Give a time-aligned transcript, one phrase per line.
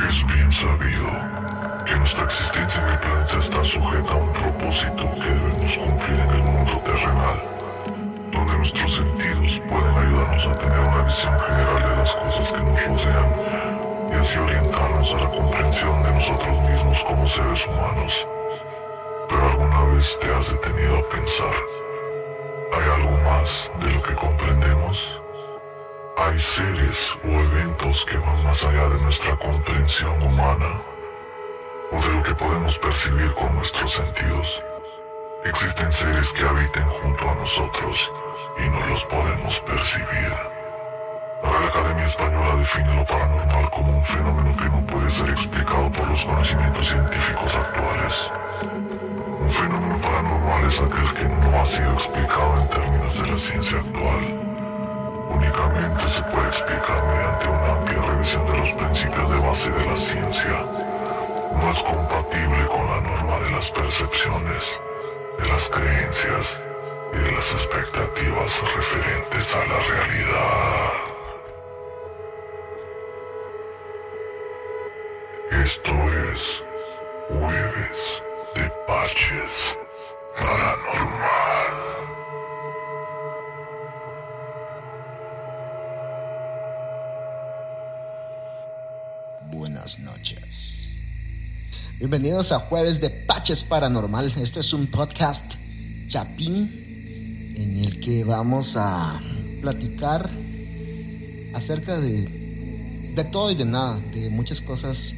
[0.00, 5.28] Es bien sabido que nuestra existencia en el planeta está sujeta a un propósito que
[5.28, 7.42] debemos cumplir en el mundo terrenal,
[8.32, 12.84] donde nuestros sentidos pueden ayudarnos a tener una visión general de las cosas que nos
[12.84, 13.32] rodean
[14.10, 18.26] y así orientarnos a la comprensión de nosotros mismos como seres humanos.
[19.28, 21.54] Pero alguna vez te has detenido a pensar,
[22.72, 25.21] ¿hay algo más de lo que comprendemos?
[26.18, 30.82] Hay seres o eventos que van más allá de nuestra comprensión humana
[31.90, 34.62] o de lo que podemos percibir con nuestros sentidos.
[35.46, 38.12] Existen seres que habiten junto a nosotros
[38.58, 40.32] y no los podemos percibir.
[41.42, 45.90] La Real Academia Española define lo paranormal como un fenómeno que no puede ser explicado
[45.92, 48.30] por los conocimientos científicos actuales.
[49.40, 53.78] Un fenómeno paranormal es aquel que no ha sido explicado en términos de la ciencia
[53.78, 54.41] actual
[55.34, 59.96] únicamente se puede explicar mediante una amplia revisión de los principios de base de la
[59.96, 60.66] ciencia.
[61.52, 64.80] No es compatible con la norma de las percepciones,
[65.38, 66.58] de las creencias
[67.12, 71.12] y de las expectativas referentes a la realidad.
[75.64, 75.92] Esto
[76.32, 76.64] es
[77.28, 78.22] Jueves
[78.54, 79.78] de Paches
[80.40, 81.72] Paranormal.
[89.52, 90.98] Buenas noches.
[91.98, 94.32] Bienvenidos a Jueves de Paches Paranormal.
[94.40, 95.54] Esto es un podcast
[96.08, 99.20] chapín en el que vamos a
[99.60, 100.30] platicar
[101.52, 105.14] acerca de, de todo y de nada, de muchas cosas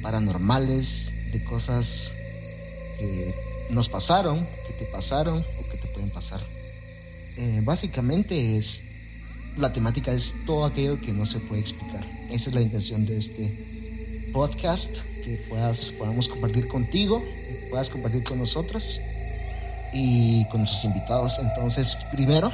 [0.00, 2.12] paranormales, de cosas
[2.98, 3.34] que
[3.68, 6.40] nos pasaron, que te pasaron o que te pueden pasar.
[7.36, 8.82] Eh, básicamente es
[9.58, 12.04] la temática es todo aquello que no se puede explicar.
[12.30, 13.73] Esa es la intención de este
[14.34, 19.00] podcast que puedas, podamos compartir contigo, que puedas compartir con nosotros
[19.92, 21.38] y con nuestros invitados.
[21.38, 22.50] Entonces, primero,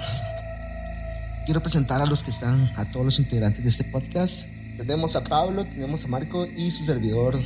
[1.46, 4.46] quiero presentar a los que están, a todos los integrantes de este podcast.
[4.76, 7.40] Tenemos a Pablo, tenemos a Marco y su servidor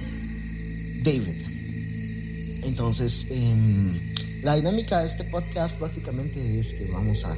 [1.04, 2.64] David.
[2.64, 4.00] Entonces, em,
[4.42, 7.36] la dinámica de este podcast básicamente es que vamos a,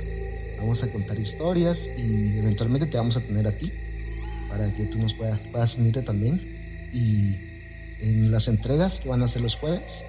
[0.58, 3.70] vamos a contar historias y eventualmente te vamos a tener a ti
[4.48, 6.55] para que tú nos puedas, puedas unirte también
[6.92, 7.36] y
[8.00, 10.04] en las entregas que van a ser los jueves.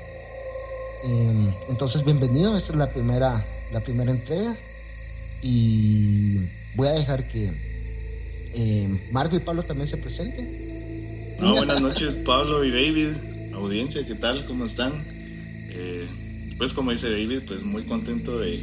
[1.04, 4.58] Em, entonces, bienvenido, esta es la primera, la primera entrega
[5.42, 6.38] y
[6.76, 7.52] voy a dejar que
[8.54, 11.36] eh, Marco y Pablo también se presenten.
[11.40, 14.46] buenas noches, Pablo y David, audiencia, ¿qué tal?
[14.46, 14.92] ¿Cómo están?
[15.70, 16.08] Eh,
[16.58, 18.58] pues como dice David, pues muy contento de,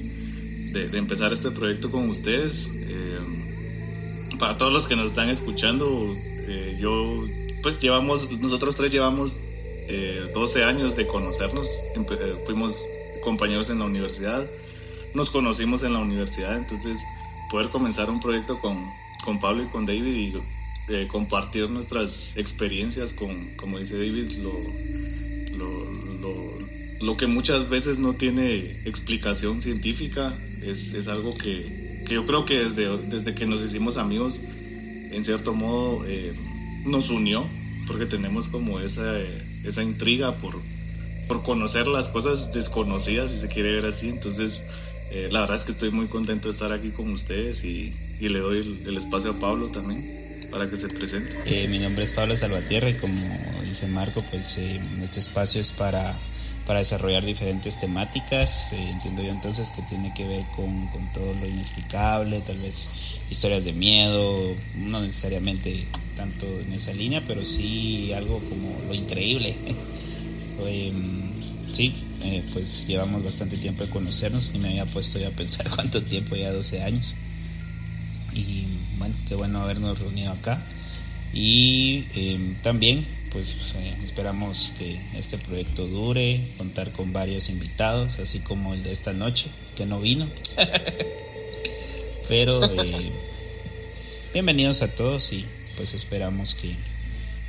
[0.72, 2.66] de, empezar este proyecto con ustedes.
[2.74, 6.12] Em, para todos los que nos están escuchando,
[6.48, 7.24] eh, yo
[7.64, 9.40] pues llevamos, nosotros tres llevamos
[10.34, 11.66] 12 eh, años de conocernos,
[11.96, 12.84] eh, fuimos
[13.22, 14.46] compañeros en la universidad,
[15.14, 17.02] nos conocimos en la universidad, entonces
[17.50, 18.84] poder comenzar un proyecto con,
[19.24, 24.52] con Pablo y con David y eh, compartir nuestras experiencias con, como dice David, lo,
[25.56, 25.86] lo,
[27.00, 32.44] lo, que muchas veces no tiene explicación científica, es, es algo que, que, yo creo
[32.44, 34.42] que desde, desde que nos hicimos amigos,
[35.10, 36.04] en cierto modo,
[36.84, 37.46] nos unió,
[37.86, 39.18] porque tenemos como esa,
[39.64, 40.60] esa intriga por,
[41.28, 44.08] por conocer las cosas desconocidas, si se quiere ver así.
[44.08, 44.62] Entonces,
[45.10, 48.28] eh, la verdad es que estoy muy contento de estar aquí con ustedes y, y
[48.28, 51.36] le doy el, espacio a Pablo también para que se presente.
[51.46, 53.14] Eh, mi nombre es Pablo Salvatierra y como
[53.62, 56.14] dice Marco, pues eh, este espacio es para
[56.66, 58.72] para desarrollar diferentes temáticas.
[58.72, 62.88] Eh, entiendo yo entonces que tiene que ver con, con, todo lo inexplicable, tal vez
[63.30, 65.86] historias de miedo, no necesariamente
[66.16, 69.54] tanto en esa línea, pero sí algo como lo increíble.
[70.66, 71.30] Em,
[71.72, 71.92] sí,
[72.22, 76.02] eh, pues llevamos bastante tiempo de conocernos y me había puesto ya a pensar cuánto
[76.02, 77.14] tiempo, ya 12 años.
[78.32, 80.62] Y bueno, qué bueno habernos reunido acá.
[81.34, 88.38] Y em, también pues eh, esperamos que este proyecto dure, contar con varios invitados, así
[88.38, 90.28] como el de esta noche, que no vino.
[92.28, 93.10] Pero eh,
[94.32, 95.44] bienvenidos a todos y
[95.76, 96.76] pues esperamos que,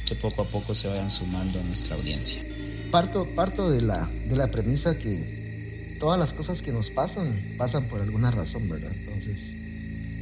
[0.08, 2.42] que, poco a poco se vayan sumando a nuestra audiencia.
[2.90, 7.86] Parto, parto de, la, de la premisa que todas las cosas que nos pasan pasan
[7.86, 8.92] por alguna razón, ¿verdad?
[8.92, 9.38] Entonces,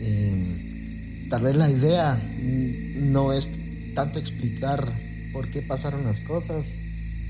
[0.01, 3.47] em, tal vez la idea no es
[3.95, 6.75] tanto explicar por qué pasaron las cosas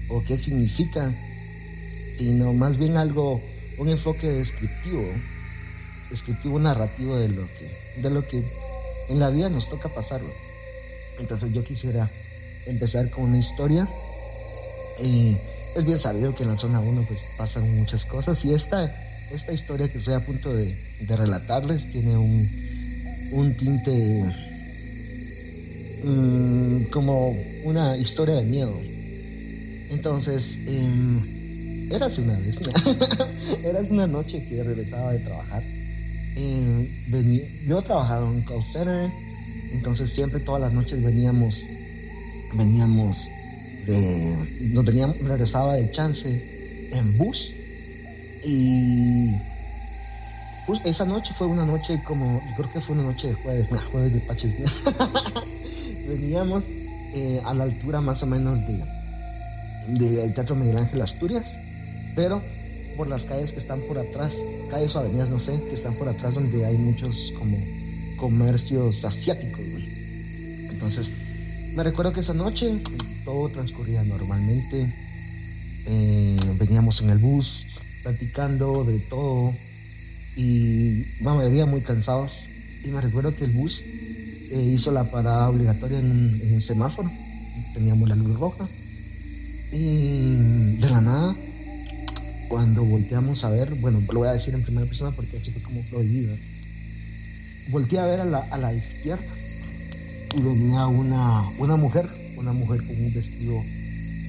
[0.10, 1.18] o qué significan,
[2.18, 3.42] sino más bien algo,
[3.80, 5.06] un enfoque descriptivo,
[6.12, 8.44] descriptivo narrativo de lo que, de lo que
[9.10, 10.32] en la vida nos toca pasarlo.
[11.20, 12.10] Entonces yo quisiera
[12.66, 13.88] empezar con una historia.
[15.00, 18.96] Es bien sabido que en la zona 1 pues pasan muchas cosas y esta,
[19.32, 20.78] esta historia que estoy a punto de,
[21.08, 22.50] relatarles tiene un,
[23.32, 24.24] un tinte
[26.04, 28.80] mm, como una historia de miedo.
[29.90, 32.60] Entonces, eh, érase una vez,
[33.92, 35.64] una noche que regresaba de trabajar.
[37.68, 39.10] yo trabajaba en call center,
[39.72, 41.64] entonces siempre todas las noches veníamos,
[42.54, 43.30] veníamos
[43.86, 47.54] de, nos teníamos, regresaba de chance en bus
[48.44, 49.36] y
[50.66, 53.72] pues, esa noche fue una noche como, yo creo que fue una noche de jueves,
[53.72, 54.54] no, jueves de Paches.
[56.08, 56.66] veníamos
[57.14, 58.84] eh, a la altura más o menos de
[59.88, 61.58] del Teatro Miguel Ángel Asturias,
[62.16, 62.42] pero
[62.96, 64.38] por las calles que están por atrás,
[64.70, 67.58] calles o avenidas, no sé, que están por atrás donde hay muchos como
[68.18, 69.60] comercios asiáticos,
[70.72, 71.10] Entonces,
[71.76, 72.80] me recuerdo que esa noche
[73.26, 74.94] todo transcurría normalmente.
[75.86, 77.66] Eh, veníamos en el bus
[78.04, 79.54] platicando de todo
[80.36, 82.48] y me veía muy cansados.
[82.84, 83.84] Y me recuerdo que el bus
[84.54, 86.12] eh, hizo la parada obligatoria en
[86.54, 87.12] un semáforo.
[87.74, 88.68] Teníamos la luz roja
[89.74, 90.36] y
[90.78, 91.36] de la nada,
[92.48, 95.64] cuando volteamos a ver, bueno, lo voy a decir en primera persona porque así fue
[95.64, 96.36] como prohibido.
[97.70, 99.26] Volteé a ver a la, a la izquierda
[100.38, 102.08] y venía una, una mujer,
[102.38, 103.64] una mujer con un vestido,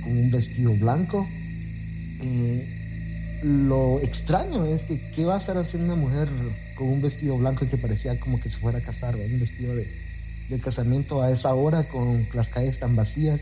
[0.02, 1.28] con un vestido blanco.
[2.22, 6.30] Eh, lo extraño es que qué va a estar haciendo una mujer
[6.74, 10.03] con un vestido blanco que parecía como que se fuera a casar, un vestido de,
[10.54, 13.40] de casamiento a esa hora con las calles tan vacías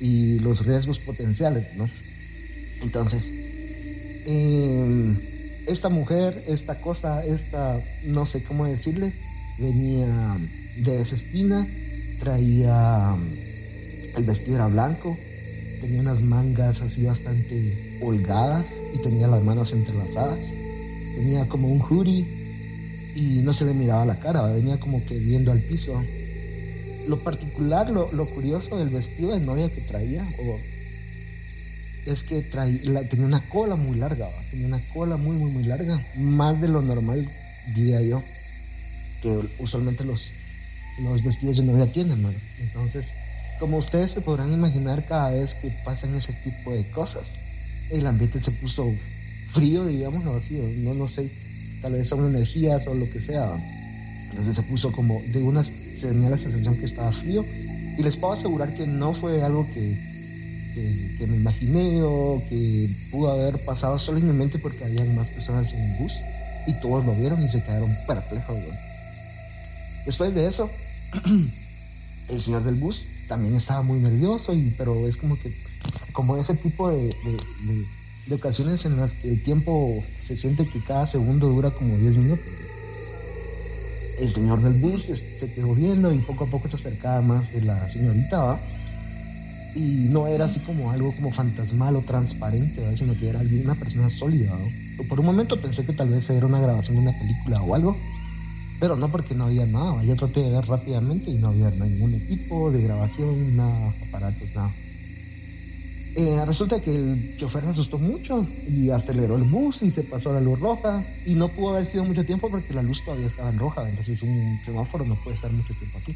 [0.00, 1.88] y los riesgos potenciales, ¿no?
[2.82, 3.32] Entonces,
[4.26, 5.16] em,
[5.66, 9.12] esta mujer, esta cosa, esta, no sé cómo decirle,
[9.58, 10.36] venía
[10.76, 11.66] de esa esquina,
[12.18, 13.16] traía
[14.16, 15.16] el vestido era blanco,
[15.80, 20.52] tenía unas mangas así bastante holgadas y tenía las manos entrelazadas,
[21.14, 22.26] tenía como un hoodie
[23.14, 26.02] y no se le miraba la cara, venía como que viendo al piso
[27.08, 30.26] lo particular, lo, curioso del vestido de novia que traía,
[32.06, 36.60] es que tenía una cola muy larga, tenía una cola muy, muy, muy larga, más
[36.60, 37.28] de lo normal,
[37.74, 38.22] diría yo,
[39.22, 40.30] que usualmente los,
[41.02, 42.24] los vestidos de novia tienen.
[42.60, 43.14] Entonces,
[43.58, 47.32] como ustedes se podrán imaginar, cada vez que pasan ese tipo de cosas,
[47.90, 48.92] el ambiente se puso
[49.52, 51.30] frío, digamos, no, no sé,
[51.80, 53.52] tal vez son energías o lo que sea.
[54.30, 57.44] Entonces se puso como de unas tenía la sensación que estaba frío
[57.96, 59.96] y les puedo asegurar que no fue algo que,
[61.18, 65.28] que, me imaginé o que pudo haber pasado solo en mi mente porque habían más
[65.28, 66.12] personas en el bus
[66.66, 68.58] y todos lo vieron y se quedaron perplejos.
[70.04, 70.70] Después de eso,
[72.28, 75.56] el señor del bus también estaba muy nervioso, y, pero es como que,
[76.12, 77.86] como ese tipo de, de,
[78.26, 82.16] de ocasiones en las que el tiempo se siente que cada segundo dura como 10
[82.16, 82.44] minutos
[84.18, 87.62] el señor del bus se quedó viendo y poco a poco se acercaba más de
[87.62, 88.60] la señorita, ¿va?
[89.74, 92.96] Y no era así como algo como fantasmal o transparente, ¿va?
[92.96, 94.52] sino que era una persona sólida.
[95.08, 97.96] Por un momento pensé que tal vez era una grabación de una película o algo,
[98.78, 100.02] pero no porque no había nada.
[100.04, 104.70] Yo traté de ver rápidamente y no había ningún equipo de grabación, nada, aparatos, nada.
[106.16, 110.32] Eh, resulta que el chofer se asustó mucho y aceleró el bus y se pasó
[110.32, 113.50] la luz roja y no pudo haber sido mucho tiempo porque la luz todavía estaba
[113.50, 116.14] en roja, entonces un semáforo no puede estar mucho tiempo así.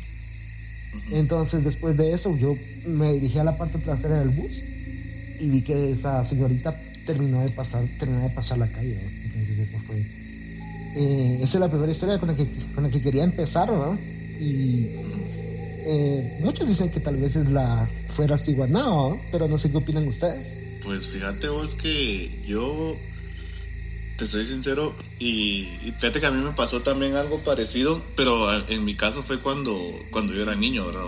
[1.10, 2.54] Entonces después de eso yo
[2.86, 4.62] me dirigí a la parte trasera del bus
[5.40, 9.00] y vi que esa señorita terminó de pasar, terminó de pasar la calle.
[9.24, 9.96] Entonces eso fue...
[10.94, 13.98] Eh, esa es la primera historia con la que, con la que quería empezar, ¿no?
[14.38, 14.90] Y
[15.90, 20.06] eh, muchos dicen que tal vez es la fuera Siguanao, pero no sé qué opinan
[20.06, 20.56] ustedes.
[20.84, 22.94] Pues fíjate vos que yo
[24.18, 25.68] te soy sincero y,
[25.98, 29.80] fíjate que a mí me pasó también algo parecido, pero en mi caso fue cuando,
[30.10, 31.06] cuando yo era niño, ¿verdad?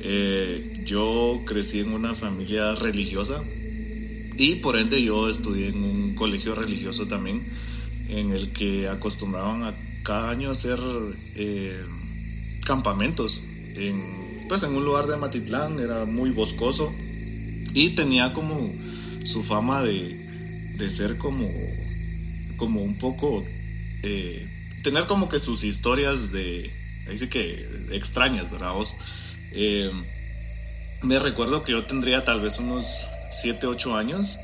[0.00, 3.42] Eh, yo crecí en una familia religiosa
[4.36, 7.42] y por ende yo estudié en un colegio religioso también
[8.08, 10.78] en el que acostumbraban a cada año hacer
[11.36, 11.80] eh,
[12.66, 16.94] campamentos en, pues en un lugar de Matitlán, era muy boscoso
[17.74, 18.72] y tenía como
[19.24, 20.24] su fama de,
[20.76, 21.50] de ser como,
[22.56, 23.44] como un poco,
[24.02, 24.46] eh,
[24.82, 26.70] tener como que sus historias de,
[27.08, 28.74] ahí que extrañas, ¿verdad?
[29.52, 29.90] Eh,
[31.02, 34.38] me recuerdo que yo tendría tal vez unos 7, 8 años.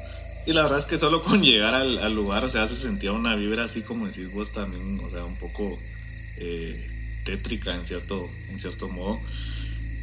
[0.46, 3.12] Y la verdad es que solo con llegar al, al, lugar, o sea, se sentía
[3.12, 5.78] una vibra así como decís vos también, o sea, un poco
[6.36, 6.99] eh,
[7.30, 9.20] tétrica en cierto, en cierto modo.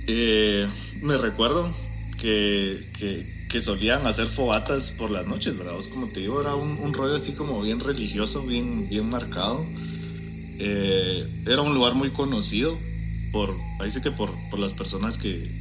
[0.07, 0.67] Eh,
[1.01, 1.73] me recuerdo
[2.17, 2.79] que,
[3.49, 5.73] que, solían hacer fogatas por las noches, ¿verdad?
[5.91, 9.65] como te digo, era un, rollo así como bien religioso, bien, bien marcado.
[10.59, 12.77] Eh, era un lugar muy conocido
[13.31, 13.57] por,
[13.89, 15.51] sí que por, por las personas que,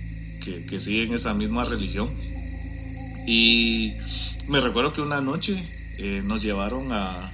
[0.44, 2.10] que, que, siguen esa misma religión.
[3.26, 3.94] Y
[4.46, 5.64] me recuerdo que una noche
[5.98, 7.32] eh, nos llevaron a,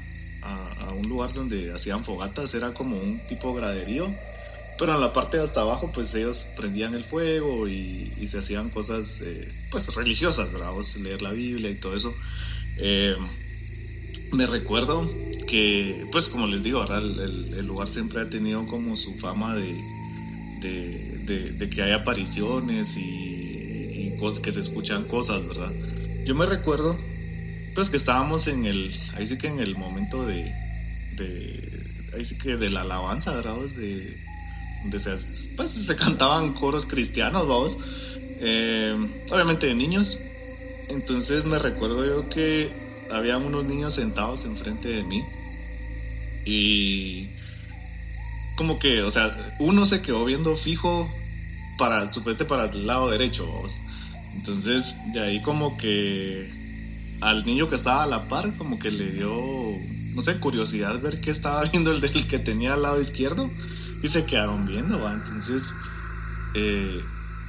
[0.92, 4.12] a, un lugar donde hacían fogatas, era como un tipo graderío,
[4.78, 8.70] pero en la parte de hasta abajo pues ellos prendían el fuego y, se hacían
[8.70, 10.70] cosas eh, pues religiosas, ¿verdad?
[11.00, 12.14] leer la Biblia y todo eso.
[12.78, 13.16] Eh,
[14.32, 15.11] me recuerdo
[15.46, 17.02] que, pues como les digo, ¿verdad?
[17.02, 19.76] El, lugar siempre ha tenido como su fama de,
[20.61, 25.72] de, que hay apariciones y, cosas, que se escuchan cosas, ¿verdad?
[26.25, 26.99] Yo me recuerdo,
[27.75, 30.50] pues que estábamos en el, ahí sí que en el momento de,
[32.14, 33.57] ahí sí que de la alabanza, ¿verdad?
[33.76, 34.17] De,
[34.83, 35.11] donde se,
[35.57, 37.79] pues, se cantaban coros cristianos, vamos,
[38.41, 38.97] eh,
[39.31, 40.19] obviamente de niños.
[40.88, 42.71] Entonces me recuerdo yo que
[43.11, 45.23] había unos niños sentados enfrente de mí
[46.45, 47.29] y
[48.57, 51.11] como que, o sea, uno se quedó viendo fijo
[51.79, 53.79] para su frente para el lado derecho, vamos.
[54.35, 56.50] Entonces, de ahí como que
[57.21, 59.33] al niño que estaba a la par, como que le dio,
[60.14, 63.50] no sé, curiosidad ver qué estaba viendo el del que tenía al lado izquierdo
[64.02, 65.12] y se quedaron viendo, ¿va?
[65.12, 65.75] Entonces,
[66.54, 67.00] eh,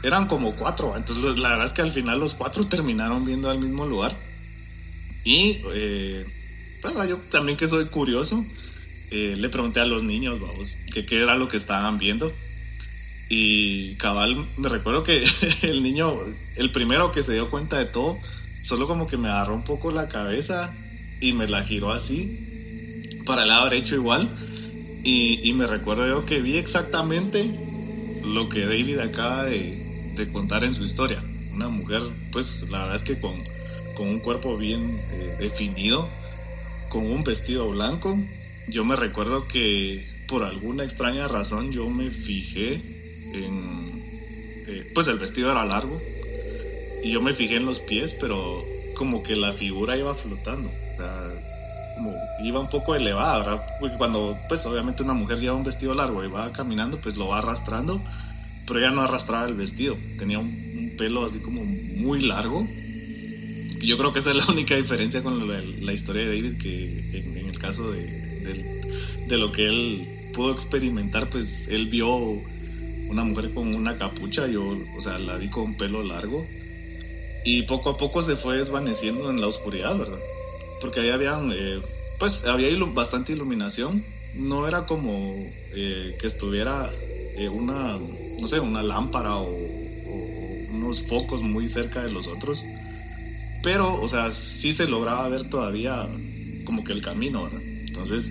[0.04, 3.60] eran como cuatro, entonces la verdad es que al final los cuatro terminaron viendo al
[3.60, 4.16] mismo lugar.
[5.24, 6.26] Y, eh,
[6.82, 8.46] pues yo también que soy curioso,
[9.10, 12.34] eh, le pregunté a los niños, vamos, que qué era lo que estaban viendo.
[13.30, 15.24] Y cabal, me recuerdo que
[15.64, 16.14] el niño,
[16.58, 18.20] el primero que se dio cuenta de todo,
[18.62, 20.74] solo como que me agarró un poco la cabeza
[21.22, 22.53] y me la giró así,
[23.26, 24.30] para el lado derecho igual.
[25.04, 27.46] Y, me recuerdo yo que vi exactamente
[28.24, 31.22] lo que David acaba de, contar en su historia.
[31.52, 32.02] Una mujer,
[32.32, 33.44] pues la verdad es que con,
[33.96, 36.08] con un cuerpo bien eh, definido,
[36.90, 38.18] con un vestido blanco.
[38.70, 42.76] Yo me recuerdo que por alguna extraña razón yo me fijé
[43.34, 44.04] en...
[44.68, 46.02] Eh, pues el vestido era largo
[47.04, 48.66] y yo me fijé en los pies, pero
[48.96, 50.70] como que la figura iba flotando.
[50.70, 51.53] O sea,
[51.96, 53.66] como iba un poco elevada.
[53.80, 57.28] Porque cuando, pues obviamente una mujer lleva un vestido largo y va caminando, pues lo
[57.28, 58.02] va arrastrando,
[58.68, 62.68] pero ella no arrastraba el vestido, tenía un, pelo así como muy largo.
[63.80, 67.48] Yo creo que esa es la única diferencia con la, historia de David, que en,
[67.48, 68.82] el caso de,
[69.28, 72.08] de, lo que él pudo experimentar, pues él vio
[73.10, 76.46] una mujer con una capucha, yo, o sea, la vi con pelo largo
[77.44, 80.20] y poco a poco se fue desvaneciendo en la oscuridad, ¿verdad?
[80.84, 81.80] Porque ahí habían, eh,
[82.20, 84.04] pues había bastante iluminación,
[84.36, 85.34] no era como
[85.74, 86.92] eh, que estuviera
[87.38, 87.98] eh, una,
[88.42, 89.48] no sé, una lámpara o,
[90.70, 92.66] unos focos muy cerca de los otros,
[93.64, 96.06] pero, o sea, sí se lograba ver todavía
[96.66, 97.62] como que el camino, ¿verdad?
[97.64, 98.30] Entonces,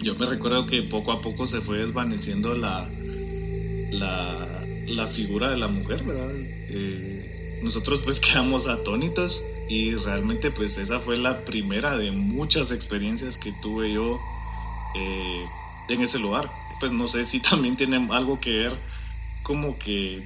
[0.00, 2.88] yo me recuerdo que poco a poco se fue desvaneciendo la,
[3.90, 6.32] la, la figura de la mujer, ¿verdad?
[7.64, 13.52] nosotros pues quedamos atónitos y realmente pues esa fue la primera de muchas experiencias que
[13.62, 14.18] tuve yo
[14.96, 15.44] eh,
[15.88, 16.50] en ese lugar.
[16.80, 18.72] Pues no sé si también tiene algo que ver
[19.42, 20.22] como que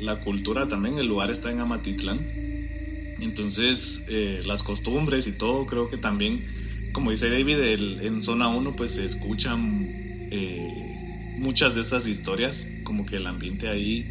[0.00, 2.18] la cultura también, el lugar está en Amatitlán.
[3.20, 6.44] Entonces eh, las costumbres y todo creo que también,
[6.92, 7.58] como dice David,
[8.02, 9.86] en zona 1 pues se escuchan
[10.30, 14.04] eh, muchas de estas historias, como que el ambiente ahí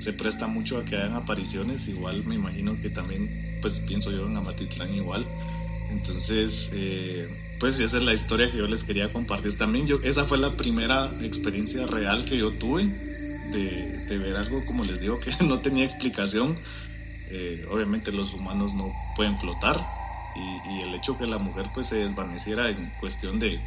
[0.00, 4.26] se presta mucho a que hagan apariciones, igual me imagino que también pues pienso yo
[4.26, 5.26] en Amatitlán igual.
[5.90, 9.86] Entonces, eh, pues esa es la historia que yo les quería compartir también.
[9.86, 15.00] Yo, esa fue la primera experiencia real que yo tuve de, ver algo, como les
[15.00, 16.56] digo, que no tenía explicación.
[17.30, 19.84] Eh, obviamente los humanos no pueden flotar
[20.36, 23.58] y, el hecho que la mujer pues se desvaneciera en cuestión de,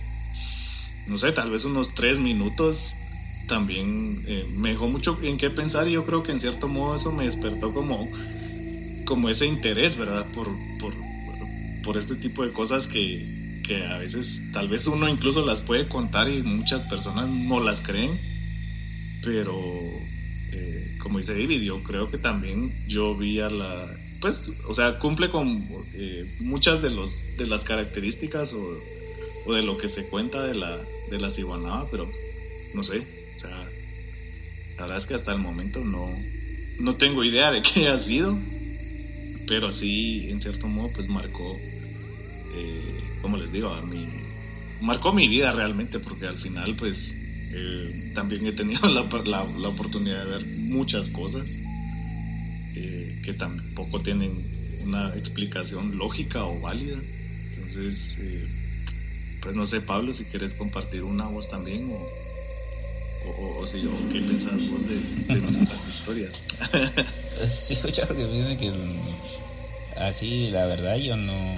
[1.08, 2.96] no sé, tal vez unos tres minutos,
[3.48, 6.96] también eh, me dejó mucho en qué pensar y yo creo que en cierto modo
[6.96, 8.08] eso me despertó como
[9.10, 10.28] como ese interés, ¿verdad?
[10.32, 10.48] Por,
[10.80, 15.88] por, este tipo de cosas que, que, a veces tal vez uno incluso las puede
[15.88, 18.20] contar y muchas personas no las creen,
[19.24, 19.60] pero
[20.52, 25.00] eh, como dice David, yo creo que también yo vi a la, pues, o sea,
[25.00, 28.80] cumple con eh, muchas de, los, de las características o,
[29.48, 30.78] o, de lo que se cuenta de la,
[31.10, 32.08] de la ciguanaba, pero
[32.76, 33.00] no sé,
[33.36, 33.50] o sea,
[34.76, 36.08] la verdad es que hasta el momento no,
[36.78, 38.38] no tengo idea de qué ha sido
[39.50, 41.58] pero sí, en cierto modo, pues marcó,
[42.56, 44.08] eh, como les digo, a mí,
[44.80, 47.16] marcó mi vida realmente, porque al final, pues,
[47.52, 51.58] Eh, también he tenido la, la, oportunidad de ver muchas cosas
[52.76, 54.32] eh, que tampoco tienen
[54.84, 57.00] una explicación lógica o válida.
[57.46, 58.20] Entonces,
[59.42, 61.98] pues no sé, Pablo, si quieres compartir una voz también o,
[63.26, 66.42] o, si, qué pensás vos de, nuestras historias.
[67.48, 68.72] sí, yo creo que que
[69.98, 71.56] así, la verdad, yo no,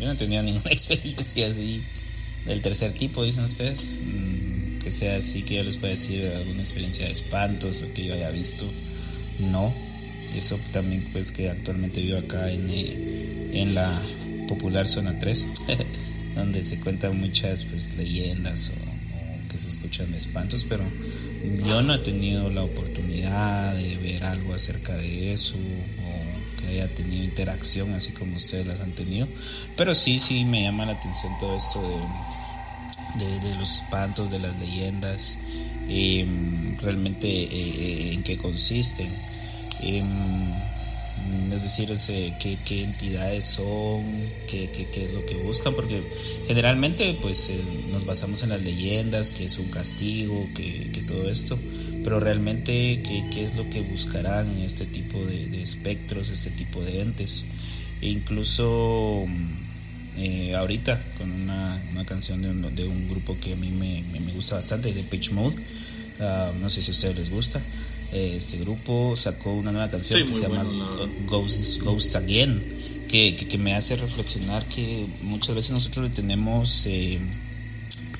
[0.00, 1.82] yo no tenía ninguna experiencia así
[2.46, 3.98] del tercer tipo, dicen ustedes.
[4.02, 8.04] Mm, que sea así, que yo les pueda decir alguna experiencia de espantos o que
[8.04, 8.70] yo haya visto.
[9.38, 9.72] No.
[10.36, 13.90] Eso también, pues, que actualmente vivo acá en, eh, en la
[14.46, 15.50] popular zona 3,
[16.34, 18.93] donde se cuentan muchas pues, leyendas o,
[19.68, 20.84] escuchan espantos, pero
[21.66, 26.94] yo no he tenido la oportunidad de ver algo acerca de eso o que haya
[26.94, 29.28] tenido interacción así como ustedes las han tenido,
[29.76, 31.80] pero sí, sí me llama la atención todo esto
[33.18, 35.38] de, los espantos, de las leyendas,
[35.88, 39.08] em, realmente eh, eh, en qué consisten.
[39.80, 40.52] Em,
[41.52, 41.92] es decir,
[42.38, 44.04] qué, qué, entidades son,
[44.48, 46.02] qué, qué, es lo que buscan, porque
[46.46, 47.60] generalmente pues eh,
[47.92, 51.58] nos basamos en las leyendas, que es un castigo, que, todo esto,
[52.02, 57.46] pero realmente qué, es lo que buscarán este tipo de, espectros, este tipo de entes.
[58.00, 59.24] E incluso
[60.16, 64.02] eh, ahorita con una, una canción de un, de un, grupo que a mí me,
[64.18, 65.56] me, gusta bastante, de Pitch Mode,
[66.20, 67.60] ah, no sé si a ustedes les gusta
[68.14, 70.64] este grupo sacó una nueva canción que se llama
[71.26, 72.62] Ghosts, Again,
[73.08, 77.18] que, que, me hace reflexionar que muchas veces nosotros le tenemos eh,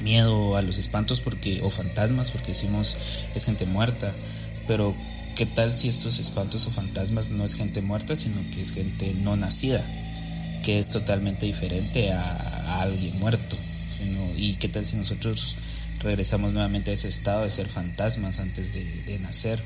[0.02, 2.96] miedo a los espantos porque o fantasmas porque decimos
[3.36, 4.12] es gente muerta,
[4.66, 4.96] pero
[5.36, 9.14] ¿qué tal si estos espantos o fantasmas no es gente muerta, sino que es gente
[9.14, 9.84] no nacida,
[10.64, 13.56] que es totalmente diferente a, alguien muerto?
[14.36, 15.56] ¿Y qué tal si nosotros
[16.00, 19.62] regresamos nuevamente a ese estado de ser fantasmas antes de nacer?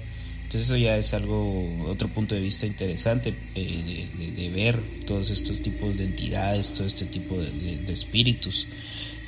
[0.48, 5.60] Entonces eso ya es algo, otro punto de vista interesante eh, de, ver todos estos
[5.60, 8.66] tipos de entidades, todo este tipo de, espíritus.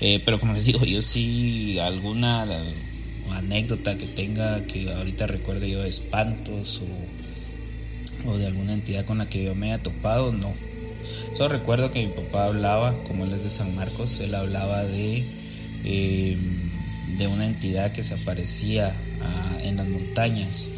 [0.00, 2.46] Eh, pero como les digo, yo sí alguna
[3.32, 6.80] anécdota que tenga que ahorita recuerde yo de espantos
[8.24, 10.54] o, de alguna entidad con la que yo me haya topado, no.
[11.34, 15.22] Solo recuerdo que mi papá hablaba, como él es de San Marcos, él hablaba de,
[15.84, 16.38] eh,
[17.18, 20.70] de una entidad que se aparecía ah, en las montañas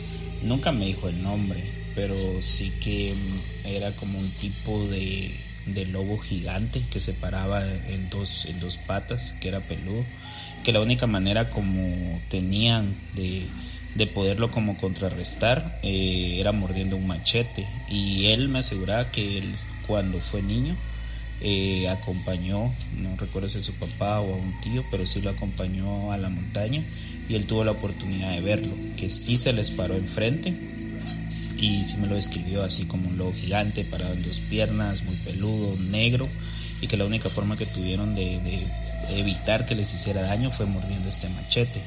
[0.43, 1.63] Nunca me dijo el nombre,
[1.95, 3.15] pero sí que
[3.65, 5.31] era como un tipo de,
[5.91, 10.05] lobo gigante que se paraba en dos, en dos patas, que era peludo,
[10.65, 17.67] que la única manera como tenían de, poderlo como contrarrestar eh, era mordiendo un machete.
[17.89, 19.53] Y él me aseguraba que él
[19.87, 20.77] cuando fue niño
[21.43, 25.31] eh, acompañó, no recuerdo si a su papá o a un tío, pero sí lo
[25.31, 26.83] acompañó a la montaña
[27.29, 30.55] y él tuvo la oportunidad de verlo, que sí se les paró enfrente
[31.63, 35.17] y sí me lo describió así como un lobo gigante, parado en dos piernas, muy
[35.17, 36.29] peludo, negro,
[36.81, 38.67] y que la única forma que tuvieron de,
[39.11, 41.81] evitar que les hiciera daño fue mordiendo este machete.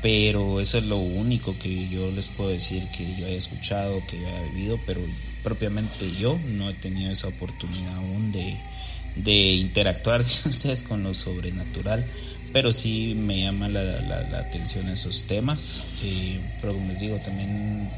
[0.00, 4.18] Pero eso es lo único que yo les puedo decir que yo haya escuchado, que
[4.18, 5.00] yo haya vivido, pero
[5.46, 10.24] propiamente yo no he tenido esa oportunidad aún de, interactuar
[10.88, 12.04] con lo sobrenatural
[12.52, 15.86] pero sí me llama la, la, atención esos temas.
[16.02, 17.88] Eh, pero como les digo, también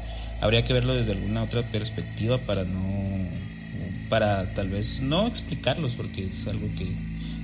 [0.41, 2.81] habría que verlo desde alguna otra perspectiva para no,
[4.09, 6.87] para tal vez no explicarlos, porque es algo que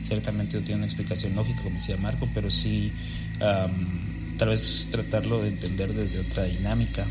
[0.03, 2.91] ciertamente no tiene una explicación lógica, como decía Marco, pero sí
[3.39, 7.05] tal vez tratarlo de entender desde otra dinámica.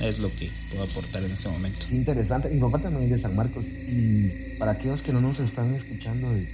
[0.00, 1.86] Es lo que puedo aportar en este momento.
[1.90, 2.48] Interesante.
[2.48, 3.64] Mi papá también es de San Marcos.
[3.66, 6.46] Y para aquellos que no nos están escuchando, de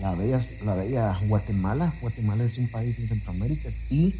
[0.00, 1.92] la bella, la bella Guatemala.
[2.00, 4.14] Guatemala es un país en Centroamérica y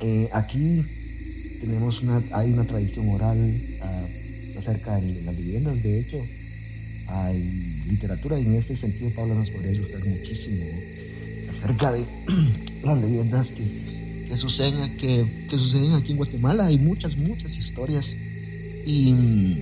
[0.00, 0.84] eh, aquí
[1.60, 3.38] tenemos una, hay una tradición oral
[3.80, 5.82] uh, acerca de las leyendas.
[5.82, 6.24] De hecho,
[7.06, 10.66] hay literatura y en este sentido Pablo nos podría ayudar muchísimo
[11.50, 12.04] acerca de
[12.84, 13.64] las leyendas que,
[14.28, 16.66] que, suceden, que, que, suceden aquí en Guatemala.
[16.66, 18.16] Hay muchas, muchas historias.
[18.86, 19.58] Y mm,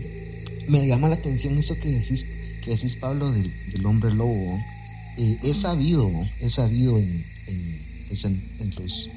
[0.68, 2.26] me llama la atención eso que decís,
[2.62, 4.58] que decís Pablo del, del hombre lobo
[5.18, 7.24] eh, he sabido, he sabido en,
[8.06, 9.08] pues, en, en, los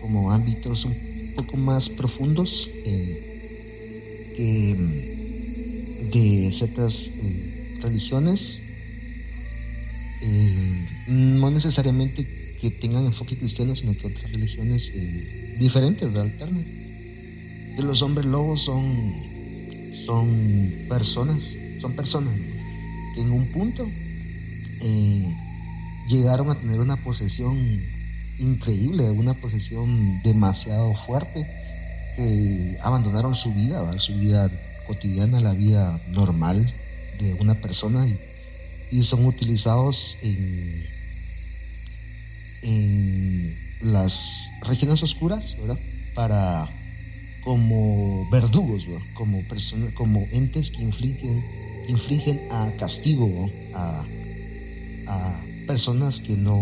[0.00, 0.94] como ámbitos un
[1.36, 4.76] poco más profundos eh, que
[6.12, 8.62] de ciertas eh, religiones,
[11.08, 14.92] no necesariamente tengan enfoque cristiano, sino que otras religiones
[15.58, 16.64] diferentes, de alternas.
[17.78, 19.12] Los hombres lobos son,
[20.06, 22.34] son personas, son personas
[23.14, 23.86] que en un punto
[24.80, 25.34] eh,
[26.08, 27.58] llegaron a tener una posesión
[28.38, 31.46] increíble, una posesión demasiado fuerte,
[32.16, 34.50] que abandonaron su vida, su vida
[34.86, 36.72] cotidiana, la vida normal
[37.18, 38.18] de una persona y,
[38.90, 40.84] y son utilizados en,
[42.62, 45.78] en las regiones oscuras, ¿verdad?
[46.14, 46.68] Para
[47.42, 51.44] como verdugos, como personas, como entes que infligen,
[51.88, 54.04] infligen a castigo a,
[55.06, 56.58] a personas que no,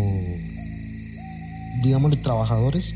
[1.83, 2.95] digamos, trabajadores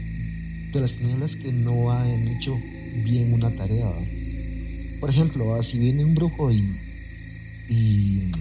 [0.71, 2.57] de las tinieblas que no han hecho
[3.03, 3.91] bien una tarea.
[4.99, 6.75] Por ejemplo, si viene un brujo y,
[7.69, 8.31] y,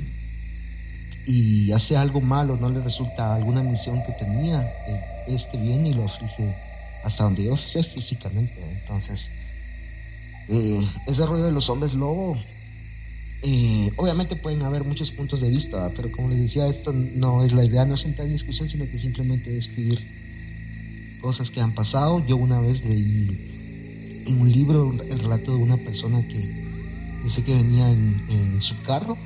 [1.28, 5.92] y, hace algo malo, no le resulta alguna misión que tenía, eh, este viene y
[5.92, 6.56] lo aflige
[7.04, 8.58] hasta donde yo sé físicamente.
[8.80, 9.30] Entonces,
[10.48, 12.38] eh, ese rollo de los hombres lobo,
[13.42, 17.52] eh, obviamente pueden haber muchos puntos de vista, pero como les decía, esto no es
[17.52, 20.00] la idea, no es entrar en discusión, sino que simplemente describir
[21.20, 22.24] cosas que han pasado.
[22.26, 26.40] Yo una vez leí en un libro el relato de una persona que
[27.22, 29.18] dice que venía en, en su carro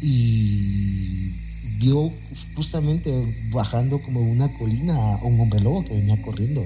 [0.00, 1.32] y
[1.78, 2.12] vio
[2.54, 3.10] justamente
[3.50, 6.64] bajando como una colina a un hombre lobo que venía corriendo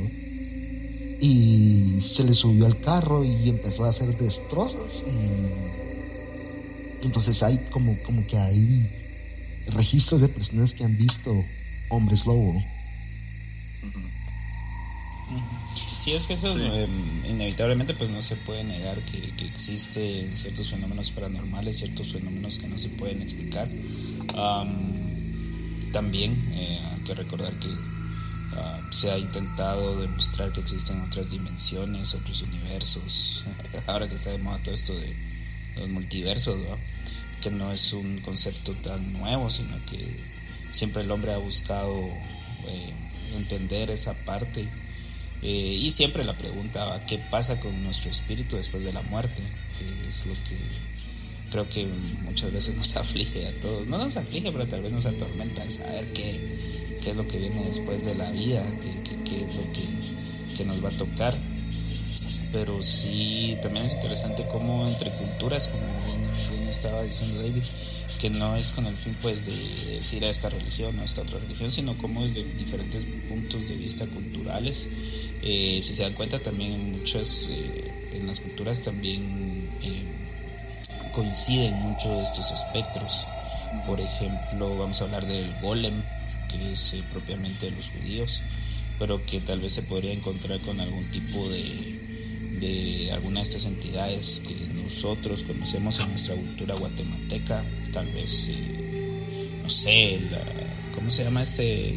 [1.21, 5.71] y se le subió al carro y empezó a hacer destrozos y,
[7.05, 8.89] entonces hay como, como que hay
[9.69, 11.45] registros de personas que han visto
[11.91, 12.63] hombres lobo.
[16.01, 20.71] Sí, es que eso em, inevitablemente pues no se puede negar que, que, existen ciertos
[20.71, 23.69] fenómenos paranormales, ciertos fenómenos que no se pueden explicar.
[25.93, 27.69] también eh, hay que recordar que
[28.57, 33.45] Ah, se ha intentado demostrar que existen otras dimensiones, otros universos.
[33.87, 35.15] Ahora que está de moda todo esto de
[35.77, 36.57] los multiversos,
[37.41, 40.05] que no es un concepto tan nuevo, sino que
[40.73, 41.97] siempre el hombre ha buscado
[42.67, 42.93] eh,
[43.37, 44.69] entender esa parte.
[45.43, 49.41] Eh, y siempre la pregunta, ¿qué pasa con nuestro espíritu después de la muerte?
[49.79, 50.57] Que es lo que
[51.51, 51.87] creo que
[52.23, 53.87] muchas veces nos aflige a todos.
[53.87, 56.41] No nos aflige, pero tal vez nos atormenta saber qué,
[57.03, 58.63] qué es lo que viene después de la vida,
[59.25, 61.35] qué, es lo que, nos va a tocar.
[62.53, 67.63] Pero sí, también es interesante cómo entre culturas, como bien, estaba diciendo David,
[68.19, 69.53] que no es con el fin pues de,
[69.97, 73.77] decir a esta religión o a esta otra religión, sino como desde diferentes puntos de
[73.77, 74.89] vista culturales.
[75.43, 80.03] Eh, si se dan cuenta también en muchas, eh, en las culturas también eh,
[81.13, 83.27] coinciden muchos de estos espectros.
[83.87, 86.03] Por ejemplo, vamos a hablar del golem,
[86.49, 88.43] que es eh, propiamente de los judíos,
[88.99, 92.01] pero que tal vez se podría encontrar con algún tipo de,
[92.61, 94.55] de alguna de estas entidades que
[94.91, 100.19] nosotros conocemos en nuestra cultura guatemalteca, tal vez, eh, no sé,
[100.97, 101.95] ¿cómo se llama este?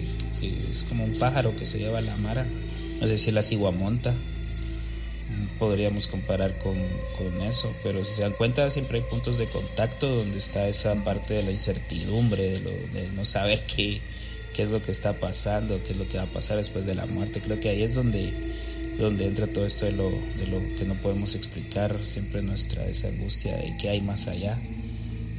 [0.70, 2.46] Es como un pájaro que se lleva la mara,
[3.02, 4.14] no sé si la ciguamonta
[5.58, 6.76] podríamos comparar con,
[7.18, 10.94] con, eso, pero si se dan cuenta siempre hay puntos de contacto donde está esa
[11.04, 14.02] parte de la incertidumbre, de, lo, de no saber qué,
[14.54, 16.94] qué es lo que está pasando, qué es lo que va a pasar después de
[16.94, 17.42] la muerte.
[17.42, 18.32] Creo que ahí es donde,
[18.98, 23.08] donde entra todo esto de lo, de lo que no podemos explicar, siempre nuestra esa
[23.08, 24.60] angustia de qué hay más allá.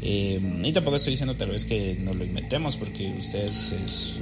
[0.03, 3.75] Eh, y tampoco estoy diciendo tal vez que nos lo inventemos, porque ustedes,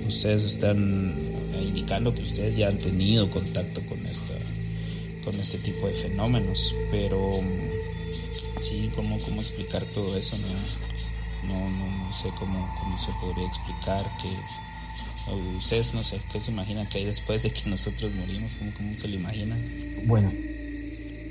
[0.07, 1.15] ustedes están
[1.61, 4.35] indicando que ustedes ya han tenido contacto con, esta,
[5.25, 7.41] con este tipo de fenómenos, pero
[8.59, 10.37] sí, ¿cómo, cómo explicar todo eso?
[10.39, 14.29] No, no, no, no sé cómo, cómo se podría explicar que
[15.59, 18.55] ustedes no sé, ¿qué se imaginan que hay después de que nosotros morimos?
[18.57, 19.61] ¿Cómo, cómo se lo imaginan?
[20.07, 20.33] Bueno,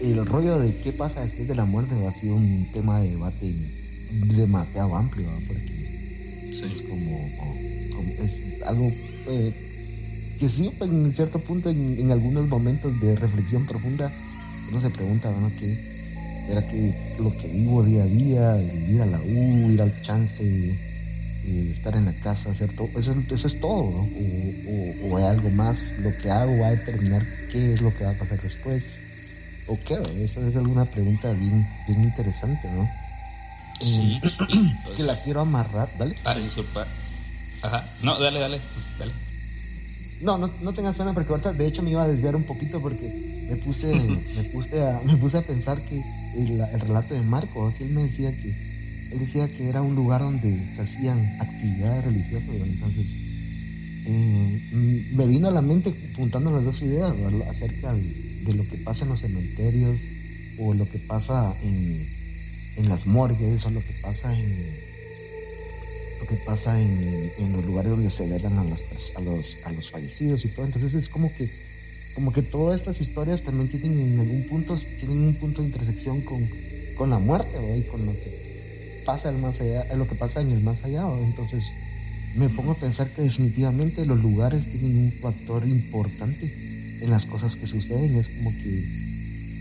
[0.02, 3.54] el rollo de qué pasa después de la muerte ha sido un tema de debate
[4.12, 7.30] demasiado amplio, porque es como,
[8.20, 8.92] es algo
[9.28, 9.54] eh,
[10.40, 14.12] que sí, en cierto punto, en, algunos momentos de reflexión profunda,
[14.70, 15.52] uno se pregunta, ¿no?
[15.52, 15.92] ¿Qué
[16.50, 20.44] era que lo que vivo día a día, ir a la U, ir al chance,
[21.44, 24.10] estar en la casa, hacer todo, eso, eso es todo, ¿no?
[25.08, 28.12] o, hay algo más, lo que hago va a determinar qué es lo que va
[28.12, 28.84] a pasar después,
[29.68, 32.90] o qué, esa es alguna pregunta bien, bien interesante, ¿no?
[33.80, 34.22] Sí,
[34.98, 36.16] que la quiero amarrar, dale.
[36.26, 36.86] Ah, disculpa.
[37.64, 38.60] Ajá, no, dale, dale,
[39.00, 39.12] dale.
[40.22, 42.80] No, no, no tengas pena porque ahorita de hecho me iba a desviar un poquito
[42.80, 43.94] porque me puse,
[44.36, 46.00] me puse, a, me puse a pensar que
[46.36, 48.71] el, el relato de Marco, que él me decía que
[49.12, 53.18] él decía que era un lugar donde se hacían actividades religiosas, entonces
[54.06, 54.70] eh,
[55.14, 57.14] me vino a la mente juntando las dos ideas
[57.48, 60.00] acerca de, lo que pasa en los cementerios
[60.58, 62.08] o lo que pasa en,
[62.88, 64.76] las morgues o lo que pasa en,
[66.20, 68.84] lo que pasa en, en los lugares donde se velan a, las,
[69.16, 70.66] a, los, a los fallecidos y todo.
[70.66, 71.52] Entonces es como que,
[72.16, 76.22] como que todas estas historias también tienen en algún punto, tienen un punto de intersección
[76.22, 76.50] con,
[76.98, 78.41] con la muerte y con lo que
[79.12, 81.04] pasa el más allá, lo que pasa en el más allá.
[81.22, 81.74] Entonces
[82.34, 86.46] me pongo a pensar que definitivamente los lugares tienen un factor importante
[87.02, 88.16] en las cosas que suceden.
[88.16, 88.86] Es como que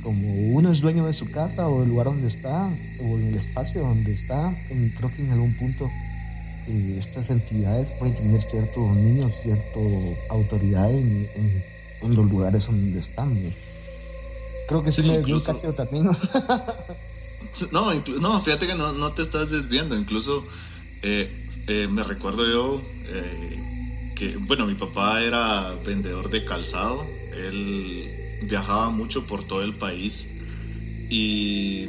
[0.04, 3.34] como uno es dueño de su casa o del lugar donde está o en el
[3.34, 4.54] espacio donde está,
[4.96, 5.90] creo que en algún punto
[6.68, 9.80] eh, estas entidades pueden tener cierto dominio, cierta
[10.28, 13.36] autoridad en, en, los lugares donde están.
[14.68, 16.04] Creo que sí, me desvió también.
[16.04, 16.16] ¿no?
[17.72, 20.44] no, fíjate que no, no, te estás desviando, incluso
[21.02, 22.82] eh, eh, me recuerdo yo
[24.14, 28.08] que, bueno, mi papá era vendedor de calzado, él
[28.42, 30.28] viajaba mucho por todo el país
[31.08, 31.86] y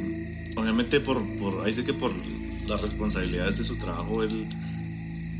[0.56, 2.12] obviamente por, por ahí sí que por
[2.66, 4.48] las responsabilidades de su trabajo él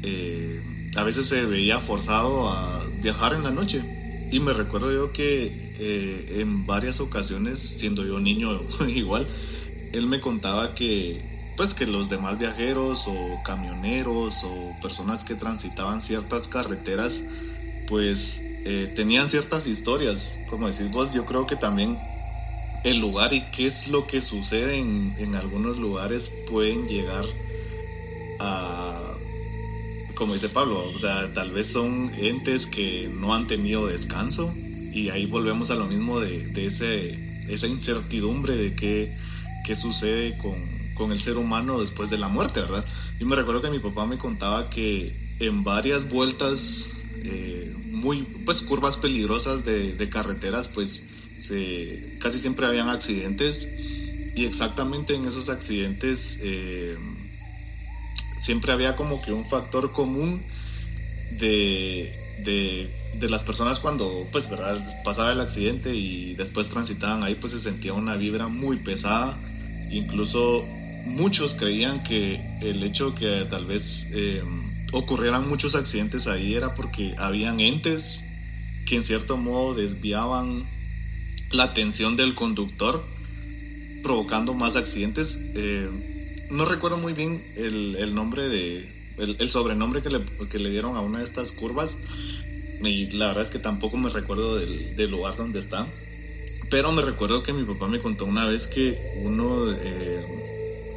[0.02, 0.60] eh,
[0.96, 3.82] a veces se veía forzado a viajar en la noche.
[4.30, 9.26] Y me recuerdo yo que eh, en varias ocasiones siendo yo niño igual
[9.92, 11.22] él me contaba que
[11.56, 17.22] pues que los demás viajeros o camioneros o personas que transitaban ciertas carreteras
[17.86, 21.98] pues eh, tenían ciertas historias, como decís vos, yo creo que también
[22.84, 27.24] el lugar y qué es lo que sucede en, en algunos lugares pueden llegar
[28.40, 29.14] a,
[30.14, 34.54] como dice Pablo, o sea, tal vez son entes que no han tenido descanso.
[34.92, 39.16] Y ahí volvemos a lo mismo de, ese, esa incertidumbre de qué,
[39.64, 40.54] qué sucede con,
[40.94, 42.84] con, el ser humano después de la muerte, ¿verdad?
[43.18, 46.90] Yo me recuerdo que mi papá me contaba que en varias vueltas
[47.24, 51.04] eh, muy, pues curvas peligrosas de, carreteras, pues
[51.38, 53.68] se, casi siempre habían accidentes
[54.34, 56.96] y exactamente en esos accidentes eh,
[58.40, 60.42] siempre había como que un factor común
[61.38, 62.12] de,
[62.44, 67.60] de, las personas cuando pues verdad pasaba el accidente y después transitaban ahí pues se
[67.60, 69.38] sentía una vibra muy pesada
[69.92, 70.66] incluso
[71.06, 74.42] muchos creían que el hecho que tal vez eh,
[74.92, 78.22] ocurrieran muchos accidentes ahí era porque habían entes
[78.86, 80.66] que en cierto modo desviaban
[81.52, 83.04] la atención del conductor,
[84.02, 85.38] provocando más accidentes.
[85.54, 85.88] Eh,
[86.50, 91.00] no recuerdo muy bien el, nombre de, el, sobrenombre que le, que le, dieron a
[91.00, 91.98] una de estas curvas,
[92.82, 95.86] y la verdad es que tampoco me recuerdo del, lugar donde está,
[96.72, 100.24] pero me recuerdo que mi papá me contó una vez que uno eh,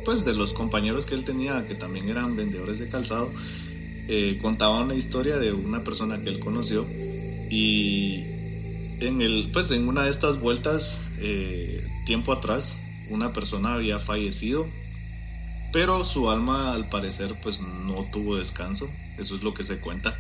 [0.06, 3.30] pues de los compañeros que él tenía, que también eran vendedores de calzado,
[4.08, 6.88] eh, contaba una historia de una persona que él conoció
[7.50, 8.24] y
[9.02, 12.78] en el pues en una de estas vueltas eh, tiempo atrás
[13.10, 14.66] una persona había fallecido
[15.74, 18.90] pero su alma al parecer pues no tuvo descanso.
[19.20, 20.18] Eso es lo que se cuenta.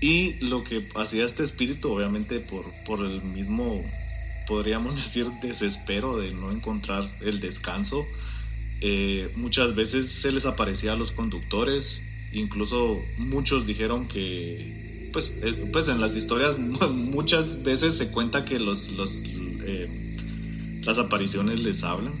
[0.00, 3.84] Y lo que hacía este espíritu obviamente por, por el mismo
[4.52, 8.06] podríamos decir desespero de no encontrar el descanso
[8.80, 15.68] eh, muchas veces se les aparecía a los conductores Incluso muchos dijeron que, pues, eh,
[15.70, 16.56] pues en las historias
[16.92, 22.14] muchas veces se cuenta que los, los eh, las apariciones les hablan.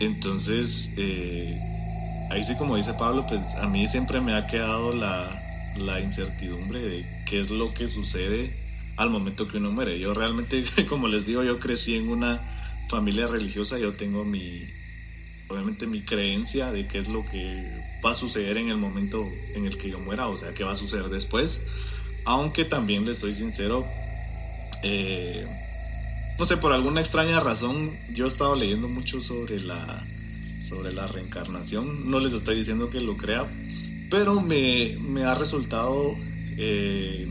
[0.00, 1.58] Entonces, eh,
[2.30, 5.42] ahí sí como dice Pablo, pues a mí siempre me ha quedado la,
[5.76, 8.63] la incertidumbre de qué es lo que sucede
[8.96, 9.98] al momento que uno muere.
[9.98, 12.40] Yo realmente, como les digo, yo crecí en una
[12.88, 14.62] familia religiosa, yo tengo mi,
[15.48, 17.70] obviamente mi creencia de qué es lo que
[18.04, 20.72] va a suceder en el momento en el que yo muera, o sea, qué va
[20.72, 21.62] a suceder después.
[22.24, 23.86] Aunque también les soy sincero,
[24.82, 25.46] eh,
[26.38, 30.04] no sé, por alguna extraña razón, yo he estado leyendo mucho sobre la,
[30.60, 32.10] sobre la reencarnación.
[32.10, 33.46] No les estoy diciendo que lo crea,
[34.10, 36.16] pero me, me ha resultado
[36.56, 37.26] eh,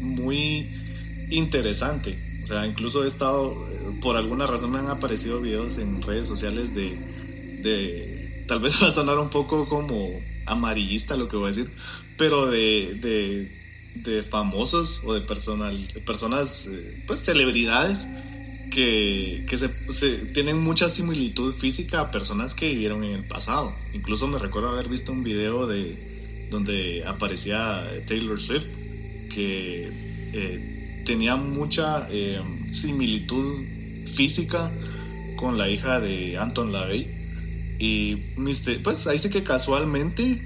[0.00, 0.77] muy
[1.30, 2.18] interesante.
[2.44, 3.68] O sea, incluso he estado,
[4.00, 6.96] por alguna razón me han aparecido videos en redes sociales de,
[7.62, 10.10] de tal vez va a sonar un poco como
[10.46, 11.70] amarillista lo que voy a decir,
[12.16, 12.94] pero de,
[13.94, 18.06] de, famosos o de personal, personas, eh, pues celebridades
[18.70, 19.68] que, que se,
[20.32, 23.74] tienen mucha similitud física a personas que vivieron en el pasado.
[23.92, 28.68] Incluso me recuerdo haber visto un video de donde aparecía Taylor Swift
[29.28, 29.90] que
[30.32, 30.77] eh,
[31.08, 32.38] tenía mucha eh,
[32.70, 33.64] similitud
[34.04, 34.70] física
[35.36, 37.08] con la hija de Anton LaVey
[37.78, 38.16] y
[38.84, 40.38] pues ahí sí que casualmente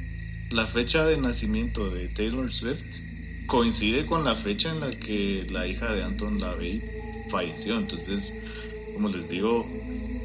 [0.52, 2.84] la fecha de nacimiento de Taylor Swift
[3.46, 6.80] coincide con la fecha en la que la hija de Anton LaVey
[7.28, 7.76] falleció.
[7.76, 8.32] Entonces,
[8.94, 9.66] como les digo,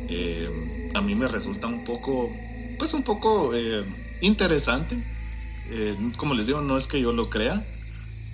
[0.08, 2.32] eh, a mí me resulta un poco,
[2.78, 3.84] pues un poco eh,
[4.22, 4.98] interesante
[6.16, 7.66] como les digo, no es que yo lo crea,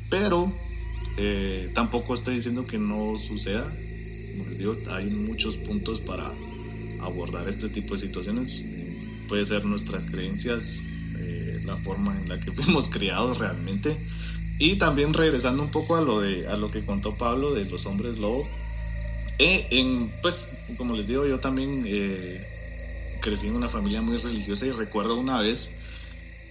[0.09, 0.53] pero
[1.17, 3.76] eh, tampoco estoy diciendo que no suceda.
[4.32, 6.32] Como les digo, hay muchos puntos para
[7.02, 8.65] abordar este tipo de situaciones.
[9.28, 10.82] Puede ser nuestras creencias,
[11.17, 13.97] eh, la forma en la que fuimos criados realmente.
[14.60, 17.86] Y también regresando un poco a lo, de, a lo que contó Pablo de los
[17.86, 18.47] hombres lobo.
[19.39, 20.47] en, pues,
[20.78, 21.86] como les digo, yo también
[23.19, 25.71] crecí en una familia muy religiosa y recuerdo una vez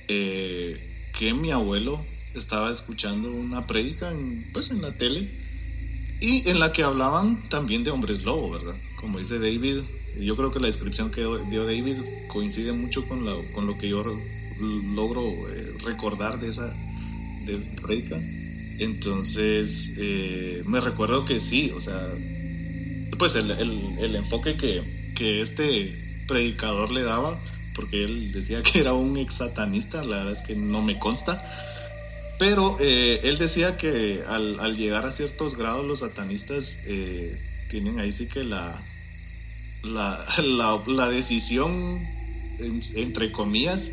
[0.09, 5.29] que mi abuelo estaba escuchando una prédica en, pues, en la tele
[6.21, 8.77] y en la que hablaban también de hombres lobo, ¿verdad?
[8.97, 9.79] Como dice David,
[10.21, 11.97] yo creo que la descripción que dio David
[12.29, 14.05] coincide mucho con, la, con lo que yo
[14.61, 16.73] logro eh, recordar de esa,
[17.45, 18.21] de prédica.
[18.79, 22.15] Entonces, eh, me recuerdo que sí, o sea,
[23.19, 27.39] pues el, el, el enfoque que, que este predicador le daba
[27.75, 31.43] porque él decía que era un ex satanista, la verdad es que no me consta.
[32.43, 38.11] Pero eh, él decía que al, llegar a ciertos grados los satanistas eh, tienen ahí
[38.11, 38.83] sí que la,
[39.85, 40.27] la,
[40.89, 42.05] la, decisión,
[42.97, 43.93] entre comillas,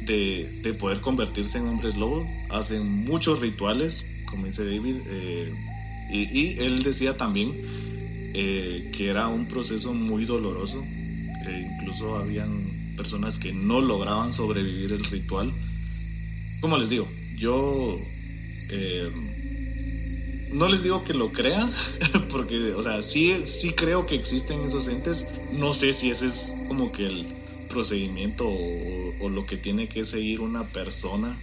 [0.00, 2.26] de, de, poder convertirse en hombres lobos.
[2.48, 5.52] Hacen muchos rituales, como dice David, eh,
[6.10, 7.52] y, y, él decía también
[8.32, 10.82] que era un proceso muy doloroso.
[11.78, 15.52] incluso habían personas que no lograban sobrevivir el ritual.
[16.62, 18.00] Como les digo, yo
[18.70, 19.10] eh,
[20.52, 21.70] no les digo que lo crea,
[22.30, 25.26] porque, o sea, sí, sí creo que existen esos entes.
[25.52, 27.26] No sé si ese es como que el
[27.68, 31.36] procedimiento o, lo que tiene que seguir una persona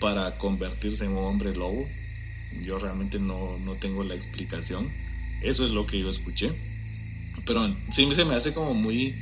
[0.00, 1.88] para convertirse en un hombre lobo.
[2.62, 4.90] Yo realmente no, no tengo la explicación.
[5.42, 6.50] Eso es lo que yo escuché.
[7.46, 9.14] Pero sí se me hace como muy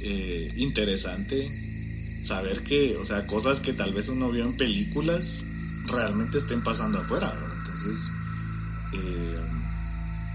[0.00, 1.67] eh, interesante
[2.22, 5.44] saber que, o sea, cosas que tal vez uno vio en películas
[5.86, 8.10] realmente estén pasando afuera, Entonces,
[8.92, 9.40] eh,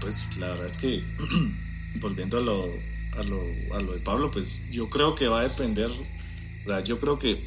[0.00, 1.02] pues la verdad es que,
[2.00, 2.72] volviendo a lo,
[3.18, 3.42] a, lo,
[3.74, 7.18] a lo de Pablo, pues yo creo que va a depender, o sea, yo creo
[7.18, 7.38] que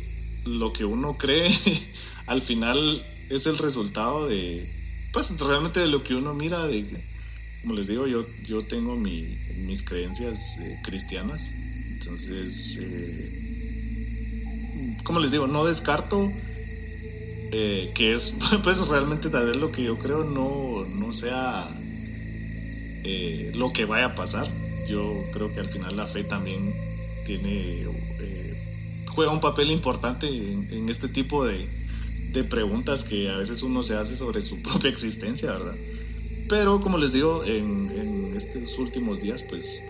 [0.45, 1.51] lo que uno cree
[2.27, 4.71] al final es el resultado de,
[5.11, 6.85] pues realmente de lo que uno mira, de,
[7.61, 11.51] como les digo, yo, yo tengo mis creencias eh, cristianas.
[11.91, 13.46] Entonces, eh,
[15.07, 16.29] como les digo, no descarto
[17.53, 21.73] eh, que es, pues realmente tal vez lo que yo creo no, no sea
[23.05, 24.49] eh, lo que vaya a pasar.
[24.89, 26.73] Yo creo que al final la fe también
[27.25, 27.85] tiene,
[29.07, 31.67] juega un papel importante en, este tipo de,
[32.33, 35.75] de preguntas que a veces uno se hace sobre su propia existencia, ¿verdad?
[36.49, 39.81] Pero como les digo, en, en estos últimos días, pues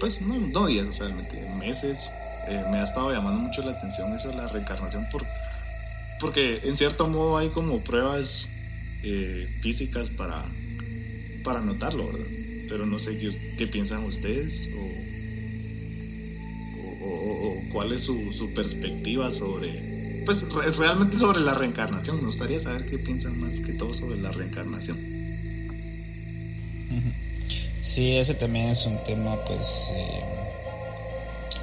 [0.00, 2.10] pues no, no días realmente, meses,
[2.48, 5.24] eh, me ha estado llamando mucho la atención eso de la reencarnación por,
[6.20, 8.48] porque en cierto modo hay como pruebas
[9.02, 10.44] eh, físicas para,
[11.42, 12.26] para notarlo, ¿verdad?
[12.68, 13.18] Pero no sé
[13.56, 14.68] qué, piensan ustedes
[17.02, 22.18] o, o, cuál es su, su, perspectiva sobre, pues realmente sobre la reencarnación.
[22.18, 24.98] Me gustaría saber qué piensan más que todo sobre la reencarnación.
[27.80, 30.22] Sí, ese también es un tema, pues, eh,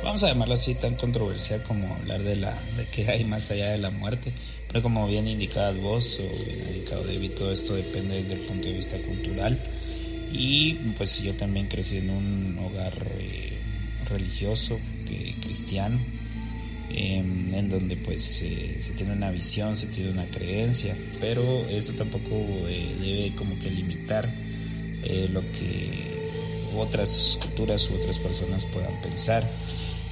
[0.04, 3.72] vamos a llamarlo así, tan controversial como hablar de la de qué hay más allá
[3.72, 4.32] de la muerte.
[4.68, 8.68] Pero como bien indicado vos o bien indicado David, todo esto depende desde el punto
[8.68, 9.58] de vista cultural.
[10.32, 13.58] Y pues yo también crecí en un hogar eh,
[14.10, 14.78] religioso,
[15.42, 15.98] cristiano,
[16.92, 22.36] em, en donde pues se tiene una visión, se tiene una creencia, pero eso tampoco
[22.68, 24.30] eh, debe como que limitar
[25.32, 26.08] lo que
[26.76, 29.48] otras culturas u otras personas puedan pensar.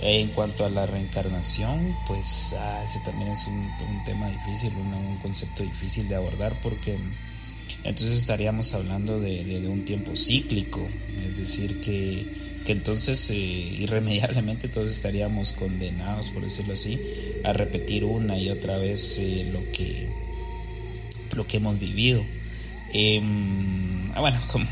[0.07, 3.67] En cuanto a la reencarnación, pues ah, ese también es un,
[4.05, 6.95] tema difícil, un, concepto difícil de abordar porque
[7.83, 10.87] entonces estaríamos hablando de, un tiempo cíclico,
[11.25, 12.23] es decir, que,
[12.63, 17.01] que entonces eh, irremediablemente todos estaríamos condenados, por decirlo así,
[17.43, 20.07] a repetir una y otra vez eh, lo, que,
[21.33, 22.23] lo que hemos vivido.
[24.13, 24.67] Ah, bueno, como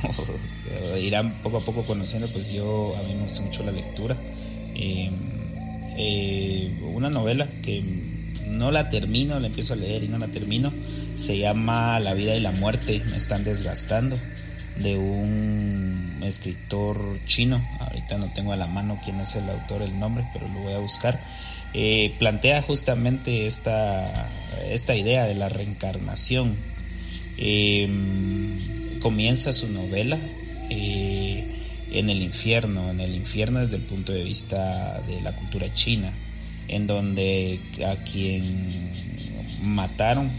[0.99, 4.15] irán poco a poco conociendo, pues yo a mí me gusta mucho la lectura.
[4.75, 5.13] Em,
[5.97, 7.83] eh, una novela que
[8.47, 10.71] no la termino, la empiezo a leer y no la termino,
[11.15, 14.17] se llama La vida y la muerte, me están desgastando,
[14.77, 19.99] de un escritor chino, ahorita no tengo a la mano quién es el autor, el
[19.99, 21.19] nombre, pero lo voy a buscar.
[21.73, 24.29] Eh, plantea justamente esta,
[24.69, 26.55] esta idea de la reencarnación.
[29.01, 30.17] Comienza su novela
[30.69, 31.52] eh,
[31.93, 36.11] en el infierno, en el infierno desde el punto de vista de la cultura china.
[36.69, 38.41] en donde a quien
[39.63, 40.29] mataron,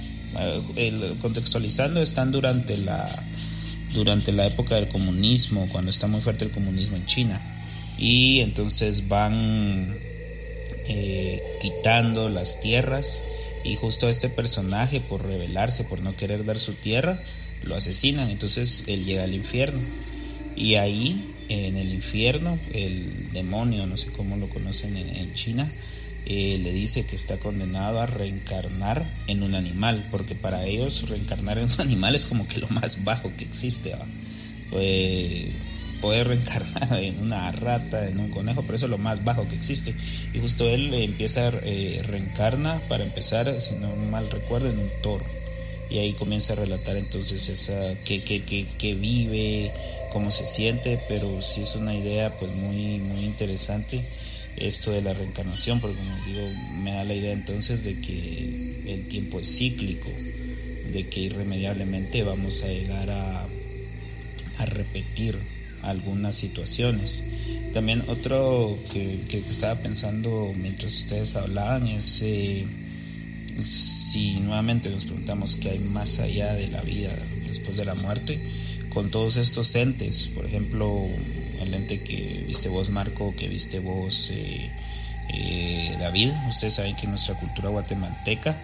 [0.77, 3.09] eh, contextualizando, están durante la,
[3.93, 7.41] durante la época del comunismo, cuando está muy fuerte el comunismo en China.
[7.99, 9.95] Y entonces van
[10.89, 13.23] eh, quitando las tierras
[13.65, 17.23] y justo este personaje por rebelarse, por no querer dar su tierra,
[17.63, 18.31] lo asesinan.
[18.31, 19.81] Entonces él llega al infierno.
[20.57, 25.71] Y ahí, en el infierno, el demonio, no sé cómo lo conocen en, China,
[26.27, 31.59] eh, le dice que está condenado a reencarnar en un animal, porque para ellos reencarnar
[31.59, 33.95] en un animal es como que lo más bajo que existe.
[34.71, 35.53] Pues,
[36.01, 39.55] poder reencarnar en una rata, en un conejo, pero eso es lo más bajo que
[39.55, 39.95] existe.
[40.33, 45.25] Y justo él empieza, eh, reencarna para empezar, si no mal recuerdo, en un toro.
[45.89, 49.73] Y ahí comienza a relatar entonces esa que vive,
[50.15, 54.01] cómo se siente, pero sí es una idea pues muy, muy interesante
[54.57, 56.49] esto de la reencarnación, porque como digo,
[56.81, 60.09] me da la idea entonces de que el tiempo es cíclico,
[60.93, 63.49] de que irremediablemente vamos a llegar a,
[64.59, 65.37] a repetir
[65.83, 67.25] algunas situaciones.
[67.73, 72.65] También otro que, estaba pensando mientras ustedes hablaban es eh,
[73.59, 77.11] si nuevamente nos preguntamos qué hay más allá de la vida
[77.49, 78.41] después de la muerte,
[78.95, 81.09] con todos estos entes, por ejemplo,
[81.61, 84.71] el ente que viste vos Marco, que viste vos eh,
[85.35, 88.57] eh, David, ustedes saben que en nuestra cultura guatemalteca,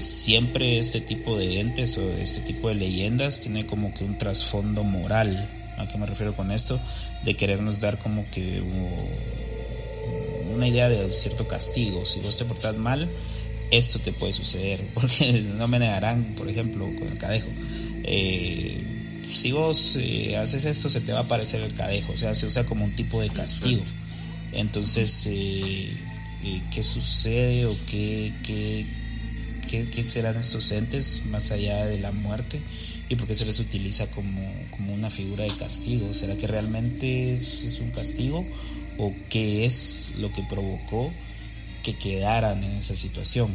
[0.00, 4.84] siempre este tipo de entes o este tipo de leyendas tiene como que un trasfondo
[4.84, 5.48] moral
[5.78, 6.80] ¿A qué me refiero con esto?
[7.24, 8.62] De querernos dar como que
[10.54, 12.06] una idea de cierto castigo.
[12.06, 13.08] Si vos te portas mal,
[13.70, 14.80] esto te puede suceder.
[14.94, 17.48] Porque no me negarán, por ejemplo, con el cadejo.
[18.04, 18.82] Eh,
[19.36, 22.12] si vos eh, haces esto, se te va a aparecer el cadejo.
[22.12, 23.82] O sea, se usa como un tipo de castigo.
[24.52, 25.92] Entonces, eh,
[26.70, 28.86] ¿qué sucede o qué, qué,
[29.68, 32.60] qué, qué serán estos entes más allá de la muerte?
[33.08, 34.52] y por qué se les utiliza como,
[34.88, 36.12] una figura de castigo.
[36.14, 38.44] ¿Será que realmente es, un castigo
[38.98, 41.12] o qué es lo que provocó
[41.82, 43.50] que quedaran en esa situación?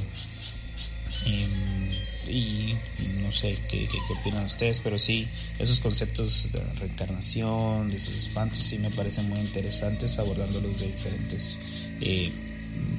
[2.32, 2.78] Y,
[3.22, 5.28] no sé ¿qué, qué, opinan ustedes, pero sí,
[5.60, 11.60] esos conceptos de reencarnación, de esos espantos, sí me parecen muy interesantes abordándolos de diferentes
[12.00, 12.32] eh,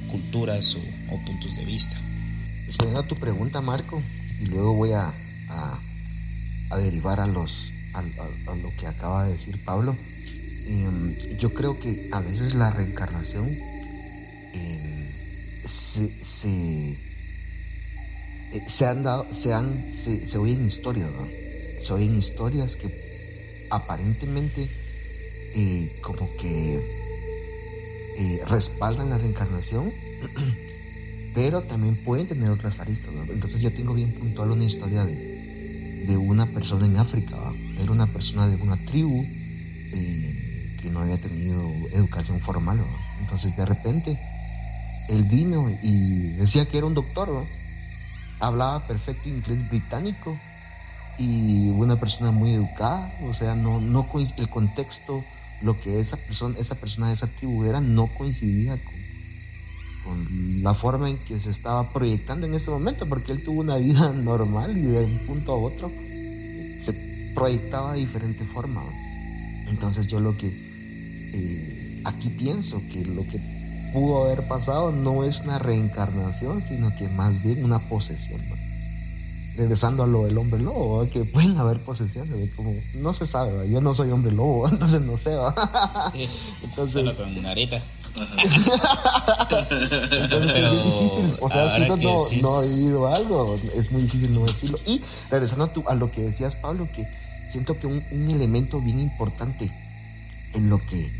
[0.09, 1.95] culturas o, puntos de vista.
[2.67, 4.01] Respondiendo a tu pregunta, Marco,
[4.39, 5.13] y luego voy a
[6.73, 8.01] a derivar a, los, a,
[8.55, 9.95] lo que acaba de decir Pablo.
[10.65, 13.49] Em, yo creo que a veces la reencarnación
[14.53, 15.07] em,
[15.63, 16.97] se, se,
[18.53, 21.09] eh, se, han dado, se, han, se, se oyen historias,
[21.81, 24.69] Se oyen historias que aparentemente
[25.55, 26.75] eh, como que
[28.17, 29.91] eh, respaldan la reencarnación,
[31.33, 33.11] pero también pueden tener otras aristas.
[33.27, 37.37] Entonces yo tengo bien puntual una historia de, de una persona en África.
[37.81, 39.25] Era una persona de una tribu
[40.81, 42.83] que no había tenido educación formal.
[43.19, 44.19] Entonces de repente
[45.09, 47.45] él vino y decía que era un doctor.
[48.43, 50.37] Hablaba perfecto inglés británico
[51.17, 53.11] y una persona muy educada.
[53.23, 54.05] O sea, no, no
[54.37, 55.23] el contexto,
[55.61, 61.09] lo que esa persona, esa persona de esa tribu era, no coincidía con la forma
[61.09, 64.81] en que se estaba proyectando en ese momento, porque él tuvo una vida normal y
[64.81, 65.89] de un punto a otro
[66.81, 66.93] se
[67.33, 68.83] proyectaba de diferente forma.
[69.67, 73.39] Entonces yo lo que eh, aquí pienso que lo que
[73.93, 78.41] pudo haber pasado no es una reencarnación, sino que más bien una posesión.
[79.55, 83.81] Regresando a lo del hombre lobo, que pueden haber posesiones, como no se sabe, yo
[83.81, 85.33] no soy hombre lobo, entonces no sé.
[86.63, 87.35] entonces, Solo con
[91.39, 94.79] O sea, si no, no, he vivido algo, es muy difícil no decirlo.
[94.87, 97.07] Y regresando a, a lo que decías, Pablo, que
[97.47, 99.71] siento que un, un elemento bien importante
[100.53, 101.11] en lo que,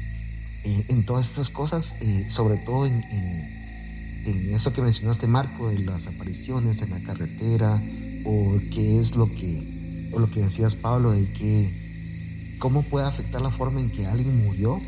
[0.64, 5.80] eh, en todas estas cosas, eh, sobre todo en, en, eso que mencionaste, Marco, de
[5.80, 7.82] las apariciones en la carretera,
[8.24, 13.42] o qué es lo que, o lo que decías, Pablo, de que, cómo puede afectar
[13.42, 14.80] la forma en que alguien murió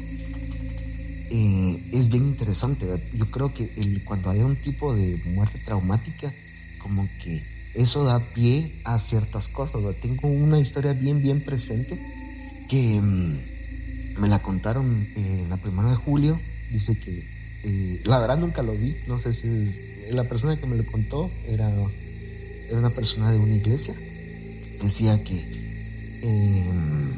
[1.30, 2.86] eh, es bien interesante.
[3.14, 3.70] Yo creo que
[4.06, 6.34] cuando hay un tipo de muerte traumática,
[6.80, 9.82] como que eso da pie a ciertas cosas.
[10.02, 12.00] Tengo una historia bien, bien presente
[12.70, 13.55] que mm,
[14.18, 16.40] me la contaron eh, la primera de julio.
[16.72, 17.28] Dice que,
[17.64, 19.48] eh, la verdad nunca lo vi, no sé si
[20.12, 21.70] la persona que me lo contó era,
[22.70, 23.96] era una persona de una iglesia.
[24.82, 25.40] Decía que
[26.22, 27.12] em,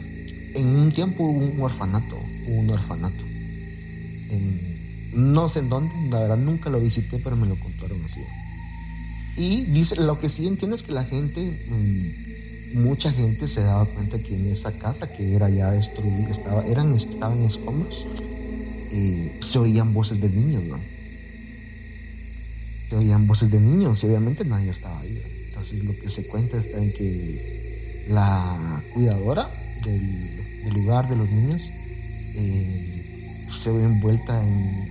[0.54, 2.18] en un tiempo hubo un orfanato,
[2.48, 3.24] hubo un orfanato
[4.30, 4.78] en,
[5.14, 8.22] no sé en dónde, la verdad nunca lo visité, pero me lo contaron así.
[9.36, 12.27] Y dice, lo que sí entiendo es que la gente, mm,
[12.78, 16.94] mucha gente se daba cuenta que en esa casa que era ya destruida, estaba, eran,
[16.96, 18.06] estaban escombros,
[18.92, 20.80] eh, se oían voces de niños, ¿no?
[22.90, 25.22] Se oían voces de niños y obviamente nadie estaba ahí.
[25.50, 29.50] Entonces lo que se cuenta está en que la cuidadora
[29.84, 31.72] del, lugar de los niños
[32.36, 34.88] eh, se ve envuelta en,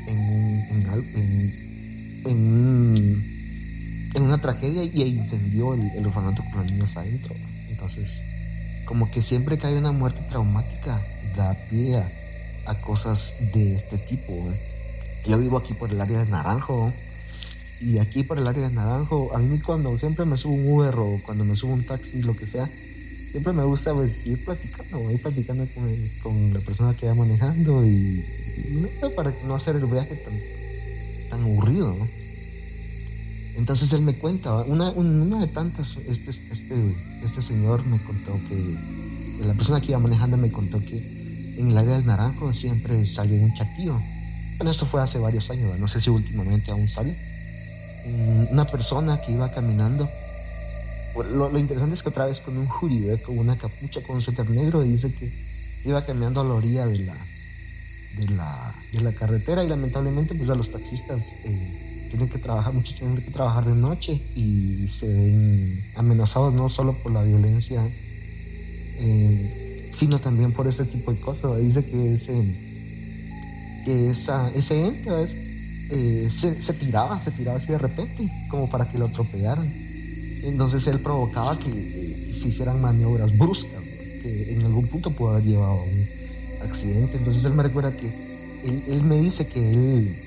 [2.25, 7.35] en, una tragedia y incendió el, orfanato con los niños adentro.
[7.77, 8.23] Entonces,
[8.87, 11.03] como que siempre que hay una muerte traumática,
[11.37, 12.03] da pie
[12.65, 14.33] a, cosas de este tipo.
[15.27, 16.93] Yo vivo aquí por el área de Naranjo.
[17.79, 20.95] Y aquí por el área de Naranjo, a mí cuando siempre me subo un Uber
[20.97, 22.71] o cuando me subo un taxi, lo que sea,
[23.31, 25.69] siempre me gusta pues, ir platicando, ir platicando
[26.23, 28.25] con, la persona que va manejando y,
[29.15, 30.35] para no hacer el viaje tan,
[31.29, 31.95] tan aburrido.
[31.95, 32.26] ¿no?
[33.57, 38.77] Entonces él me cuenta, una, de tantas, este, este, este señor me contó que,
[39.41, 43.41] la persona que iba manejando me contó que en el área del Naranjo siempre salió
[43.41, 44.01] un chatío.
[44.59, 47.17] Bueno, esto fue hace varios años, no sé si últimamente aún sale.
[48.07, 50.09] Mm, una persona que iba caminando.
[51.33, 54.49] Lo, interesante es que otra vez con un jury, con una capucha, con un suéter
[54.51, 55.33] negro, y dice que
[55.85, 57.17] iba caminando a la orilla de la,
[58.19, 61.37] de la, de la carretera y lamentablemente pues a los taxistas...
[61.45, 66.69] Eh, tienen que trabajar, muchos tienen que trabajar de noche y se ven amenazados no
[66.69, 67.83] solo por la violencia,
[68.99, 71.59] eh, sino también por ese tipo de cosas.
[71.59, 72.43] Dice que ese,
[73.85, 75.11] que esa, ese ente
[75.91, 79.73] eh, se, tiraba, se tiraba así de repente, como para que lo atropellaran.
[80.43, 83.83] Entonces él provocaba que eh, se hicieran maniobras bruscas,
[84.23, 86.07] que en algún punto pudo haber llevado a un
[86.63, 87.17] accidente.
[87.19, 88.07] Entonces él me recuerda que
[88.65, 90.26] él, él me dice que él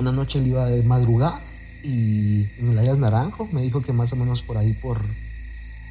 [0.00, 1.40] una noche él iba de madrugada
[1.82, 5.00] y en el área Naranjo me dijo que más o menos por ahí, por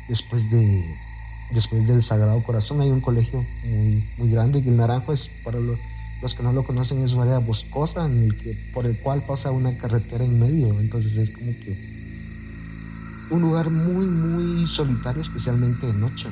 [0.08, 0.84] después de
[1.52, 5.60] después del Sagrado Corazón, hay un colegio muy, muy grande y el Naranjo es, para
[5.60, 5.80] los,
[6.36, 9.52] que no lo conocen, es una área boscosa en el que, por el cual pasa
[9.52, 12.00] una carretera en medio, entonces es como que
[13.32, 16.28] un lugar muy, muy solitario, especialmente de noche.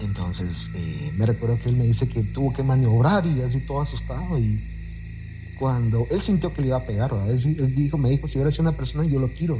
[0.00, 3.80] Entonces, eh, me recuerdo que él me dice que tuvo que maniobrar y así todo
[3.80, 4.75] asustado y
[5.58, 8.72] cuando él sintió que le iba a pegar, Él, dijo, me dijo, si eres una
[8.72, 9.58] persona, yo lo quiero.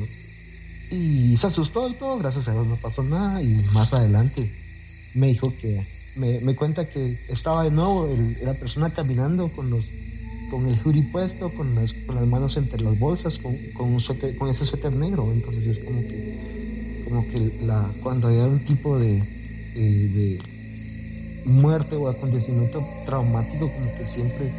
[0.91, 3.43] Y se asustó y todo, gracias a Dios no pasó nada.
[3.43, 4.53] Y más adelante
[5.15, 8.09] me dijo que, me, me cuenta que estaba de nuevo
[8.43, 9.87] la persona caminando con los
[10.51, 13.99] con el jury puesto, con las, con las manos entre las bolsas, con, con,
[14.39, 15.33] con ese suéter negro.
[15.33, 19.23] Entonces es como que, como que la, cuando hay un tipo de,
[19.75, 20.39] de
[21.45, 24.53] muerte o acontecimiento traumático, como que siempre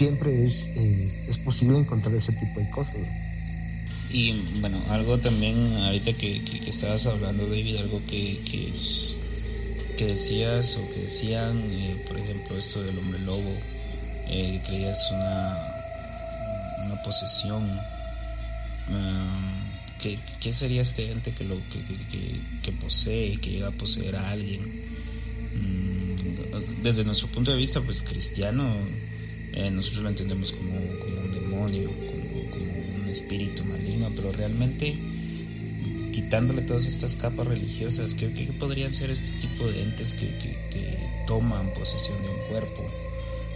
[0.00, 2.96] siempre es, eh, es posible encontrar ese tipo de cosas.
[4.10, 10.94] Y bueno, algo también, ahorita que, que, estabas hablando, David, algo que, que, decías o
[10.94, 13.52] que decían, eh, por ejemplo, esto del hombre lobo,
[14.28, 15.58] eh, creías una,
[16.86, 17.62] una posesión.
[20.00, 21.56] ¿qué, ¿qué, sería este ente que, lo,
[22.62, 24.62] que, posee, que llega a poseer a alguien?
[25.54, 28.74] Mm, desde nuestro punto de vista, pues cristiano,
[29.52, 34.96] eh, nosotros lo entendemos como, un demonio, como, un espíritu maligno, pero realmente
[36.12, 38.28] quitándole todas estas capas religiosas, ¿qué,
[38.58, 40.30] podrían ser este tipo de entes que,
[41.26, 42.84] toman posesión de un cuerpo?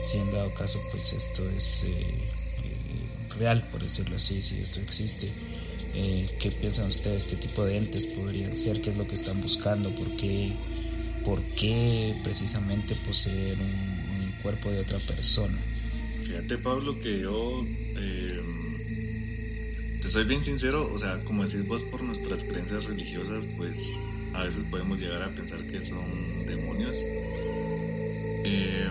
[0.02, 4.80] Si en dado caso, pues esto es eh, eh, real, por decirlo así, si esto
[4.80, 5.28] existe.
[6.40, 7.28] ¿Qué piensan ustedes?
[7.28, 8.80] ¿Qué tipo de entes podrían ser?
[8.80, 9.90] ¿Qué es lo que están buscando?
[9.90, 10.52] ¿Por qué,
[11.24, 15.56] por qué precisamente poseer un cuerpo de otra persona?
[16.44, 17.64] Fíjate, Pablo, que yo
[17.96, 18.42] eh,
[20.02, 23.88] te soy bien sincero, o sea, como decís vos, por nuestras creencias religiosas, pues
[24.34, 26.98] a veces podemos llegar a pensar que son demonios.
[28.44, 28.90] Eh,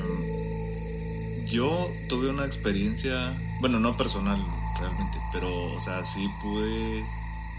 [1.46, 4.44] yo tuve una experiencia, bueno, no personal
[4.80, 7.02] realmente, pero, o sea, sí pude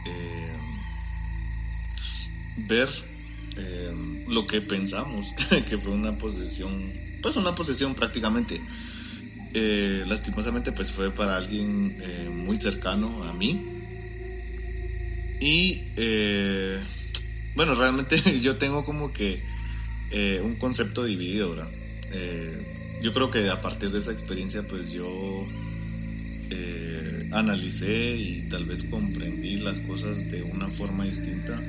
[0.07, 0.53] eh,
[2.67, 2.89] ver
[4.27, 5.33] lo que pensamos
[5.69, 6.93] que fue una posesión,
[7.23, 8.61] pues una posesión prácticamente.
[9.57, 13.65] Eh, lastimosamente pues fue para alguien eh, muy cercano a mí.
[15.41, 16.81] Y eh,
[17.55, 19.43] bueno, realmente yo tengo como que
[20.43, 21.69] un concepto dividido, ¿verdad?
[23.03, 25.45] yo creo que a partir de esa experiencia pues yo
[27.33, 31.61] analicé y tal vez comprendí las cosas de una forma distinta.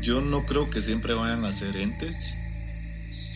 [0.00, 2.38] Yo no creo que siempre vayan a ser entes,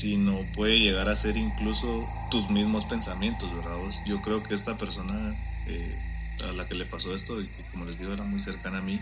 [0.03, 3.79] sino puede llegar a ser incluso tus mismos pensamientos, ¿verdad?
[4.05, 5.97] Yo creo que esta persona eh,
[6.43, 9.01] a la que le pasó esto, y como les digo era muy cercana a mí,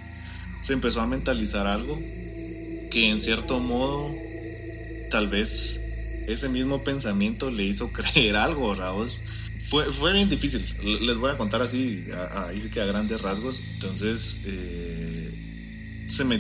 [0.61, 1.99] se empezó a mentalizar algo
[2.91, 4.15] que en cierto modo
[5.09, 5.81] tal vez
[6.27, 8.93] ese mismo pensamiento le hizo creer algo, ¿verdad?
[9.71, 13.63] Fue, fue bien difícil, les voy a contar así, ahí sí que a grandes rasgos,
[13.73, 15.33] entonces eh,
[16.09, 16.39] se me,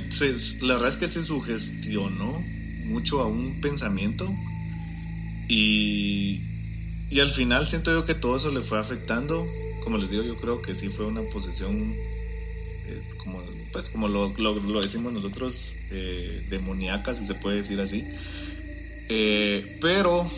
[0.60, 2.59] la verdad es que se sugestionó
[2.90, 4.28] mucho a un pensamiento
[5.48, 6.40] y,
[7.10, 9.48] y al final siento yo que todo eso le fue afectando.
[9.82, 11.94] Como les digo, yo creo que sí fue una posesión,
[12.86, 18.04] eh, como, pues como lo, lo, decimos nosotros, eh, demoníaca, si se puede decir así.
[19.08, 20.30] Eh, pero,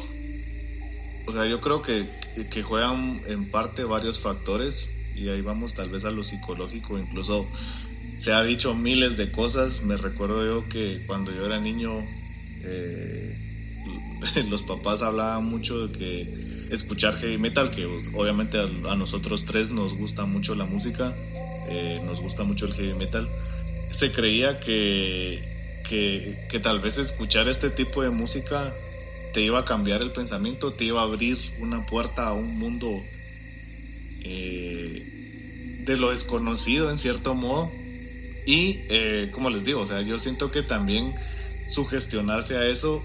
[1.26, 2.06] o sea, yo creo que,
[2.50, 7.46] que juegan en parte varios factores y ahí vamos tal vez a lo psicológico, incluso
[8.16, 9.82] se ha dicho miles de cosas.
[9.82, 12.02] Me recuerdo yo que cuando yo era niño
[12.64, 13.36] eh,
[14.48, 19.94] los papás hablaban mucho de que escuchar heavy metal, que obviamente a, nosotros tres nos
[19.94, 21.14] gusta mucho la música,
[21.68, 23.28] eh, nos gusta mucho el heavy metal,
[23.90, 25.42] se creía que,
[25.88, 28.72] que, tal vez escuchar este tipo de música
[29.34, 33.02] te iba a cambiar el pensamiento, te iba a abrir una puerta a un mundo
[34.24, 37.70] eh, de lo desconocido en cierto modo.
[38.44, 38.80] Y
[39.30, 41.14] como les digo, o sea, yo siento que también
[41.72, 43.04] sugestionarse a eso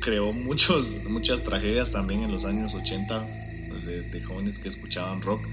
[0.00, 3.26] creó muchos, muchas tragedias también en los años 80
[3.68, 5.46] pues, de, jóvenes que escuchaban rock.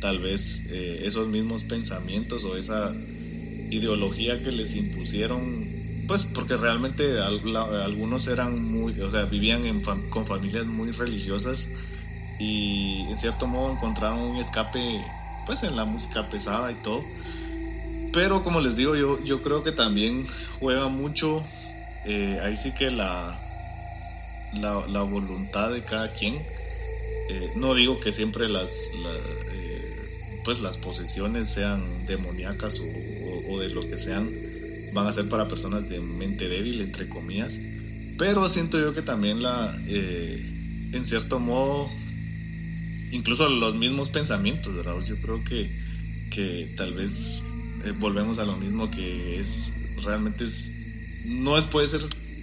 [0.00, 2.92] Tal vez eh, esos mismos pensamientos o esa
[3.70, 5.68] ideología que les impusieron,
[6.08, 11.68] pues porque realmente algunos eran muy, o sea, vivían en con familias muy religiosas
[12.40, 15.04] y en cierto modo encontraron un escape
[15.46, 17.04] pues en la música pesada y todo.
[18.12, 20.26] Pero como les digo, yo, yo creo que también
[20.58, 21.44] juega mucho
[22.04, 23.38] eh, ahí sí que la,
[24.54, 26.34] la, voluntad de cada quien.
[27.30, 28.90] Eh, no digo que siempre las,
[29.52, 32.80] eh, pues las posesiones sean demoníacas
[33.48, 34.28] o, de lo que sean,
[34.92, 37.60] van a ser para personas de mente débil, entre comillas.
[38.18, 41.88] Pero siento yo que también la, en cierto modo,
[43.12, 45.00] incluso los mismos pensamientos, ¿verdad?
[45.06, 45.70] Yo creo que,
[46.30, 47.42] que tal vez
[47.98, 49.72] volvemos a lo mismo que es
[50.04, 50.74] realmente es
[51.24, 52.00] no es, puede ser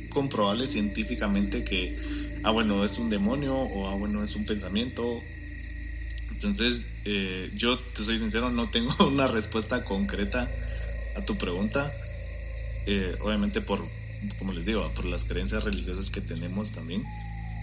[0.10, 1.98] comprobable científicamente que,
[2.44, 5.22] ah, bueno, es un demonio o, ah, bueno, es un pensamiento.
[6.32, 10.50] Entonces, eh, yo te soy sincero, no tengo una respuesta concreta
[11.16, 11.92] a tu pregunta.
[12.86, 13.86] Eh, obviamente por,
[14.40, 17.04] como les digo, por las creencias religiosas que tenemos también.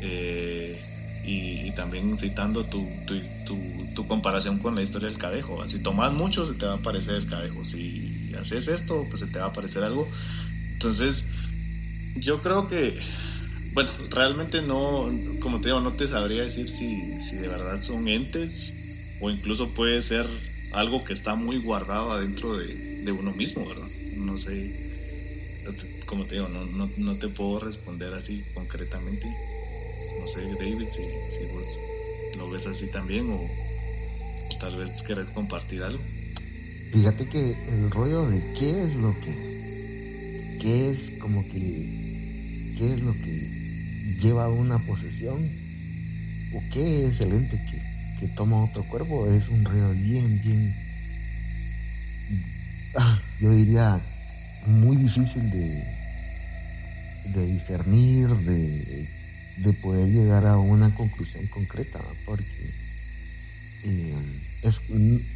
[0.00, 0.78] Eh,
[1.26, 3.20] y, también citando tu, tu,
[3.94, 5.66] tu, comparación con la historia del cadejo.
[5.66, 7.64] Si tomas mucho, se te va a aparecer el cadejo.
[7.64, 10.08] Si haces esto, pues se te va a aparecer algo.
[10.76, 11.24] Entonces,
[12.16, 12.98] yo creo que,
[13.72, 15.08] bueno, realmente no,
[15.40, 18.74] como te digo, no te sabría decir si, si de verdad son entes
[19.18, 20.26] o incluso puede ser
[20.72, 22.76] algo que está muy guardado adentro de,
[23.10, 23.88] uno mismo, ¿verdad?
[24.16, 24.70] No sé,
[26.04, 29.26] como te digo, no, no, no, te puedo responder así concretamente.
[30.18, 31.78] No sé, David, si, si vos
[32.36, 33.48] lo ves así también o
[34.60, 36.04] tal vez querés compartir algo.
[36.90, 39.55] Fíjate que el rollo de qué es lo que
[40.66, 45.48] qué es como que, qué es lo que lleva una posesión
[46.52, 47.56] o qué es el ente
[48.18, 50.74] que, toma otro cuerpo, es un río bien, bien,
[52.96, 54.00] ah, yo diría,
[54.66, 55.84] muy difícil de,
[57.32, 62.74] de discernir, de, poder llegar a una conclusión concreta, porque
[63.84, 64.14] eh,
[64.62, 64.80] es,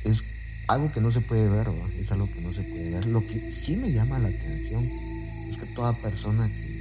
[0.04, 0.24] es
[0.66, 1.68] algo que no se puede ver,
[2.00, 3.06] es algo que no se puede ver.
[3.06, 5.09] Lo que sí me llama la atención
[5.50, 6.80] es que toda persona que,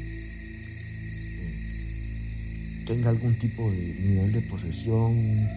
[2.86, 5.48] tenga algún tipo de nivel de posesión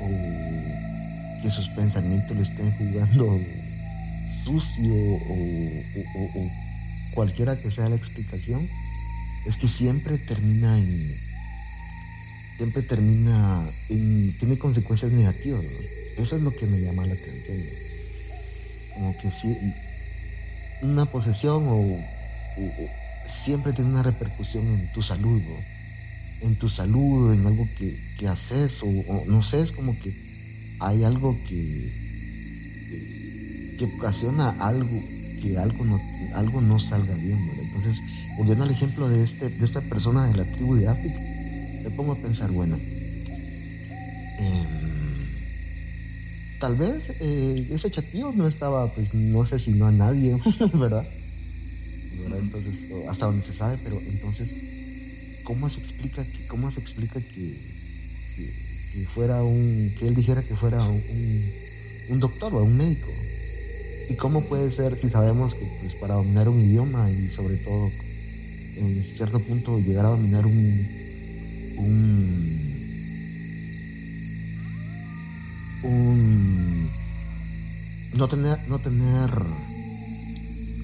[0.00, 3.40] o que sus pensamientos le estén jugando
[4.44, 6.50] sucio o,
[7.14, 8.68] cualquiera que sea la explicación,
[9.46, 11.16] es que siempre termina en
[12.56, 15.64] siempre termina en tiene consecuencias negativas.
[16.16, 17.62] Eso es lo que me llama la atención.
[18.94, 19.56] Como que si
[20.82, 22.17] una posesión o
[23.26, 25.42] siempre tiene una repercusión en tu salud,
[26.42, 30.12] en tu salud, en algo que, haces, o, no sé, es como que
[30.80, 31.92] hay algo que,
[33.78, 35.02] que ocasiona algo,
[35.40, 36.00] que algo no,
[36.34, 37.38] algo no salga bien.
[37.62, 38.02] Entonces,
[38.36, 42.12] volviendo al ejemplo de, este, de esta persona de la tribu de África, me pongo
[42.12, 42.76] a pensar, bueno,
[44.38, 44.68] em,
[46.60, 50.36] tal vez eh, ese chatío no estaba, pues no sé si no a nadie,
[50.74, 51.06] ¿verdad?
[52.36, 54.56] Entonces, hasta donde se sabe, pero entonces,
[55.44, 57.56] ¿cómo se explica que, cómo se explica que,
[58.92, 61.52] que, fuera un, que él dijera que fuera un,
[62.08, 63.08] un, doctor o un médico?
[64.08, 67.90] ¿Y cómo puede ser que sabemos que pues, para dominar un idioma y sobre todo
[68.76, 70.86] en cierto punto llegar a dominar un,
[71.76, 72.58] un
[78.14, 79.30] no tener no tener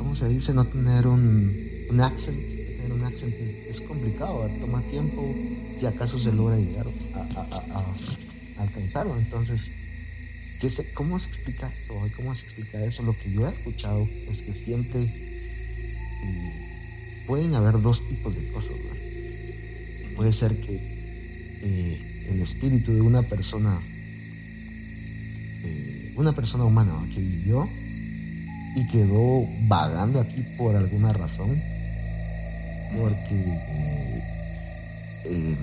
[0.05, 0.52] ¿cómo se dice?
[0.52, 1.50] no tener un,
[1.88, 5.34] un accent tener un accent es complicado toma tiempo
[5.80, 9.72] si acaso se logra llegar a, alcanzarlo entonces
[10.61, 11.94] ¿qué se, ¿cómo se explica eso?
[12.16, 13.02] ¿cómo se explica eso?
[13.02, 16.64] lo que yo he escuchado es que siempre eh,
[17.26, 18.72] pueden haber dos tipos de cosas.
[20.16, 20.76] Puede ser que
[21.62, 23.80] eh, el espíritu de una persona,
[25.64, 27.68] eh, una persona humana que vivió
[28.75, 31.62] y quedó vagando aquí por alguna razón,
[32.99, 33.59] porque
[35.25, 35.57] eh,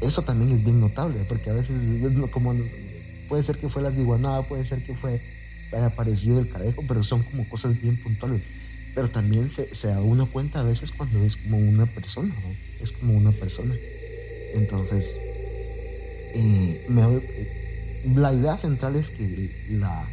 [0.00, 1.76] eso también es bien notable, porque a veces
[2.30, 2.54] como
[3.28, 5.20] puede ser que fue la iguanada, puede ser que fue
[5.72, 8.42] aparecido el cadejo, pero son como cosas bien puntuales
[8.96, 12.34] pero también se, se, da uno cuenta a veces cuando es como una persona,
[12.80, 13.74] es como una persona.
[14.54, 15.20] Entonces,
[16.32, 16.86] eh,
[18.14, 20.08] la idea central es que la,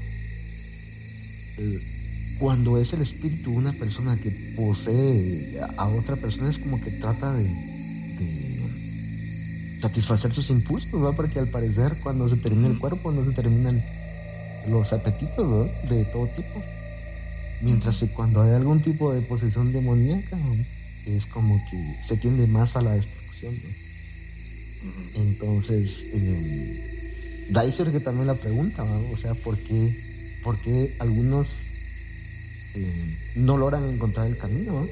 [2.44, 6.92] cuando es el espíritu de una persona que posee a otra persona es como que
[6.92, 7.50] trata de,
[9.80, 11.14] satisfacer sus impulsos, ¿no?
[11.14, 13.82] porque al parecer cuando se termina el cuerpo no se terminan
[14.68, 16.62] los apetitos de todo tipo.
[17.62, 20.38] Mientras que cuando hay algún tipo de posesión demoníaca,
[21.06, 23.56] es como que se tiende más a la destrucción.
[25.16, 31.64] Entonces, eh, da que también la pregunta, o sea, ¿por qué, por qué algunos
[32.74, 34.88] eh, no logran encontrar el camino?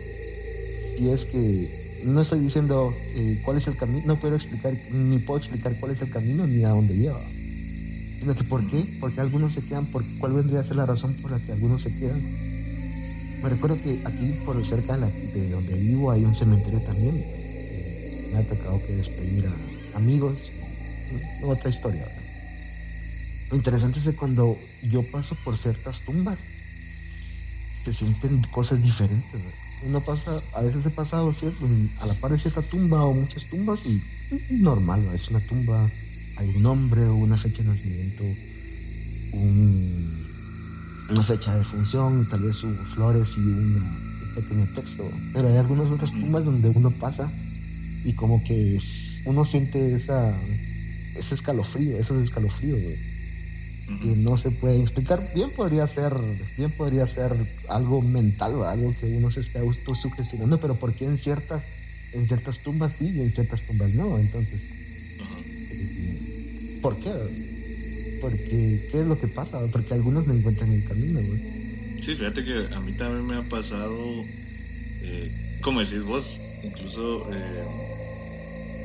[1.00, 5.20] Y es que no estoy diciendo eh, cuál es el camino, no puedo explicar, ni
[5.20, 7.24] puedo explicar cuál es el camino ni a dónde lleva.
[8.20, 11.16] Sino que por qué, porque algunos se quedan, por, cuál vendría a ser la razón
[11.16, 12.22] por la que algunos se quedan
[13.42, 17.26] me recuerdo que aquí por cerca de, donde vivo hay un cementerio también.
[18.32, 20.52] me ha tocado que despedir a amigos.
[21.42, 22.08] Otra historia.
[23.50, 26.38] Lo interesante es que cuando yo paso por ciertas tumbas,
[27.84, 29.42] se sienten cosas diferentes.
[29.84, 31.68] Uno pasa, a veces he pasado ¿cierto?
[32.00, 34.02] a la par de cierta tumba o muchas tumbas y
[34.50, 35.90] normal, es una tumba,
[36.38, 38.24] hay un nombre una fecha de nacimiento,
[39.34, 40.22] un
[41.10, 43.84] una fecha de función, tal vez sus flores y un
[44.34, 45.10] pequeño texto.
[45.34, 47.30] Pero hay algunas otras tumbas donde uno pasa
[48.06, 48.80] y como que
[49.26, 50.34] uno siente esa,
[51.16, 52.80] ese escalofrío, esos escalofríos
[54.00, 55.32] que no se puede explicar.
[55.34, 56.14] Bien podría ser,
[56.58, 57.34] bien podría ser
[57.68, 61.72] algo mental, algo que uno se esté autosugestionando, pero ¿por qué en ciertas,
[62.14, 64.18] en ciertas tumbas sí y en ciertas tumbas no?
[64.20, 64.70] Entonces,
[66.82, 67.12] ¿por qué?
[68.22, 69.60] Porque, ¿qué es lo que pasa?
[69.72, 71.98] Porque algunos no encuentran el camino, güey.
[72.02, 73.96] Sí, fíjate que a mí también me ha pasado,
[75.04, 77.64] eh, como decís vos, incluso eh,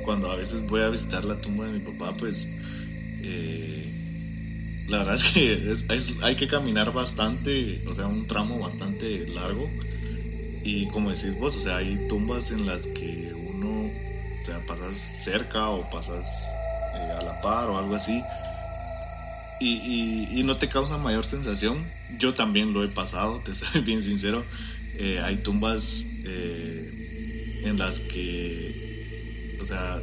[0.05, 2.49] cuando a veces voy a visitar la tumba de mi papá, pues
[3.23, 3.86] eh,
[4.89, 5.75] la verdad es que
[6.23, 9.69] hay que caminar bastante, o sea, un tramo bastante largo.
[10.65, 15.71] Y como decís vos, o sea, hay tumbas en las que uno, o pasas cerca
[15.71, 16.51] o pasas
[16.95, 18.23] a la par o algo así
[19.59, 21.85] y, no te causa mayor sensación.
[22.19, 24.45] Yo también lo he pasado, te soy bien sincero.
[24.99, 30.01] Eh, hay tumbas eh, en las que, o sea,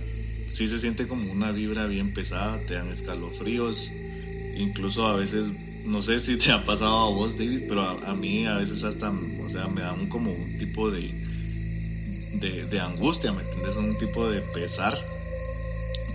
[0.48, 3.92] sí se siente como una vibra bien pesada, te dan escalofríos,
[4.56, 5.52] incluso a veces,
[5.86, 9.12] no sé si te ha pasado a vos, David, pero a, mí a veces hasta,
[9.12, 11.10] o sea, me dan como un tipo de,
[12.34, 13.76] de, de angustia, ¿me entiendes?
[13.76, 14.98] Un tipo de pesar.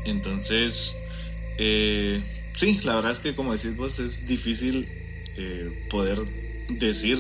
[0.04, 0.94] Entonces,
[1.58, 2.22] eh,
[2.54, 4.88] sí, la verdad es que como decís vos, es difícil
[5.36, 6.18] eh, poder
[6.68, 7.18] decir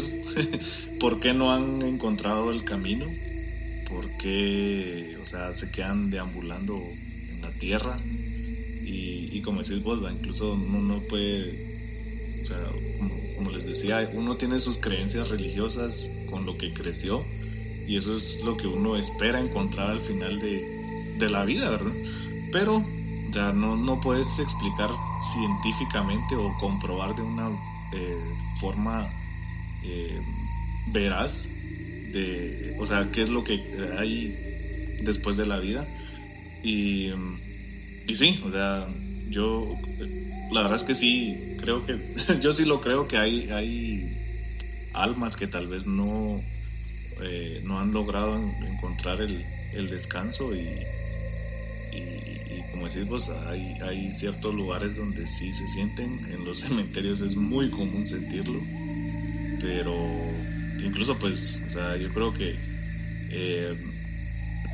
[1.00, 3.06] por qué no han encontrado el camino,
[3.88, 6.82] por qué, o sea, se quedan deambulando
[7.30, 7.96] en la tierra.
[9.38, 11.66] Y, como decís vos, incluso uno no puede,
[13.36, 17.24] como, les decía, uno tiene sus creencias religiosas con lo que creció
[17.86, 20.62] y eso es lo que uno espera encontrar al final de,
[21.18, 21.92] de la vida, ¿verdad?
[22.52, 22.84] Pero
[23.32, 24.90] sea, no, no puedes explicar
[25.32, 27.50] científicamente o comprobar de una
[27.92, 29.08] eh, forma
[29.84, 30.20] eh,
[30.92, 31.48] veraz
[32.12, 33.60] de, o sea, qué es lo que
[33.98, 34.34] hay
[35.02, 35.86] después de la vida.
[36.62, 37.10] Y,
[38.06, 38.88] y sí, o sea,
[39.28, 39.78] yo,
[40.50, 41.98] la verdad es que sí, creo que,
[42.40, 44.16] yo sí lo creo que hay, hay
[44.92, 46.42] almas que tal vez no,
[47.22, 50.68] eh, no han logrado encontrar el, el descanso y,
[52.70, 57.36] como decís vos, hay, hay ciertos lugares donde sí se sienten, en los cementerios es
[57.36, 58.60] muy común sentirlo,
[59.60, 59.94] pero
[60.84, 62.54] incluso pues, o sea, yo creo que
[63.30, 63.76] eh,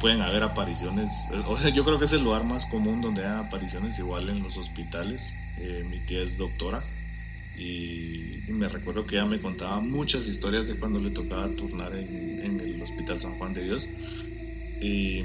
[0.05, 1.29] pueden haber apariciones,
[1.73, 5.35] yo creo que es el lugar más común donde hay apariciones, igual en los hospitales,
[5.57, 6.85] eh, mi tía es doctora
[7.57, 12.61] y, me recuerdo que ella me contaba muchas historias de cuando le tocaba turnar en,
[12.61, 13.89] el Hospital San Juan de Dios
[14.83, 15.23] y,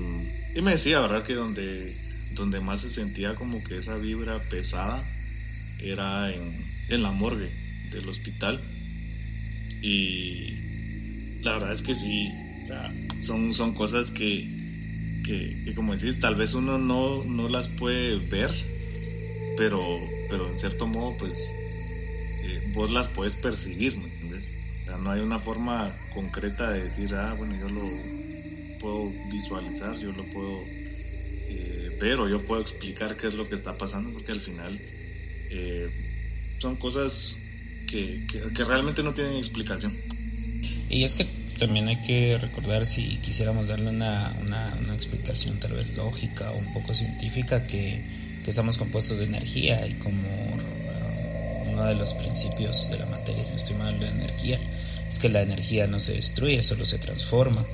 [0.62, 1.24] me decía, ¿verdad?
[1.24, 1.98] Que donde
[2.32, 5.04] donde más se sentía como que esa vibra pesada
[5.80, 6.56] era en,
[6.88, 7.52] en la morgue
[7.92, 8.62] del hospital.
[9.82, 12.32] Y la verdad es que sí,
[13.20, 14.59] son, son cosas que,
[15.30, 18.52] que, como decís, tal vez uno no, no las puede ver,
[19.58, 20.00] pero,
[20.30, 21.54] pero en cierto modo, pues
[22.44, 23.96] eh, vos las puedes percibir.
[24.92, 27.88] O no hay una forma concreta de decir, ah, bueno, yo lo
[28.80, 30.64] puedo visualizar, yo lo puedo
[32.00, 34.80] pero yo puedo explicar qué es lo que está pasando porque al final
[35.52, 35.90] eh,
[36.60, 37.38] son cosas
[37.88, 39.98] que, que, realmente no tienen explicación.
[40.90, 41.26] Y es que
[41.60, 46.58] también hay que recordar si quisiéramos darle una, una, una explicación tal vez lógica o
[46.58, 48.04] un poco científica que,
[48.44, 53.44] que estamos compuestos de energía y como uh, uno de los principios de la materia,
[53.44, 54.60] si no estoy mal, de energía,
[55.08, 57.66] es que la energía no se destruye, solo se transforma.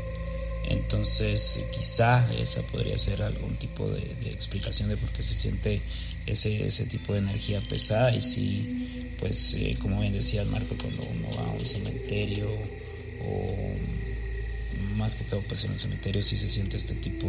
[0.67, 5.81] Entonces quizá esa podría ser algún tipo de, explicación de por qué se siente
[6.25, 11.03] ese, ese tipo de energía pesada y si pues eh, como bien decía Marco cuando
[11.03, 12.49] uno va a un cementerio
[13.27, 17.27] o más que todo pues en un cementerio sí se siente este tipo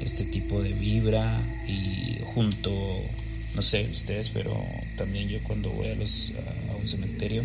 [0.00, 2.70] este tipo de vibra y junto
[3.54, 4.64] no sé ustedes pero
[4.96, 6.32] también yo cuando voy a los
[6.70, 7.44] a un cementerio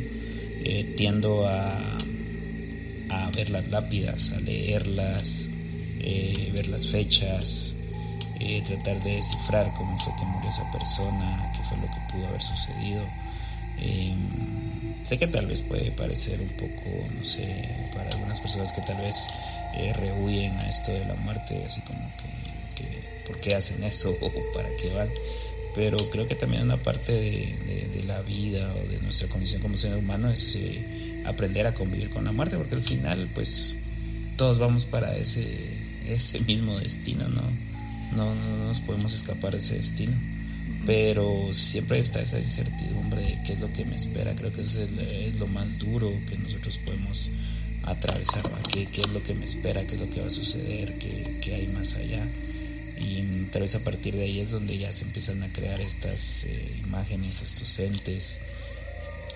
[0.63, 1.97] eh, tiendo a
[3.09, 5.47] a ver las lápidas, a leerlas,
[5.99, 7.73] eh, ver las fechas,
[8.39, 12.27] eh, tratar de descifrar cómo fue que murió esa persona, qué fue lo que pudo
[12.27, 13.05] haber sucedido.
[15.05, 17.47] Sé que tal vez puede parecer un poco, no sé,
[17.93, 19.27] para algunas personas que tal vez
[19.75, 21.99] eh, rehuyen a esto de la muerte, así como
[22.75, 22.85] que,
[23.27, 25.09] ¿por qué hacen eso o para qué van?
[25.75, 29.95] Pero creo que también una parte de, la vida o de nuestra condición como ser
[29.95, 30.57] humano es
[31.25, 33.75] aprender a convivir con la muerte, porque al final, pues,
[34.37, 35.47] todos vamos para ese,
[36.07, 37.41] ese mismo destino, ¿no?
[38.15, 38.33] No,
[38.67, 40.13] nos podemos escapar de ese destino.
[40.85, 44.35] Pero siempre está esa incertidumbre de qué es lo que me espera.
[44.35, 47.31] Creo que eso es, lo más duro que nosotros podemos
[47.83, 48.49] atravesar.
[48.71, 49.85] ¿Qué, ¿Qué, es lo que me espera?
[49.85, 50.97] ¿Qué es lo que va a suceder?
[50.99, 52.27] ¿Qué, qué hay más allá?
[52.97, 53.21] Y
[53.51, 56.81] tal vez a partir de ahí es donde ya se empiezan a crear estas eh,
[56.85, 58.39] imágenes, estos entes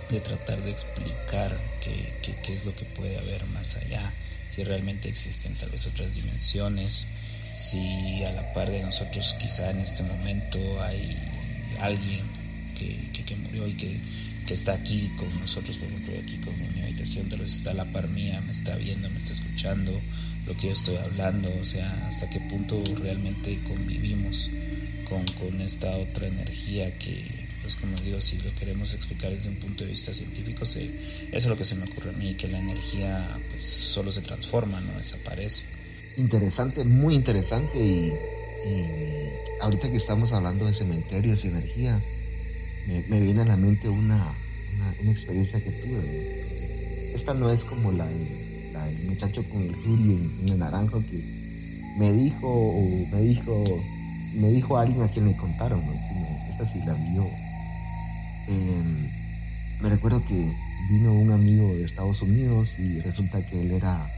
[0.09, 4.01] de tratar de explicar qué, qué, es lo que puede haber más allá,
[4.49, 7.05] si realmente existen tal vez otras dimensiones,
[7.53, 11.15] si a la par de nosotros quizá en este momento hay
[11.81, 12.21] alguien
[12.77, 13.99] que, que, murió y que,
[14.45, 17.73] que, está aquí con nosotros, por ejemplo, aquí con mi habitación, tal vez está a
[17.75, 19.99] la par mía, me está viendo, me está escuchando
[20.47, 24.49] lo que yo estoy hablando, o sea, hasta qué punto realmente convivimos
[25.07, 27.23] con, con esta otra energía que,
[27.61, 31.29] pues como digo, si lo queremos explicar desde un punto de vista científico, se, eso
[31.31, 34.79] es lo que se me ocurre a mí, que la energía pues solo se transforma,
[34.81, 35.65] no desaparece.
[36.17, 38.11] Interesante, muy interesante y,
[39.61, 42.01] ahorita que estamos hablando de cementerios y energía,
[42.87, 44.33] me, viene a la mente una,
[45.01, 47.13] una, experiencia que tuve.
[47.15, 51.23] Esta no es como la, del muchacho con el hoodie en, el naranjo que
[51.97, 53.83] me dijo o me dijo
[54.33, 55.81] me dijo alguien a quien le contaron,
[56.51, 57.27] esta sí la vio
[58.49, 59.07] Em,
[59.79, 60.51] me recuerdo que
[60.89, 64.09] vino un amigo de Estados Unidos y resulta que él era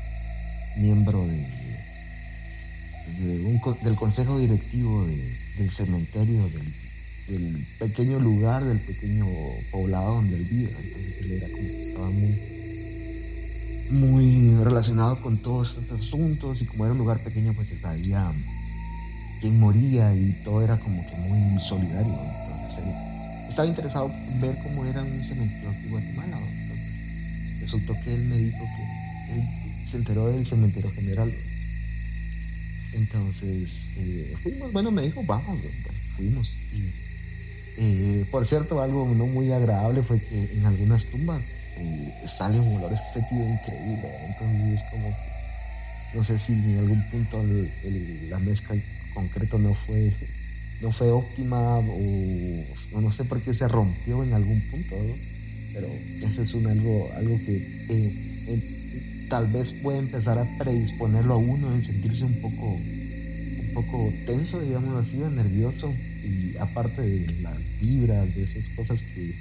[0.77, 1.45] miembro de,
[3.83, 6.49] del consejo directivo del cementerio,
[7.27, 9.25] del, pequeño lugar, del pequeño
[9.71, 10.75] poblado donde él vive.
[10.83, 12.37] Entonces él era como estaba muy,
[13.89, 18.31] muy relacionado con todos estos asuntos y como era un lugar pequeño pues sabía
[19.39, 22.17] quién moría y todo era como que muy solidario.
[23.49, 26.39] Estaba interesado en ver cómo era un cementerio aquí en Guatemala.
[27.59, 29.43] resultó que él me dijo que él
[29.89, 31.33] se enteró del cementerio general.
[32.93, 35.59] Entonces, eh, fuimos, bueno, me dijo, vamos,
[36.15, 36.55] fuimos.
[36.73, 41.41] Y, eh, por cierto, algo no muy agradable fue que en algunas tumbas
[41.77, 44.09] eh, sale un olor fétido increíble.
[44.27, 45.13] Entonces, es como,
[46.13, 47.43] no sé si en algún punto
[48.29, 48.75] la mezcla
[49.13, 50.11] concreto no fue
[50.81, 54.95] no fue óptima o, no sé por qué se rompió en algún punto,
[55.73, 55.87] pero
[56.21, 57.55] eso es un algo, algo que
[57.89, 58.80] eh,
[59.31, 64.59] tal vez puede empezar a predisponerlo a uno en sentirse un poco, un poco tenso,
[64.59, 69.33] digamos así, nervioso, y aparte de las vibras, de esas cosas que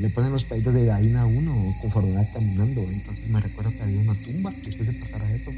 [0.00, 2.88] le ponen los pedidos de gallina a uno conforme va caminando.
[2.90, 5.52] Entonces me recuerdo que había una tumba, después de pasar a eso,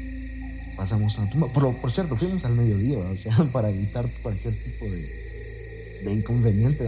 [0.75, 1.47] pasamos a una tumba.
[1.53, 6.85] Por, por cierto, fuimos al mediodía, o sea, para evitar cualquier tipo de, inconveniente.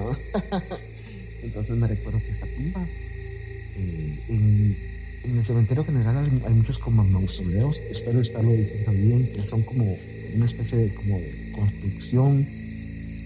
[1.43, 2.85] Entonces me recuerdo que esta tumba,
[3.77, 4.90] eh, en,
[5.23, 9.97] en, el cementerio general hay, muchos como mausoleos, espero estarlo diciendo bien, que son como
[10.33, 11.19] una especie de como
[11.53, 12.45] construcción,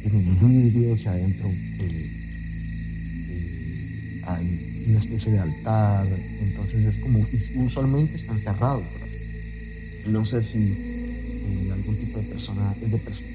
[0.02, 1.50] tienen vidrios adentro.
[1.80, 2.12] Eh,
[4.28, 6.08] hay una especie de altar,
[6.41, 7.20] entonces es como,
[7.56, 8.84] usualmente están cerrados,
[10.08, 12.76] No sé si eh, algún tipo de persona,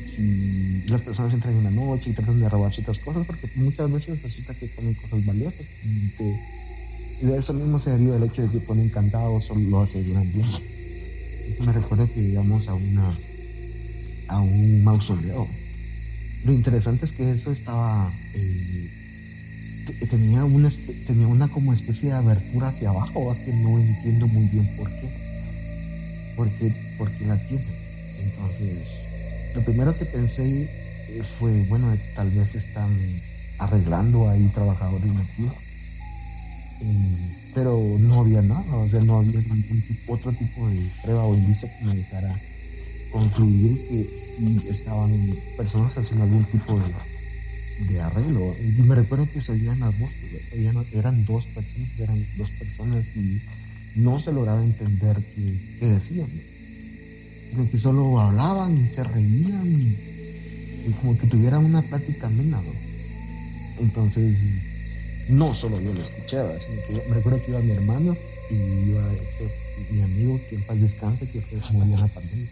[0.02, 3.90] si las personas entran en la noche y tratan de robar ciertas cosas, porque muchas
[3.90, 6.10] veces resulta que ponen cosas valiosas y,
[7.20, 10.46] de eso mismo se deriva el hecho de que ponen candados o lo aseguran bien.
[11.60, 13.16] me recuerda que llegamos a una
[14.28, 15.48] a un mausoleo.
[16.44, 18.90] Lo interesante es que eso estaba eh,
[20.06, 20.68] tenía una,
[21.06, 25.08] tenía una como especie de abertura hacia abajo, que no entiendo muy bien por qué.
[26.36, 26.48] Por
[27.12, 27.64] qué, la tiene.
[28.18, 29.06] Entonces,
[29.54, 30.68] lo primero que pensé
[31.08, 32.90] eh, fue, bueno, tal vez están
[33.58, 35.54] arreglando ahí trabajadores nativos.
[37.54, 41.34] Pero no había nada, o sea, no había ningún tipo, otro tipo de prueba o
[41.34, 42.40] indicio que me dejara
[43.10, 46.80] concluir que sí estaban personas haciendo algún tipo
[47.88, 48.54] de arreglo.
[48.60, 50.18] Y me recuerdo que se oían las voces,
[50.92, 53.40] eran dos personas, eran dos personas y
[53.96, 55.16] no se lograba entender
[55.78, 56.28] qué, decían.
[57.56, 62.60] De que solo hablaban y se reían y, como que tuvieran una plática amena.
[63.80, 64.69] Entonces,
[65.30, 68.16] no solo yo lo escuchaba, sino que me recuerdo que iba mi hermano
[68.50, 68.54] y
[68.90, 72.48] iba este, mi amigo, que en paz descanse, que fue como en la pandemia.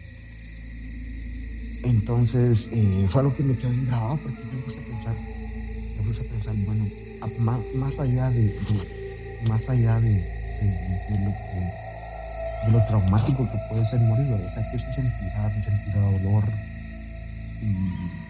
[1.83, 5.15] Entonces, eh, fue algo que me quedó bien grabado porque me puse a pensar,
[5.97, 6.85] me puse a pensar, bueno,
[7.75, 8.55] más, allá de,
[9.47, 10.13] más allá de,
[11.09, 15.99] lo que, lo traumático que puede ser morir, o sea, que se sentirá, se sentirá
[15.99, 16.43] dolor.
[17.61, 18.28] Y,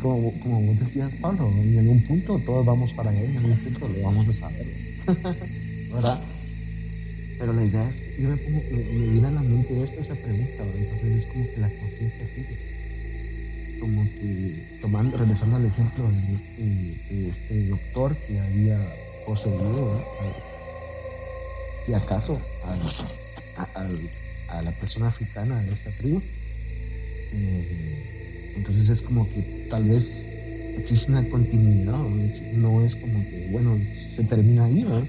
[0.00, 3.88] como, como vos decías, Pablo, en algún punto todos vamos para allá, en algún punto
[3.88, 4.66] lo vamos a saber,
[5.92, 6.20] ¿verdad?
[7.38, 10.62] Pero la idea es, yo me, pongo, me, viene a la mente esto, esa pregunta,
[10.76, 13.78] entonces es como que la conciencia sigue.
[13.80, 18.78] Como que, tomando, regresando al ejemplo de, este doctor que había
[19.24, 20.04] poseído,
[21.86, 22.38] si acaso,
[23.56, 26.20] a, la persona africana de esta tribu.
[27.32, 28.19] Eh,
[28.60, 29.40] entonces es como que
[29.70, 30.26] tal vez
[30.76, 31.98] existe una continuidad,
[32.52, 35.02] no es como que, bueno, se termina ahí, ¿no?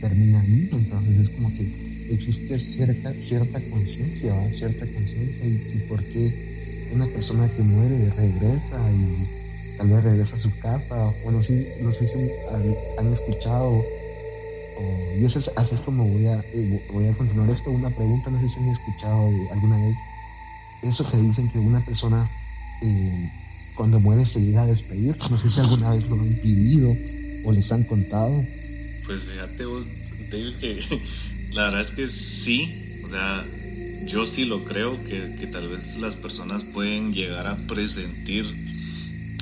[0.00, 1.66] termina ahí, entonces es como que
[2.10, 9.76] existe cierta, cierta conciencia, cierta conciencia y, por qué una persona que muere regresa y
[9.76, 12.30] tal vez regresa a su casa, bueno, sí, no sé si
[12.98, 13.84] han, escuchado,
[15.18, 18.30] y eso es, así es como voy a, eh, voy a continuar esto, una pregunta,
[18.30, 19.96] no sé si han escuchado alguna vez,
[20.84, 22.28] eso que dicen que una persona
[22.84, 23.30] eh,
[23.74, 26.94] cuando muere se llega a despedir, no sé si alguna vez lo han vivido
[27.44, 28.44] o les han contado.
[29.06, 29.86] Pues fíjate vos,
[30.30, 30.80] David, que
[31.52, 33.46] la verdad es que sí, o sea,
[34.06, 38.44] yo sí lo creo, que, tal vez las personas pueden llegar a presentir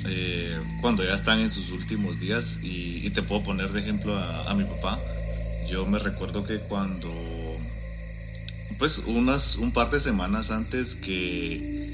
[0.05, 4.53] eh, cuando ya están en sus últimos días y, te puedo poner de ejemplo a,
[4.55, 4.99] mi papá.
[5.69, 7.11] Yo me recuerdo que cuando,
[8.79, 11.92] pues unas, un par de semanas antes que,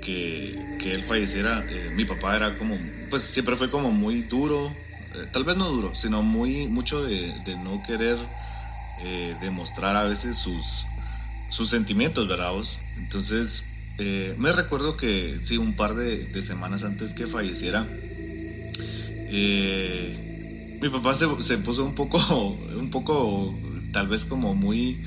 [0.00, 2.78] que, él falleciera, eh, mi papá era como,
[3.10, 4.74] pues siempre fue como muy duro,
[5.14, 8.18] eh, tal vez no duro, sino muy mucho de, no querer
[9.02, 10.86] eh, demostrar a veces sus,
[11.50, 12.52] sus sentimientos, ¿verdad?
[12.96, 13.64] Entonces,
[13.98, 17.88] me recuerdo que sí, un par de, semanas antes que falleciera,
[20.80, 22.18] mi papá se, se, puso un poco,
[22.76, 23.58] un poco,
[23.92, 25.02] tal vez como muy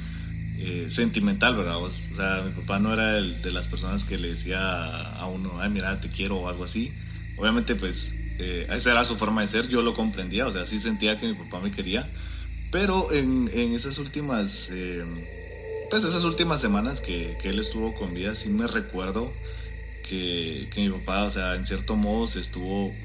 [0.90, 1.78] sentimental, ¿verdad?
[1.78, 4.60] O sea, mi papá no era el, de las personas que le decía
[5.14, 6.94] a uno, ay, mira, te quiero o algo así.
[7.36, 10.80] Obviamente, pues eh, esa era su forma de ser, yo lo comprendía, o sea, sí
[10.80, 12.12] sentía que mi papá me quería,
[12.72, 15.06] pero en, esas últimas, eh,
[15.90, 19.36] pues esas últimas semanas que, él estuvo con vida, sí me recuerdo
[20.02, 22.96] que, mi papá, o sea, en cierto modo se estuvo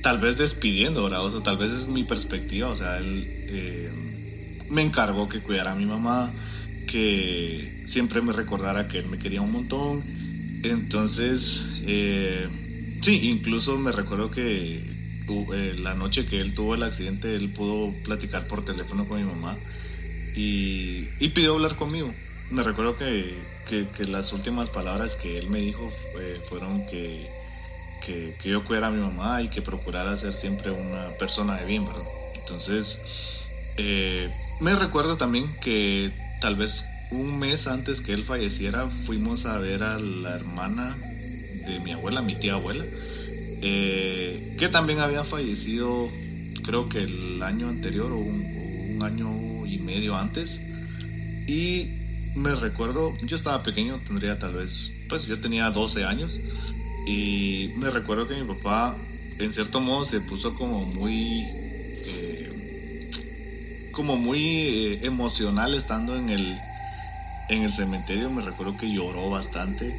[0.00, 1.24] tal vez despidiendo, ¿verdad?
[1.24, 3.92] O sea, tal vez es mi perspectiva, o sea, él eh,
[4.68, 6.36] me encargó que cuidara a mi mamá,
[6.92, 10.04] que siempre me recordara que él me quería un montón,
[10.62, 11.64] entonces...
[13.02, 14.80] Sí, incluso me recuerdo que
[15.54, 19.24] eh, la noche que él tuvo el accidente, él pudo platicar por teléfono con mi
[19.24, 19.58] mamá
[20.36, 22.14] y, y pidió hablar conmigo.
[22.50, 23.34] Me recuerdo que,
[23.68, 25.90] que, las últimas palabras que él me dijo
[26.48, 27.28] fueron que,
[28.06, 31.64] que, que, yo cuidara a mi mamá y que procurara ser siempre una persona de
[31.64, 32.06] bien, ¿verdad?
[32.36, 33.00] Entonces,
[33.78, 34.30] eh,
[34.60, 36.12] me recuerdo también que
[36.42, 40.96] tal vez un mes antes que él falleciera fuimos a ver a la hermana
[41.66, 42.84] de mi abuela, mi tía abuela,
[43.62, 46.10] eh, que también había fallecido
[46.64, 50.62] creo que el año anterior o un, año y medio antes.
[51.48, 51.90] Y
[52.36, 56.40] me recuerdo, yo estaba pequeño, tendría tal vez, pues yo tenía 12 años
[57.06, 58.96] y me recuerdo que mi papá
[59.38, 61.61] en cierto modo se puso como muy
[63.92, 66.58] como muy eh, emocional estando en el,
[67.48, 68.30] en el cementerio.
[68.30, 69.94] Me recuerdo que lloró bastante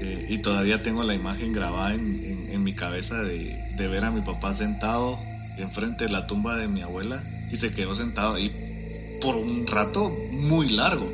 [0.00, 4.10] eh, y todavía tengo la imagen grabada en, en, mi cabeza de, de, ver a
[4.10, 5.18] mi papá sentado
[5.58, 10.16] enfrente de la tumba de mi abuela y se quedó sentado ahí por un rato
[10.30, 11.10] muy largo.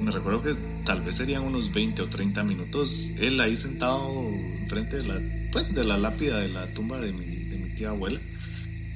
[0.00, 0.54] Me recuerdo que
[0.84, 4.28] tal vez serían unos 20 o 30 minutos él ahí sentado
[4.60, 5.20] enfrente de la,
[5.52, 8.20] pues, de la lápida de la tumba de mi, de mi tía abuela.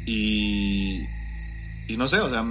[0.07, 1.01] Y,
[1.89, 2.45] y no sé, o sea,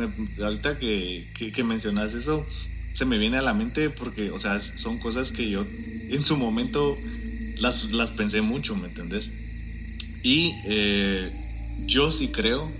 [0.43, 2.45] ahorita que, que, mencionas eso,
[2.93, 5.65] se me viene a la mente porque, o sea, son cosas que yo
[6.09, 6.97] en su momento
[7.57, 9.33] las, las pensé mucho, ¿me entendés?
[10.23, 11.31] Y eh,
[11.85, 12.71] yo sí creo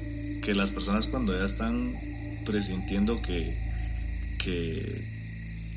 [0.41, 1.95] que las personas cuando ya están
[2.45, 3.57] presintiendo que,
[4.37, 5.03] que,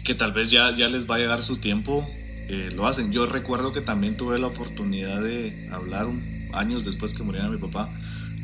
[0.05, 2.09] que tal vez ya, ya les va a llegar su tiempo,
[2.49, 3.11] eh, lo hacen.
[3.11, 6.07] Yo recuerdo que también tuve la oportunidad de hablar
[6.53, 7.91] años después que muriera mi papá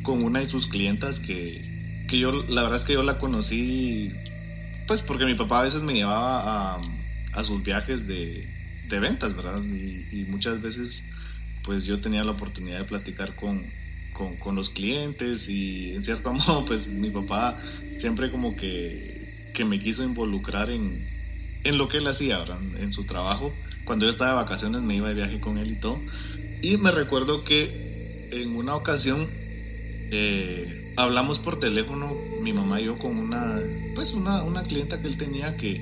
[0.02, 1.62] con una de sus clientas que,
[2.08, 4.12] que yo, la verdad es que yo la conocí,
[4.86, 6.80] pues porque mi papá a veces me llevaba a,
[7.32, 8.48] a sus viajes de,
[8.88, 9.62] de ventas, ¿verdad?
[9.64, 11.04] Y, muchas veces,
[11.64, 13.64] pues yo tenía la oportunidad de platicar con,
[14.12, 17.58] con, con, los clientes y en cierto modo, pues mi papá
[17.98, 21.06] siempre como que, que me quiso involucrar en,
[21.64, 22.58] en lo que él hacía, ¿verdad?
[22.80, 23.54] En su trabajo.
[23.84, 26.00] Cuando yo estaba de vacaciones me iba de viaje con él y todo.
[26.62, 29.28] Y me recuerdo que en una ocasión
[30.10, 33.60] eh, hablamos por teléfono, mi mamá y yo, con una,
[33.94, 35.80] pues una, una clienta que él tenía que,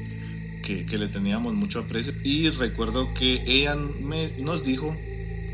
[0.62, 2.14] que, le teníamos mucho aprecio.
[2.22, 4.96] Y recuerdo que ella me, nos dijo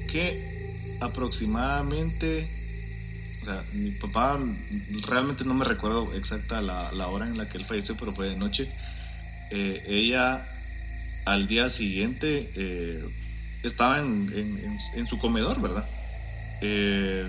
[0.06, 2.48] que aproximadamente,
[3.42, 4.38] o sea, mi papá,
[5.06, 8.28] realmente no me recuerdo exacta la, la hora en la que él falleció, pero fue
[8.28, 8.68] de noche.
[9.50, 10.46] Eh, ella
[11.24, 13.04] al día siguiente eh,
[13.62, 15.86] estaba en, en, en, su comedor, ¿verdad?
[16.60, 17.26] Eh,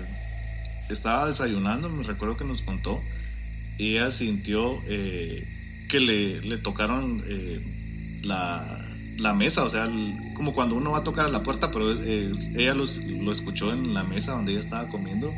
[0.94, 3.02] estaba desayunando, me recuerdo que nos contó,
[3.80, 5.42] y ella sintió eh,
[5.88, 8.86] que le, le tocaron eh, la,
[9.16, 9.88] la, mesa, o sea,
[10.34, 13.72] como cuando uno va a tocar a la puerta, pero eh, ella los, lo escuchó
[13.72, 15.32] en la mesa donde ella estaba comiendo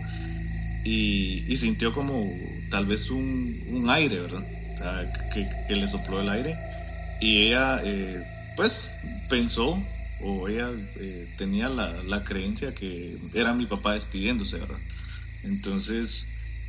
[0.85, 2.29] y, y sintió como
[2.69, 4.45] tal vez un, un aire, ¿verdad?
[4.75, 6.57] O sea, que, que, le sopló el aire
[7.21, 7.81] y ella,
[8.57, 8.91] pues,
[9.29, 9.81] pensó
[10.21, 10.69] o ella
[11.39, 14.79] tenía la, la creencia que era mi papá despidiéndose, ¿verdad?
[15.45, 16.27] Entonces,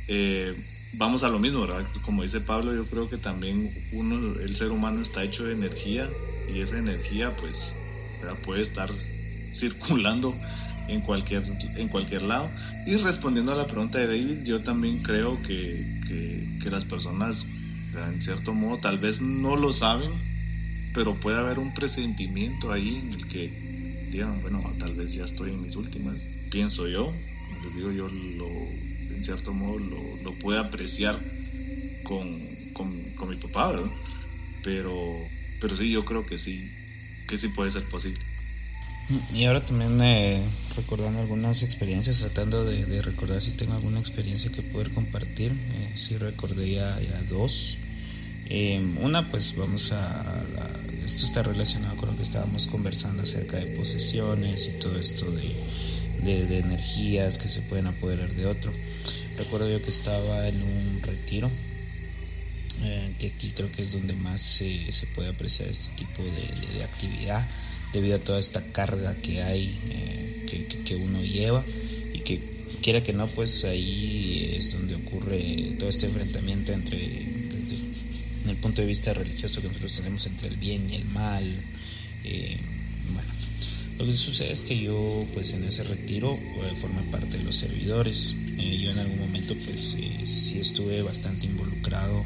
[0.08, 0.54] eh,
[0.92, 1.86] vamos a lo mismo, ¿verdad?
[2.02, 6.08] Como dice Pablo, yo creo que también uno, el ser humano está hecho de energía
[6.52, 7.74] y esa energía pues
[8.44, 8.90] puede estar
[9.52, 10.34] circulando
[10.88, 11.44] en cualquier,
[11.76, 12.50] en cualquier lado.
[12.86, 17.46] Y respondiendo a la pregunta de David, yo también creo que, que, que las personas,
[18.12, 20.12] en cierto modo, tal vez no lo saben,
[20.92, 25.50] pero puede haber un presentimiento ahí en el que digan, bueno, tal vez ya estoy
[25.50, 27.12] en mis últimas, pienso yo,
[27.64, 28.48] les digo, yo lo,
[29.14, 31.18] en cierto modo lo, lo pude apreciar
[32.04, 32.40] con,
[32.72, 33.90] con, mi papá, ¿verdad?
[34.62, 35.18] Pero,
[35.60, 36.70] pero sí, yo creo que sí,
[37.26, 38.20] que sí puede ser posible.
[39.34, 40.40] Y ahora también eh,
[40.76, 45.52] recordando algunas experiencias, tratando de, recordar si tengo alguna experiencia que poder compartir.
[45.52, 47.78] Eh, sí recordé ya, dos.
[48.46, 50.42] Eh, una, pues vamos a,
[51.04, 55.30] Esto está relacionado con lo que estábamos conversando acerca de posesiones y todo esto
[56.24, 58.72] de de, energías que se pueden apoderar de otro.
[59.36, 61.50] Recuerdo yo que estaba en un retiro,
[62.82, 66.78] eh, que aquí creo que es donde más se, se puede apreciar este tipo de,
[66.78, 67.46] de, actividad,
[67.92, 71.64] debido a toda esta carga que hay, eh, que, que, uno lleva
[72.12, 72.40] y que
[72.82, 78.82] quiera que no, pues ahí es donde ocurre todo este enfrentamiento entre, desde el punto
[78.82, 81.44] de vista religioso que nosotros tenemos entre el bien y el mal.
[82.24, 82.58] Eh,
[83.98, 87.56] lo que sucede es que yo pues en ese retiro eh, formé parte de los
[87.56, 88.36] servidores.
[88.58, 92.24] Eh, yo en algún momento pues eh, sí estuve bastante involucrado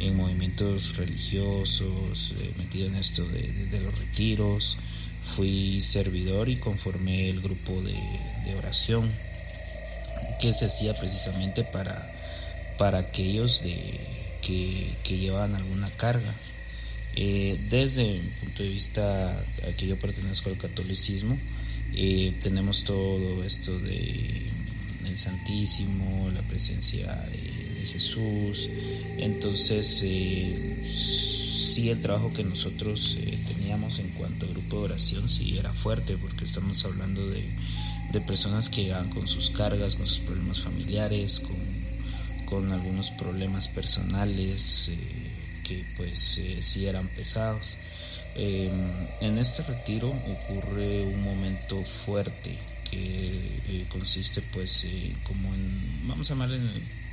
[0.00, 4.76] en movimientos religiosos, metido en esto de, los retiros.
[5.22, 7.96] Fui servidor y conformé el grupo de,
[8.56, 9.10] oración
[10.40, 12.12] que se hacía precisamente para,
[12.78, 14.00] para aquellos de,
[14.42, 16.34] que llevaban alguna carga.
[17.18, 19.30] Eh, desde mi punto de vista,
[19.66, 21.38] a que yo pertenezco al catolicismo,
[21.94, 24.42] eh, tenemos todo esto de
[25.06, 27.56] el Santísimo, la presencia de,
[27.86, 28.68] Jesús.
[29.16, 33.16] Entonces, eh, sí, el trabajo que nosotros
[33.46, 37.42] teníamos en cuanto a grupo de oración, sí era fuerte, porque estamos hablando de,
[38.12, 41.56] de personas que van con sus cargas, con sus problemas familiares, con,
[42.44, 44.90] con algunos problemas personales
[45.66, 47.76] que pues eh, sí eran pesados.
[48.36, 48.70] Em,
[49.20, 52.56] en este retiro ocurre un momento fuerte
[52.90, 53.30] que
[53.68, 57.06] eh, consiste pues eh, como en, vamos a llamarle en,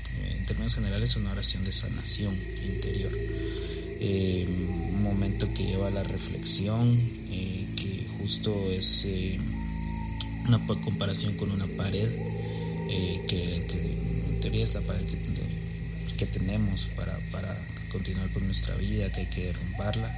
[0.46, 2.36] términos generales, una oración de sanación
[2.66, 3.12] interior.
[4.00, 7.00] Em, un momento que lleva a la reflexión,
[7.76, 9.08] que justo es
[10.48, 12.10] una comparación con una pared,
[13.28, 13.66] que,
[14.28, 15.06] en teoría es la pared
[16.18, 17.18] que, tenemos para
[17.94, 20.12] continuar con nuestra vida, que hay que derrumbarla.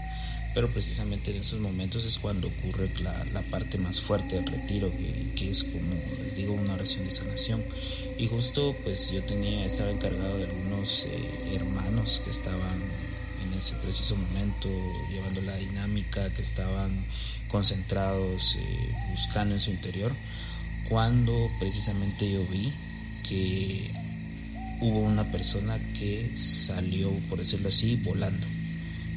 [0.56, 4.90] Pero precisamente en esos momentos es cuando ocurre la, parte más fuerte del retiro,
[5.36, 5.94] que, es como
[6.24, 7.62] les digo, una oración de sanación.
[8.18, 12.82] Y justo pues yo tenía, estaba encargado de algunos eh, hermanos que estaban
[13.46, 14.70] en ese preciso momento
[15.12, 17.06] llevando la dinámica, que estaban
[17.50, 20.16] concentrados, eh, buscando en su interior,
[20.88, 22.74] cuando precisamente yo vi
[23.28, 23.92] que
[24.82, 28.46] hubo una persona que salió, por decirlo así, volando.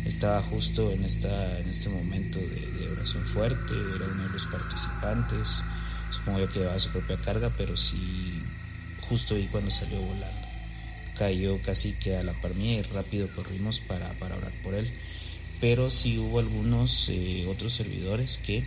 [0.05, 5.63] Estaba justo en, esta, en este momento de, oración fuerte, era uno de los participantes,
[6.11, 8.43] supongo yo que llevaba su propia carga, pero sí,
[9.03, 10.49] justo ahí cuando salió volando.
[11.19, 14.91] Cayó casi que a la par mía y rápido corrimos para, para orar por él.
[15.61, 18.65] Pero sí hubo algunos eh, otros servidores que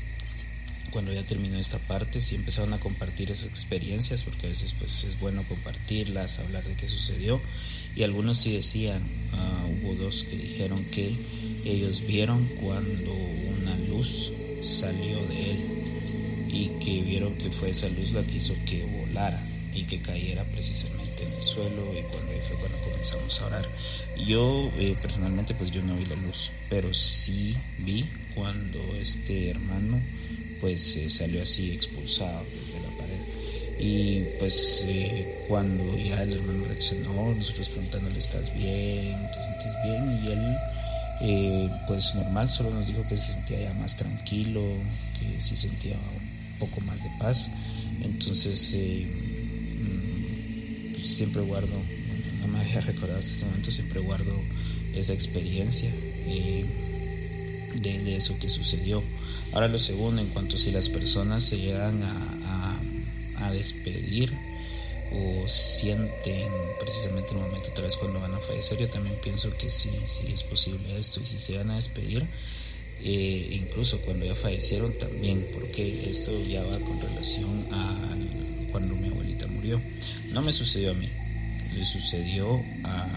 [0.91, 5.03] cuando ya terminó esta parte, sí empezaron a compartir esas experiencias, porque a veces pues
[5.03, 7.39] es bueno compartirlas, hablar de qué sucedió.
[7.95, 9.01] Y algunos sí decían,
[9.33, 11.15] ah, hubo dos que dijeron que
[11.65, 14.31] ellos vieron cuando una luz
[14.61, 15.59] salió de él
[16.49, 19.41] y que vieron que fue esa luz la que hizo que volara
[19.73, 23.69] y que cayera precisamente en el suelo y cuando ahí fue cuando comenzamos a orar.
[24.25, 28.05] Yo eh, personalmente pues yo no vi la luz, pero sí vi
[28.35, 30.01] cuando este hermano
[30.61, 33.19] pues eh, salió así expulsado de la pared.
[33.79, 39.17] Y pues eh, cuando ya el hermano reaccionó, nosotros preguntándole, ¿estás bien?
[39.31, 40.19] ¿Te sientes bien?
[40.23, 40.57] Y él,
[41.21, 44.61] eh, pues normal, solo nos dijo que se sentía ya más tranquilo,
[45.19, 47.49] que sí sentía un poco más de paz.
[48.03, 48.77] Entonces,
[49.79, 51.81] mm, pues, siempre guardo,
[52.39, 54.39] no me había recordado hasta ese momento, siempre guardo
[54.93, 55.91] esa experiencia
[57.81, 59.03] de, eso que sucedió.
[59.53, 62.27] Ahora lo segundo, en cuanto si las personas se llegan a,
[63.51, 64.31] despedir
[65.11, 66.49] o sienten
[66.79, 70.27] precisamente el momento tal vez cuando van a fallecer, yo también pienso que sí, sí
[70.31, 72.25] es posible esto y si se van a despedir,
[73.03, 78.15] eh, incluso cuando ya fallecieron también, porque esto ya va con relación a
[78.71, 79.81] cuando mi abuelita murió.
[80.31, 81.09] No me sucedió a mí,
[81.75, 83.07] le sucedió a...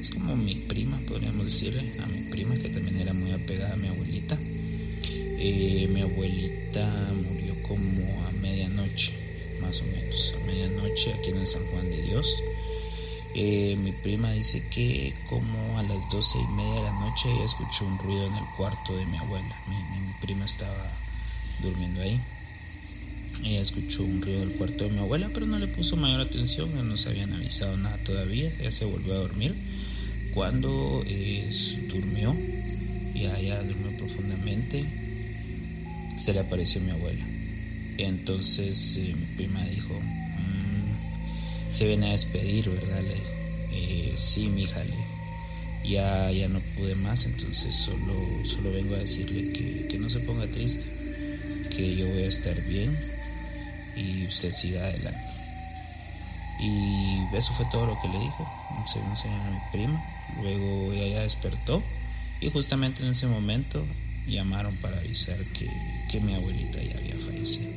[0.00, 3.76] Es como mi prima, podríamos decirle, a mi prima que también era muy apegada a
[3.76, 4.36] mi abuelita
[5.44, 6.86] eh, mi abuelita
[7.16, 9.12] murió como a medianoche,
[9.60, 12.44] más o menos, a medianoche aquí en el San Juan de Dios.
[13.34, 17.44] Eh, mi prima dice que como a las doce y media de la noche ella
[17.44, 19.56] escuchó un ruido en el cuarto de mi abuela.
[19.66, 20.92] Mi, prima estaba
[21.60, 22.20] durmiendo ahí.
[23.42, 26.20] Ella escuchó un ruido en el cuarto de mi abuela, pero no le puso mayor
[26.20, 28.48] atención, no nos habían avisado nada todavía.
[28.60, 29.56] Ella se volvió a dormir.
[30.34, 31.04] Cuando
[31.88, 32.34] durmió,
[33.14, 34.84] ya ella durmió profundamente,
[36.16, 37.24] se le apareció mi abuela.
[37.98, 43.02] Entonces eh, mi prima dijo, mm, se viene a despedir, ¿verdad?
[43.02, 43.16] Le,
[43.72, 44.82] eh, sí, mi hija,
[45.84, 48.14] ya, ya no pude más, entonces solo,
[48.44, 50.86] solo vengo a decirle que, que no se ponga triste,
[51.76, 52.96] que yo voy a estar bien
[53.96, 55.32] y usted siga adelante.
[56.60, 58.48] Y eso fue todo lo que le dijo,
[58.86, 60.11] según se llama mi prima.
[60.40, 61.82] Luego ella ya despertó
[62.40, 63.84] y justamente en ese momento
[64.26, 65.68] llamaron para avisar que,
[66.10, 67.70] que mi abuelita ya había fallecido.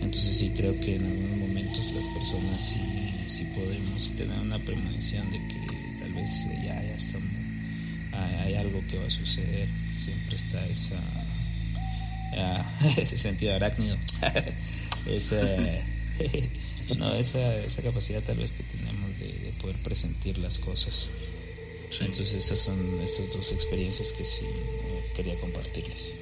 [0.00, 5.38] Entonces sí creo que en algunos momentos las personas sí, podemos tener una premonición de
[5.48, 5.60] que
[6.00, 7.30] tal vez ya, ya estamos,
[8.12, 9.68] hay algo que va a suceder.
[9.96, 11.00] Siempre está esa,
[12.96, 13.96] ese sentido arácnido,
[15.06, 15.40] esa,
[16.98, 21.10] no, esa, esa capacidad tal vez que tenemos de poder presentir las cosas.
[22.00, 24.44] Entonces estas son estas dos experiencias que sí
[25.14, 26.14] quería compartirles.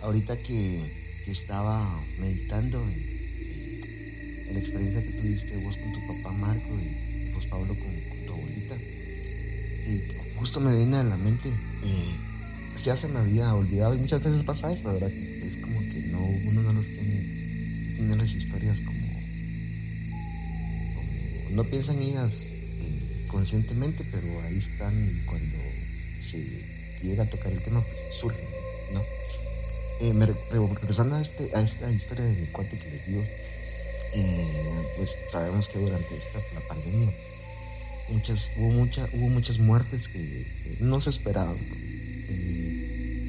[0.00, 7.30] Ahorita que, estaba meditando en, la experiencia que tuviste vos con tu papá Marco y
[7.34, 8.74] vos Pablo con, tu abuelita,
[10.38, 11.50] justo me viene a la mente,
[12.82, 15.10] ya se me había olvidado y muchas veces pasa eso, ¿verdad?
[15.10, 18.98] Es como que no, uno no los tiene, tiene las historias como,
[21.50, 22.57] no piensa en ellas eh,
[23.28, 25.58] conscientemente, pero ahí están y cuando
[26.20, 26.44] se
[27.02, 28.48] llega a tocar el tema, pues surgen,
[28.92, 29.02] ¿no?
[30.00, 30.12] Eh,
[30.50, 33.22] regresando a, este, a esta historia de mi cuate que le dio,
[34.14, 34.46] eh,
[34.96, 37.12] pues sabemos que durante esta pandemia
[38.10, 40.46] muchas, hubo, mucha, hubo muchas muertes que,
[40.80, 41.56] no se esperaban.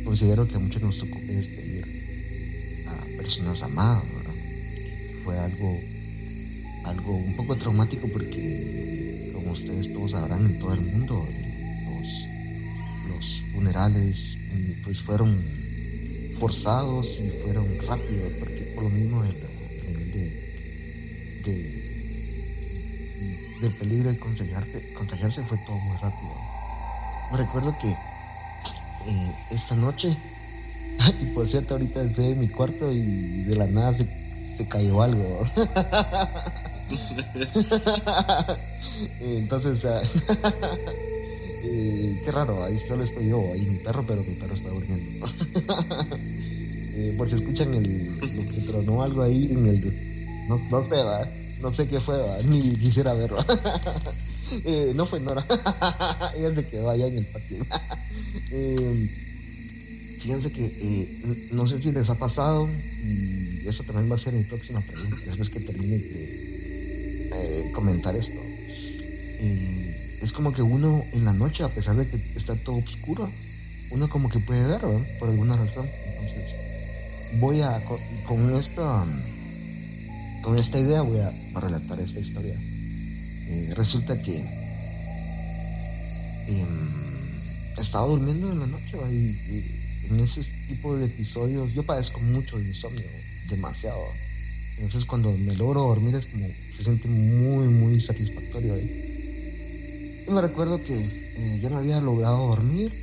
[0.04, 1.86] considero que a muchos nos tocó despedir
[2.88, 4.06] a personas amadas.
[5.24, 5.80] Fue algo,
[6.86, 9.09] algo un poco traumático porque,
[9.50, 11.28] como ustedes todos sabrán, en todo el mundo
[13.10, 14.38] los, funerales
[14.84, 15.44] pues fueron
[16.40, 19.34] forzados y fueron rápidos, porque por lo mismo el,
[21.44, 21.90] de
[23.62, 26.36] del peligro de contagiarse, fue todo muy rápido.
[27.32, 30.16] Me recuerdo que eh, esta noche,
[31.22, 34.08] y por cierto ahorita estoy en mi cuarto y de la nada se,
[34.70, 35.50] cayó algo.
[39.22, 39.82] Entonces,
[41.62, 45.28] qué raro, ahí solo estoy yo, ahí mi perro, pero mi perro está durmiendo.
[47.02, 50.46] Eh, por si escuchan el, lo que tronó algo ahí en el...
[50.50, 50.98] No, no sé,
[51.62, 53.38] no sé qué fue, ni quisiera verlo.
[54.66, 55.46] Eh, no fue Nora.
[56.36, 57.66] Ella se quedó allá en el patio.
[58.52, 59.10] Eh,
[60.20, 62.68] fíjense que eh, no sé si les ha pasado,
[63.04, 65.98] y eso también va a ser mi próxima pregunta, después que termine
[67.38, 68.40] de comentar esto.
[70.22, 73.32] es como que uno en la noche, a pesar de que está todo oscuro,
[73.92, 74.82] uno como que puede ver,
[75.20, 75.88] Por alguna razón.
[76.06, 76.56] Entonces,
[77.40, 79.06] voy a, con, con esta
[80.42, 82.56] con esta idea voy a, relatar esta historia.
[83.48, 84.38] Eh, resulta que
[86.48, 86.90] em,
[87.78, 92.66] estaba durmiendo en la noche y, en ese tipo de episodios yo padezco mucho de
[92.66, 93.06] insomnio,
[93.48, 94.06] demasiado.
[94.78, 96.48] Entonces cuando me logro dormir es como
[96.80, 98.78] se siente muy muy satisfactorio.
[98.80, 102.94] Y me recuerdo que eh, ya me había logrado dormir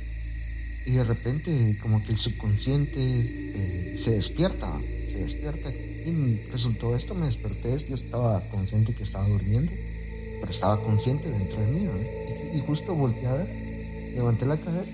[0.83, 4.71] y de repente como que el subconsciente eh, se despierta,
[5.11, 9.71] se despierta y resultó esto, me desperté, yo estaba consciente que estaba durmiendo,
[10.39, 11.87] pero estaba consciente dentro de mí,
[12.55, 13.49] y, justo volteé a ver,
[14.15, 14.89] levanté la cabeza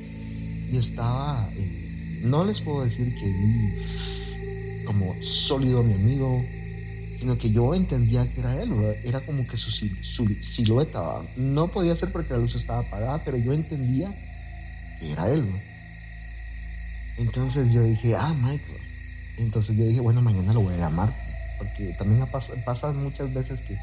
[0.71, 6.43] y estaba, eh, no les puedo decir que vi como sólido mi amigo,
[7.23, 8.69] sino que yo entendía que era él,
[9.05, 13.53] era como que su, silueta, no podía ser porque la luz estaba apagada, pero yo
[13.53, 14.13] entendía
[14.99, 15.45] que era él.
[17.17, 18.81] Entonces yo dije, ah, Michael.
[19.37, 21.15] Entonces yo dije, bueno, mañana lo voy a llamar,
[21.59, 22.27] porque también
[22.65, 23.77] pasa, muchas veces que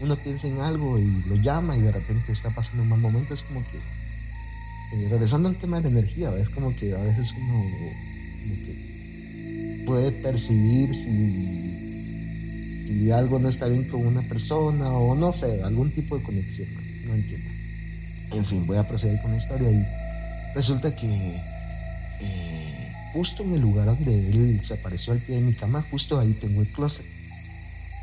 [0.00, 3.32] uno piensa en algo y lo llama y de repente está pasando un mal momento.
[3.32, 3.78] Es como que,
[4.98, 7.64] eh, regresando al tema de la energía, es como que a veces uno
[9.86, 11.71] puede percibir si,
[12.92, 16.68] si algo no está bien con una persona o no sé, algún tipo de conexión,
[17.06, 17.48] no, entiendo.
[18.32, 19.84] En fin, voy a proceder con la historia y
[20.54, 21.40] resulta que...
[22.20, 26.18] Eh, justo en el lugar donde él se apareció al pie de mi cama, justo
[26.18, 27.04] ahí tengo el closet.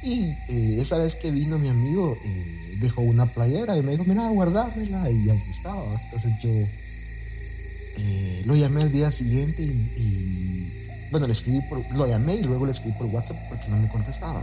[0.03, 4.03] Y eh, esa vez que vino mi amigo, eh, dejó una playera y me dijo,
[4.05, 5.09] mira, guardármela.
[5.09, 5.83] Y ahí estaba.
[6.03, 6.51] Entonces yo
[8.45, 11.59] lo llamé al día siguiente y, bueno, le escribí
[11.93, 14.41] lo llamé y luego le escribí por WhatsApp porque no me contestaba.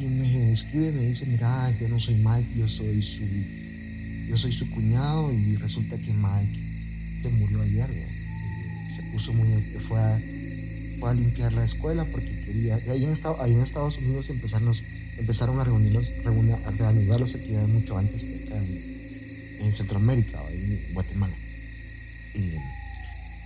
[0.00, 3.24] Y me escribe y me dice, mira, yo no soy Mike, yo soy su,
[4.28, 6.58] yo soy su cuñado y resulta que Mike
[7.22, 7.88] se murió ayer
[9.12, 10.20] puso muy, fue a,
[10.98, 14.74] fue a limpiar la escuela porque quería, ahí en, ahí en Estados Unidos empezaron,
[15.18, 16.10] empezaron a reunirlos,
[16.64, 21.34] a reanudar los actividades mucho antes que acá en, Centroamérica, en Guatemala.
[22.34, 22.54] Y,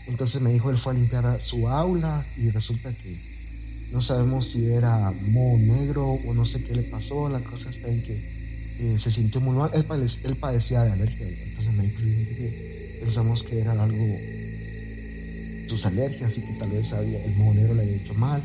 [0.07, 3.36] entonces me dijo, él fue a limpiar su aula y resulta que
[3.93, 7.89] no sabemos si era moho negro o no sé qué le pasó, la cosa está
[7.89, 8.15] en que
[8.79, 9.85] eh, se sintió muy mal, él,
[10.25, 12.01] él padecía de alergia, entonces me dijo,
[13.01, 14.19] pensamos que era algo
[15.69, 18.43] sus alergias y que tal vez había, el monero le había hecho mal.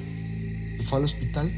[0.80, 1.50] Y fue al hospital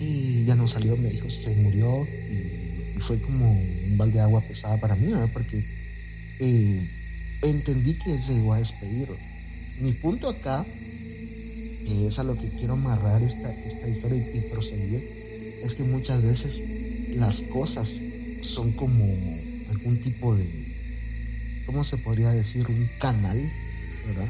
[0.00, 4.40] y ya no salió, me dijo, se murió y, fue como un balde de agua
[4.40, 5.62] pesada para mí, porque
[6.38, 6.88] eh,
[7.42, 9.08] entendí que se iba a despedir.
[9.78, 10.64] Mi punto acá,
[11.84, 15.02] que es a lo que quiero amarrar esta, esta historia y, proseguir,
[15.62, 16.64] es que muchas veces
[17.14, 18.00] las cosas
[18.42, 19.04] son como
[19.70, 20.48] algún tipo de,
[21.66, 22.66] ¿cómo se podría decir?
[22.68, 23.50] Un canal,
[24.06, 24.28] ¿verdad?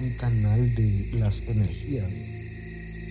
[0.00, 2.10] un canal de las energías,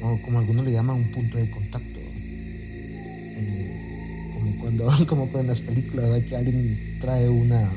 [0.02, 5.62] o como algunos le llaman un punto de contacto, eh, como cuando, como en las
[5.62, 7.72] películas, que alguien trae una,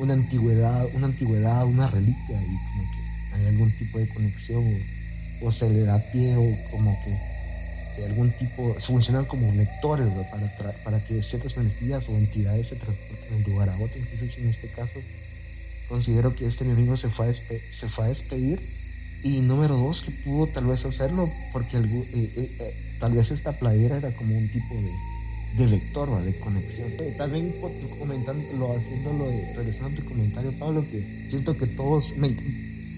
[0.00, 2.98] una antigüedad, una antigüedad, una reliquia y como que
[3.34, 4.64] hay algún tipo de conexión
[5.40, 7.36] o, se le da pie o como que
[7.96, 13.30] de algún tipo, funcionan como lectores para, para que ciertas energías o entidades se transporten
[13.30, 13.96] de un lugar a otro.
[13.96, 15.00] Entonces, en este caso,
[15.88, 18.60] considero que este enemigo se fue a, se fue a despedir.
[19.22, 23.52] Y número dos, que pudo tal vez hacerlo porque eh, eh, eh, tal vez esta
[23.52, 26.92] playera era como un tipo de, de vector, de conexión.
[27.16, 27.54] También
[27.98, 32.14] comentándolo, haciéndolo, regresando a tu comentario, Pablo, que siento que todos,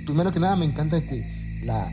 [0.04, 1.24] primero que nada me encanta que
[1.62, 1.88] la,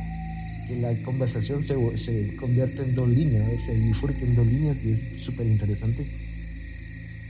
[0.68, 4.94] que la conversación se, se convierte en dos líneas, se bifurque en dos líneas, que
[4.94, 6.06] es súper interesante.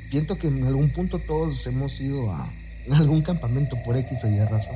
[0.09, 2.49] Siento que en algún punto todos hemos ido a
[2.91, 4.75] algún campamento por X o Y razón.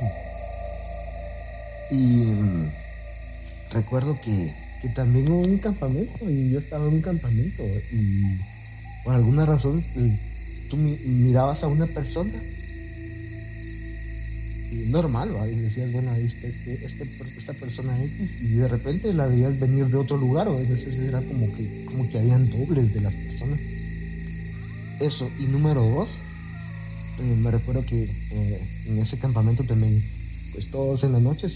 [1.90, 2.70] Y mm,
[3.72, 7.62] recuerdo que, que también hubo un campamento y yo estaba en un campamento
[7.92, 8.38] y
[9.04, 10.18] por alguna razón eh,
[10.68, 12.32] tú mirabas a una persona
[14.88, 19.26] normal, y decías, bueno, ahí está este, este, esta persona X, y de repente la
[19.26, 22.92] veías venir de otro lugar, o a veces era como que, como que habían dobles
[22.94, 23.60] de las personas.
[25.00, 26.20] Eso, y número dos,
[27.18, 30.04] eh, me recuerdo que eh, en ese campamento también,
[30.52, 31.46] pues todos en la noche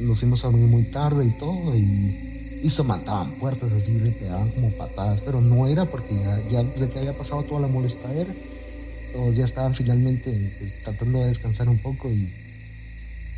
[0.00, 4.10] nos fuimos a dormir muy tarde y todo, y y se mataban puertas así, le
[4.10, 7.68] pegaban como patadas, pero no era porque ya, ya desde que había pasado toda la
[7.68, 8.30] molestadera,
[9.12, 12.28] todos ya estaban finalmente pues, tratando de descansar un poco y,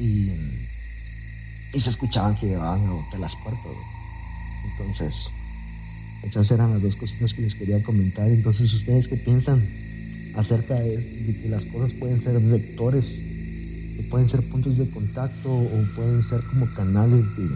[0.00, 0.32] y,
[1.78, 3.72] se escuchaban que llevaban a golpear las puertas.
[4.72, 5.30] Entonces,
[6.24, 8.28] esas eran las dos cositas que les quería comentar.
[8.28, 9.68] Entonces, ¿ustedes qué piensan
[10.34, 13.22] acerca de, de que las cosas pueden ser vectores,
[13.96, 17.48] que pueden ser puntos de contacto o pueden ser como canales de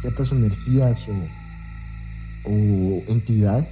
[0.00, 3.68] ciertas energías o, o entidad?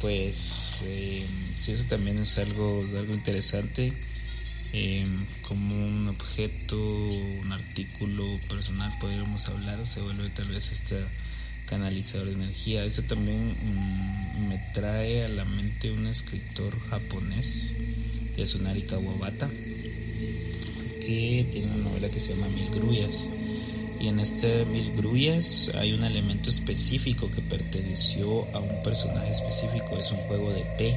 [0.00, 1.26] Pues eh,
[1.56, 3.92] sí, eso también es algo, algo interesante.
[4.72, 10.96] Em, como un objeto, un artículo personal, podríamos hablar, se vuelve tal vez este
[11.66, 12.84] canalizador de energía.
[12.84, 17.72] Eso también mm, me trae a la mente un escritor japonés,
[18.36, 23.30] Yasunari Kawabata, que tiene una novela que se llama Mil Grullas
[24.00, 29.96] y en este Mil Grullas hay un elemento específico que perteneció a un personaje específico,
[29.98, 30.96] es un juego de té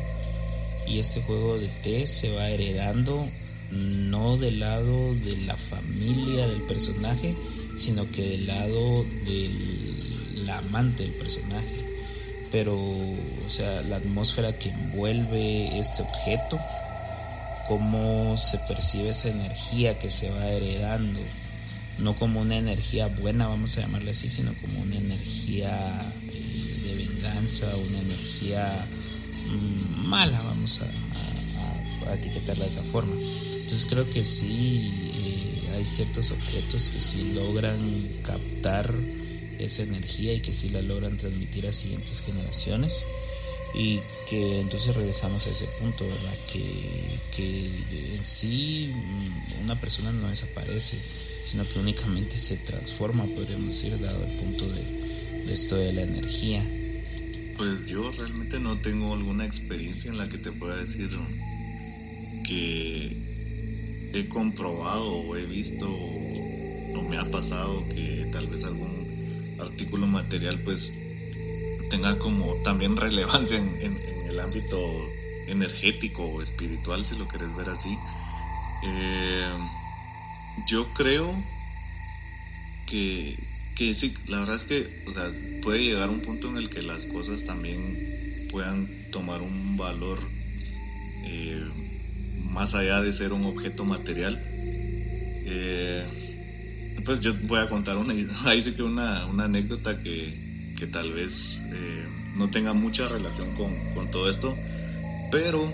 [0.87, 3.27] y este juego de té se va heredando
[3.71, 7.35] no del lado de la familia del personaje,
[7.75, 11.77] sino que del lado del amante del personaje.
[12.51, 16.59] Pero, o sea, la atmósfera que envuelve este objeto,
[17.67, 21.19] cómo se percibe esa energía que se va heredando,
[21.99, 25.71] no como una energía buena, vamos a llamarle así, sino como una energía
[26.29, 28.85] eh, de venganza, una energía
[29.47, 33.15] mm, mala, vamos a, etiquetarla de esa forma.
[33.71, 37.79] Entonces creo que sí eh, hay ciertos objetos que sí logran
[38.21, 38.93] captar
[39.59, 43.05] esa energía y que sí la logran transmitir a siguientes generaciones
[43.73, 46.37] y que entonces regresamos a ese punto, ¿verdad?
[46.51, 46.65] Que,
[47.33, 50.97] que en sí mm, una persona no desaparece,
[51.45, 56.61] sino que únicamente se transforma, podríamos decir, dado el punto de, esto de la energía.
[57.55, 61.09] Pues yo realmente no tengo alguna experiencia en la que te pueda decir
[62.45, 63.20] que
[64.13, 70.59] he comprobado o he visto o me ha pasado que tal vez algún artículo material
[70.63, 70.91] pues
[71.89, 73.97] tenga como también relevancia en,
[74.27, 74.79] el ámbito
[75.47, 77.97] energético o espiritual si lo quieres ver así.
[78.83, 79.53] Eh,
[80.67, 81.43] yo creo
[82.87, 83.37] que,
[83.75, 85.29] que sí, la verdad es que, o sea,
[85.61, 90.19] puede llegar un punto en el que las cosas también puedan tomar un valor
[91.25, 91.67] eh,
[92.51, 94.39] más allá de ser un objeto material.
[95.45, 96.03] Eh,
[97.03, 98.13] pues yo voy a contar una,
[98.45, 100.33] ahí sí que una, anécdota que,
[100.77, 102.05] que tal vez eh,
[102.35, 104.55] no tenga mucha relación con, con todo esto,
[105.31, 105.73] pero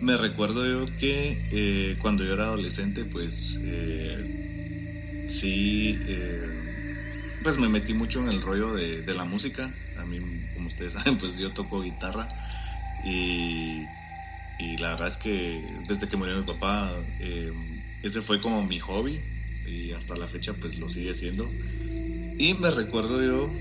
[0.00, 3.58] me recuerdo yo que eh, cuando yo era adolescente, pues
[5.28, 5.98] sí,
[7.42, 9.72] pues me metí mucho en el rollo de, la música.
[9.98, 10.18] A mí,
[10.54, 12.28] como ustedes saben, pues yo toco guitarra
[13.04, 13.84] y,
[14.58, 16.94] y la verdad es que desde que murió mi papá,
[18.02, 19.20] ese fue como mi hobby
[19.66, 21.48] y hasta la fecha pues lo sigue siendo.
[22.38, 23.52] Y me recuerdo yo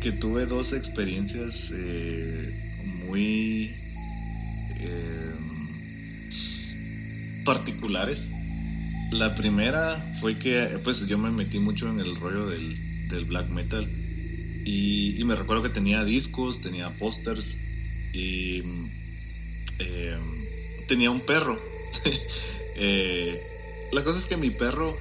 [0.00, 1.72] que tuve dos experiencias
[3.06, 3.74] muy
[7.44, 8.32] particulares.
[9.10, 12.78] La primera fue que pues yo me metí mucho en el rollo del,
[13.28, 13.86] black metal
[14.64, 17.58] y, me recuerdo que tenía discos, tenía pósters
[18.14, 18.62] y
[19.78, 20.16] eh,
[20.92, 21.58] tenía un perro.
[22.74, 23.40] Eh,
[23.92, 24.98] la cosa es que mi perro,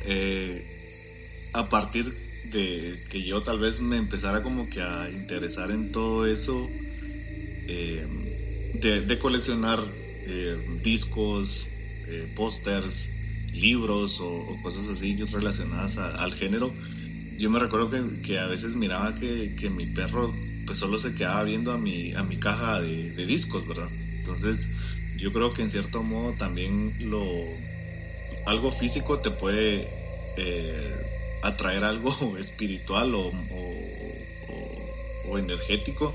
[1.53, 2.13] a partir
[2.51, 6.69] de que yo tal vez me empezara como que a interesar en todo eso,
[7.65, 9.80] de, coleccionar
[10.84, 11.69] discos,
[12.35, 13.09] pósters,
[13.53, 16.73] libros o, cosas así relacionadas al género,
[17.41, 17.89] yo me recuerdo
[18.22, 20.31] que, a veces miraba que, mi perro
[20.65, 23.89] pues solo se quedaba viendo a mi, a mi caja de, discos, ¿verdad?
[24.18, 24.68] Entonces
[25.22, 27.23] yo creo que en cierto modo también lo
[28.45, 29.88] algo físico te puede
[30.35, 31.11] eh,
[31.41, 33.31] atraer algo espiritual o,
[35.38, 36.14] energético.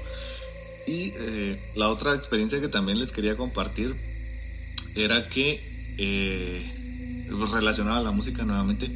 [0.86, 3.96] Y eh, la otra experiencia que también les quería compartir
[4.94, 5.60] era que,
[5.98, 6.64] eh,
[7.50, 8.88] relacionada a la música nuevamente,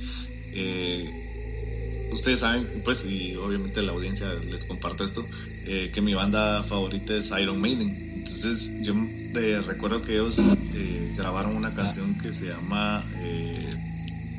[0.53, 5.27] eh, ustedes saben, pues, y obviamente la audiencia les comparto esto,
[5.65, 8.10] que mi banda favorita es Iron Maiden.
[8.21, 8.95] Entonces, yo
[9.35, 10.39] eh, recuerdo que ellos
[10.75, 13.03] eh, grabaron una canción que se llama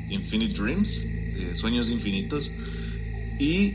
[0.08, 1.08] Infinite Dreams,
[1.54, 2.52] Sueños Infinitos.
[3.40, 3.72] Y,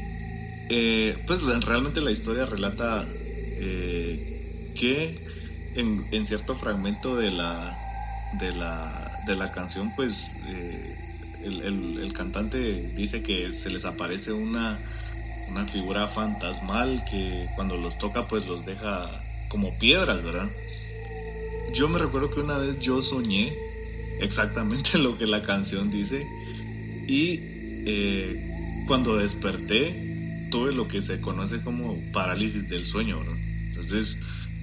[1.27, 3.05] pues, realmente la historia relata
[4.75, 5.19] que
[5.75, 7.77] en, cierto fragmento de la,
[8.39, 10.31] de la, de la canción, pues,
[11.43, 14.79] el, cantante dice que se les aparece una,
[15.49, 20.49] una figura fantasmal que cuando los toca pues los deja como piedras, ¿verdad?
[21.73, 23.53] Yo me recuerdo que una vez yo soñé
[24.19, 26.25] exactamente lo que la canción dice
[27.07, 27.39] y
[27.85, 33.37] eh, cuando desperté tuve lo que se conoce como parálisis del sueño, ¿verdad?
[33.67, 34.17] Entonces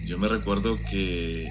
[0.05, 1.51] yo me recuerdo que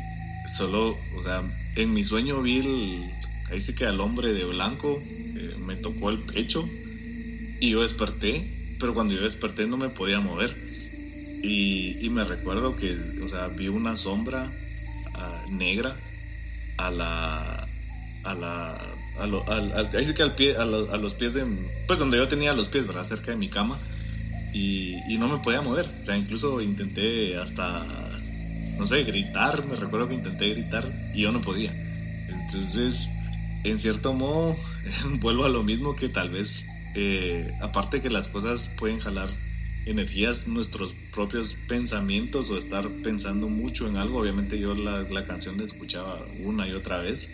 [0.57, 1.43] solo, o sea,
[1.76, 3.11] en mi sueño vi el,
[3.49, 6.68] ahí sí que al hombre de blanco eh, me tocó el pecho
[7.60, 10.55] y yo desperté, pero cuando yo desperté no me podía mover.
[11.45, 14.49] Y, me recuerdo que, o sea, vi una sombra
[15.14, 15.94] ah, negra
[16.78, 17.68] a la,
[18.24, 18.76] a la,
[19.18, 21.45] a ahí sí que al pie, a, los pies de,
[21.86, 23.03] pues donde yo tenía los pies, ¿verdad?
[23.03, 23.78] Cerca de mi cama.
[24.53, 25.86] Y, y, no me podía mover.
[26.02, 27.86] O sea, incluso intenté hasta,
[28.78, 29.65] no sé, gritar.
[29.65, 31.74] Me recuerdo que intenté gritar y yo no podía.
[31.74, 33.10] Entonces,
[33.65, 34.56] en cierto modo,
[35.20, 36.65] vuelvo a lo mismo que tal vez,
[36.95, 39.30] eh, aparte que las cosas pueden jalar
[39.85, 44.19] energías, nuestros propios pensamientos o estar pensando mucho en algo.
[44.19, 47.30] Obviamente yo la, canción la escuchaba una y otra vez.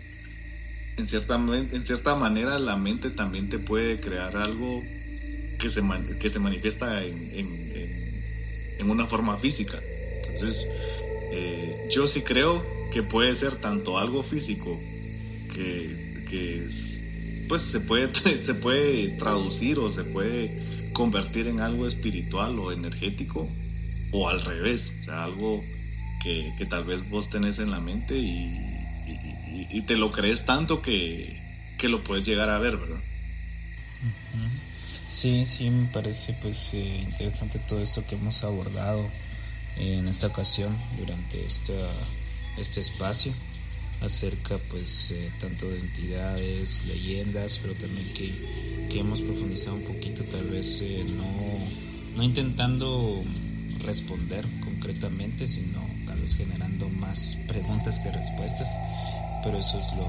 [0.98, 4.84] En cierta, en cierta manera la mente también te puede crear algo
[5.58, 5.82] que se,
[6.20, 7.32] que se manifiesta en,
[8.80, 9.80] en, una forma física.
[10.18, 10.68] Entonces,
[11.32, 14.80] eh, yo sí creo que puede ser tanto algo físico
[15.54, 15.96] que
[16.30, 16.68] que
[17.48, 18.10] pues se puede,
[18.44, 23.48] se puede traducir o se puede convertir en algo espiritual o energético
[24.12, 25.64] o al revés, o sea, algo
[26.22, 31.40] que, tal vez vos tenés en la mente y, te lo crees tanto que,
[31.84, 33.00] lo puedes llegar a ver, ¿verdad?
[35.08, 39.04] Sí, sí, me parece pues eh, interesante todo esto que hemos abordado
[39.78, 41.74] en esta ocasión durante esta,
[42.58, 43.34] este espacio
[44.02, 48.32] acerca pues eh, tanto de entidades, leyendas, pero también que,
[48.90, 51.60] que hemos profundizado un poquito tal vez eh, no,
[52.16, 53.24] no intentando
[53.84, 58.70] responder concretamente, sino tal vez generando más preguntas que respuestas,
[59.44, 60.06] pero eso es lo,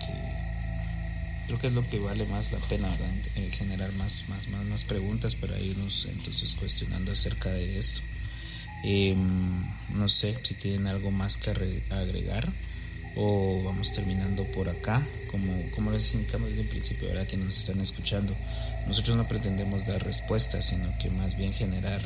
[0.00, 0.14] que
[1.46, 2.88] creo que es lo que vale más la pena,
[3.36, 8.00] eh, generar más, más, más, más preguntas para irnos entonces cuestionando acerca de esto.
[8.84, 12.52] Em, no sé si tienen algo más que agregar
[13.16, 15.06] o vamos terminando por acá.
[15.30, 17.26] Como, como les indicamos desde un principio, ¿verdad?
[17.26, 18.34] que nos están escuchando,
[18.86, 22.00] nosotros no pretendemos dar respuestas, sino que más bien generar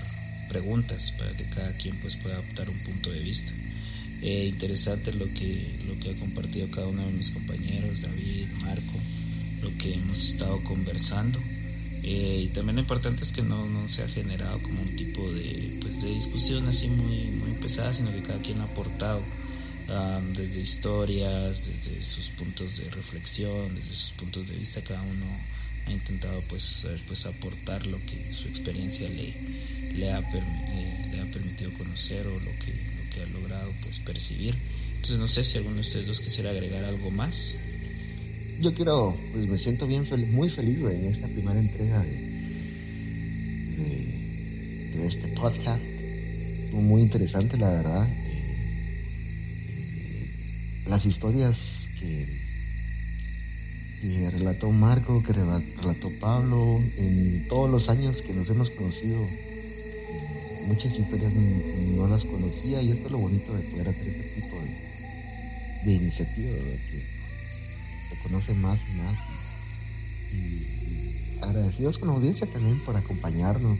[0.48, 3.52] preguntas para que cada quien pues, pueda adoptar un punto de vista.
[4.22, 8.98] Eh, interesante lo que, lo que ha compartido cada uno de mis compañeros, David, Marco,
[9.62, 11.40] lo que hemos estado conversando.
[12.02, 15.30] Eh, y también lo importante es que no, no, se ha generado como un tipo
[15.32, 15.69] de,
[16.00, 19.22] de discusión así muy, muy pesada, sino que cada quien ha aportado
[20.36, 25.26] desde historias, desde sus puntos de reflexión, desde sus puntos de vista, cada uno
[25.86, 29.34] ha intentado pues, pues aportar lo que su experiencia le,
[29.94, 34.54] le, ha, le ha permitido conocer o lo que, lo que ha logrado pues percibir.
[34.90, 37.56] Entonces no sé si alguno de ustedes dos quisiera agregar algo más
[38.60, 42.10] yo quiero, pues me siento bien muy feliz en esta primera entrega de,
[43.76, 44.19] de,
[44.94, 45.86] este podcast.
[46.72, 48.08] Muy interesante, la verdad.
[48.08, 48.40] Eh,
[50.88, 52.26] las historias que,
[54.30, 60.98] relató Marco, que relató Pablo, en todos los años que nos hemos conocido, eh, muchas
[60.98, 64.56] historias no, las conocía y esto es lo bonito de poder hacer este tipo
[65.84, 67.02] de, iniciativa, que
[68.10, 69.18] se conoce más y más.
[70.32, 70.80] Y,
[71.42, 73.78] agradecidos con la audiencia también por acompañarnos.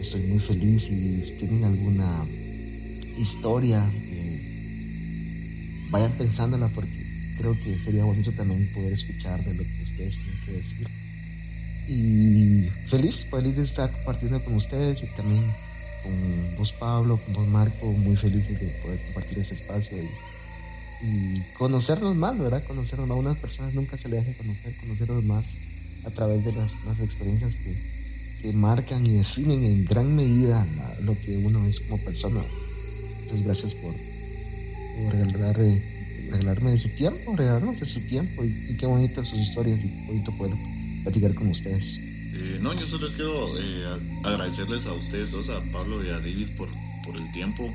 [0.00, 2.24] Estoy muy feliz y si tienen alguna
[3.16, 4.40] historia, eh,
[5.90, 7.04] vayan pensándola porque
[7.38, 10.88] creo que sería bonito también poder escuchar de lo que ustedes tienen que decir.
[11.88, 15.44] Y feliz, feliz de estar compartiendo con ustedes y también
[16.02, 19.98] con vos Pablo, con vos Marco, muy felices de poder compartir ese espacio
[21.02, 22.62] y, conocernos más, ¿verdad?
[22.64, 23.16] Conocernos más.
[23.16, 25.56] A unas personas nunca se le deja conocer, conocernos más
[26.04, 27.99] a través de las, las experiencias que,
[28.42, 30.66] que, marcan y definen en gran medida
[31.02, 32.42] lo que uno es como persona.
[33.22, 35.82] Entonces, gracias por, por eh,
[36.30, 40.06] regalarme de su tiempo, regalarnos de su tiempo y, qué bonito sus historias y qué
[40.06, 40.54] bonito poder
[41.04, 41.98] platicar con ustedes.
[41.98, 46.48] Eh, no, yo solo quiero eh, agradecerles a ustedes dos, a Pablo y a David,
[46.56, 46.68] por,
[47.04, 47.72] por el tiempo,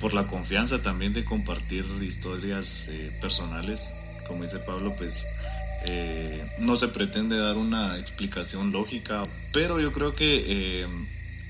[0.00, 2.90] por la confianza también de compartir historias
[3.20, 3.94] personales.
[4.26, 5.24] Como dice Pablo, pues
[6.58, 10.86] no se pretende dar una explicación lógica, pero yo creo que,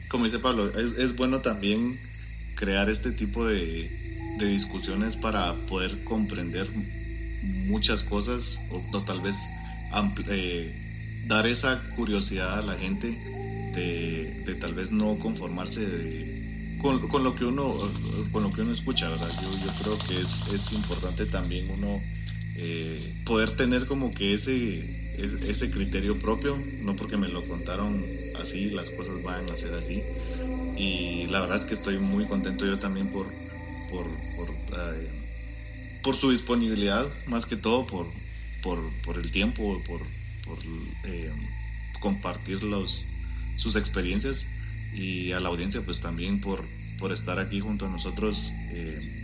[0.08, 1.98] como dice Pablo, es, es, bueno también
[2.54, 3.90] crear este tipo de,
[4.38, 6.68] de discusiones para poder comprender
[7.42, 9.36] muchas cosas o, tal vez
[10.28, 13.08] eh, dar esa curiosidad a la gente
[13.74, 17.90] de, tal vez no conformarse con, lo que uno
[18.30, 19.08] con lo que uno escucha.
[19.08, 22.00] Yo, yo creo que es importante también uno
[22.56, 24.78] eh, poder tener como que ese,
[25.16, 28.04] ese criterio propio, no porque me lo contaron
[28.40, 30.02] así, las cosas van a ser así.
[30.76, 33.26] Y la verdad es que estoy muy contento yo también por,
[33.90, 34.06] por,
[34.36, 35.08] por, eh,
[36.02, 38.06] por su disponibilidad, más que todo por,
[38.62, 40.00] por, por el tiempo, por,
[40.44, 40.58] por
[41.04, 41.30] eh,
[42.00, 43.08] compartir los,
[43.56, 44.46] sus experiencias
[44.94, 46.64] y a la audiencia pues también por,
[46.98, 49.23] por estar aquí junto a nosotros eh,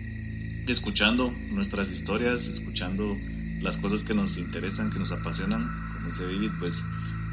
[0.71, 3.17] escuchando nuestras historias, escuchando
[3.61, 5.69] las cosas que nos interesan, que nos apasionan.
[5.95, 6.83] Como dice David, pues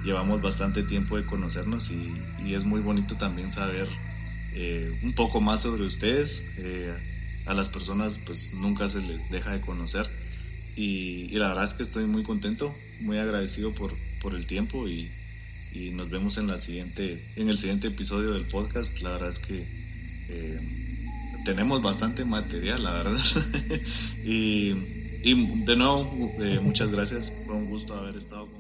[0.03, 3.87] llevamos bastante tiempo de conocernos y, es muy bonito también saber
[4.53, 6.43] eh, un poco más sobre ustedes.
[7.45, 10.09] a las personas pues nunca se les deja de conocer
[10.77, 15.09] y, la verdad es que estoy muy contento, muy agradecido por, por el tiempo y,
[15.73, 19.01] y, nos vemos en, la siguiente, en el siguiente episodio del podcast.
[19.01, 19.65] La verdad es que
[20.29, 20.86] eh,
[21.47, 23.17] tenemos bastante material, la verdad.
[24.21, 27.31] y, de nuevo, eh, muchas gracias.
[27.45, 28.56] Fue un gusto haber estado con.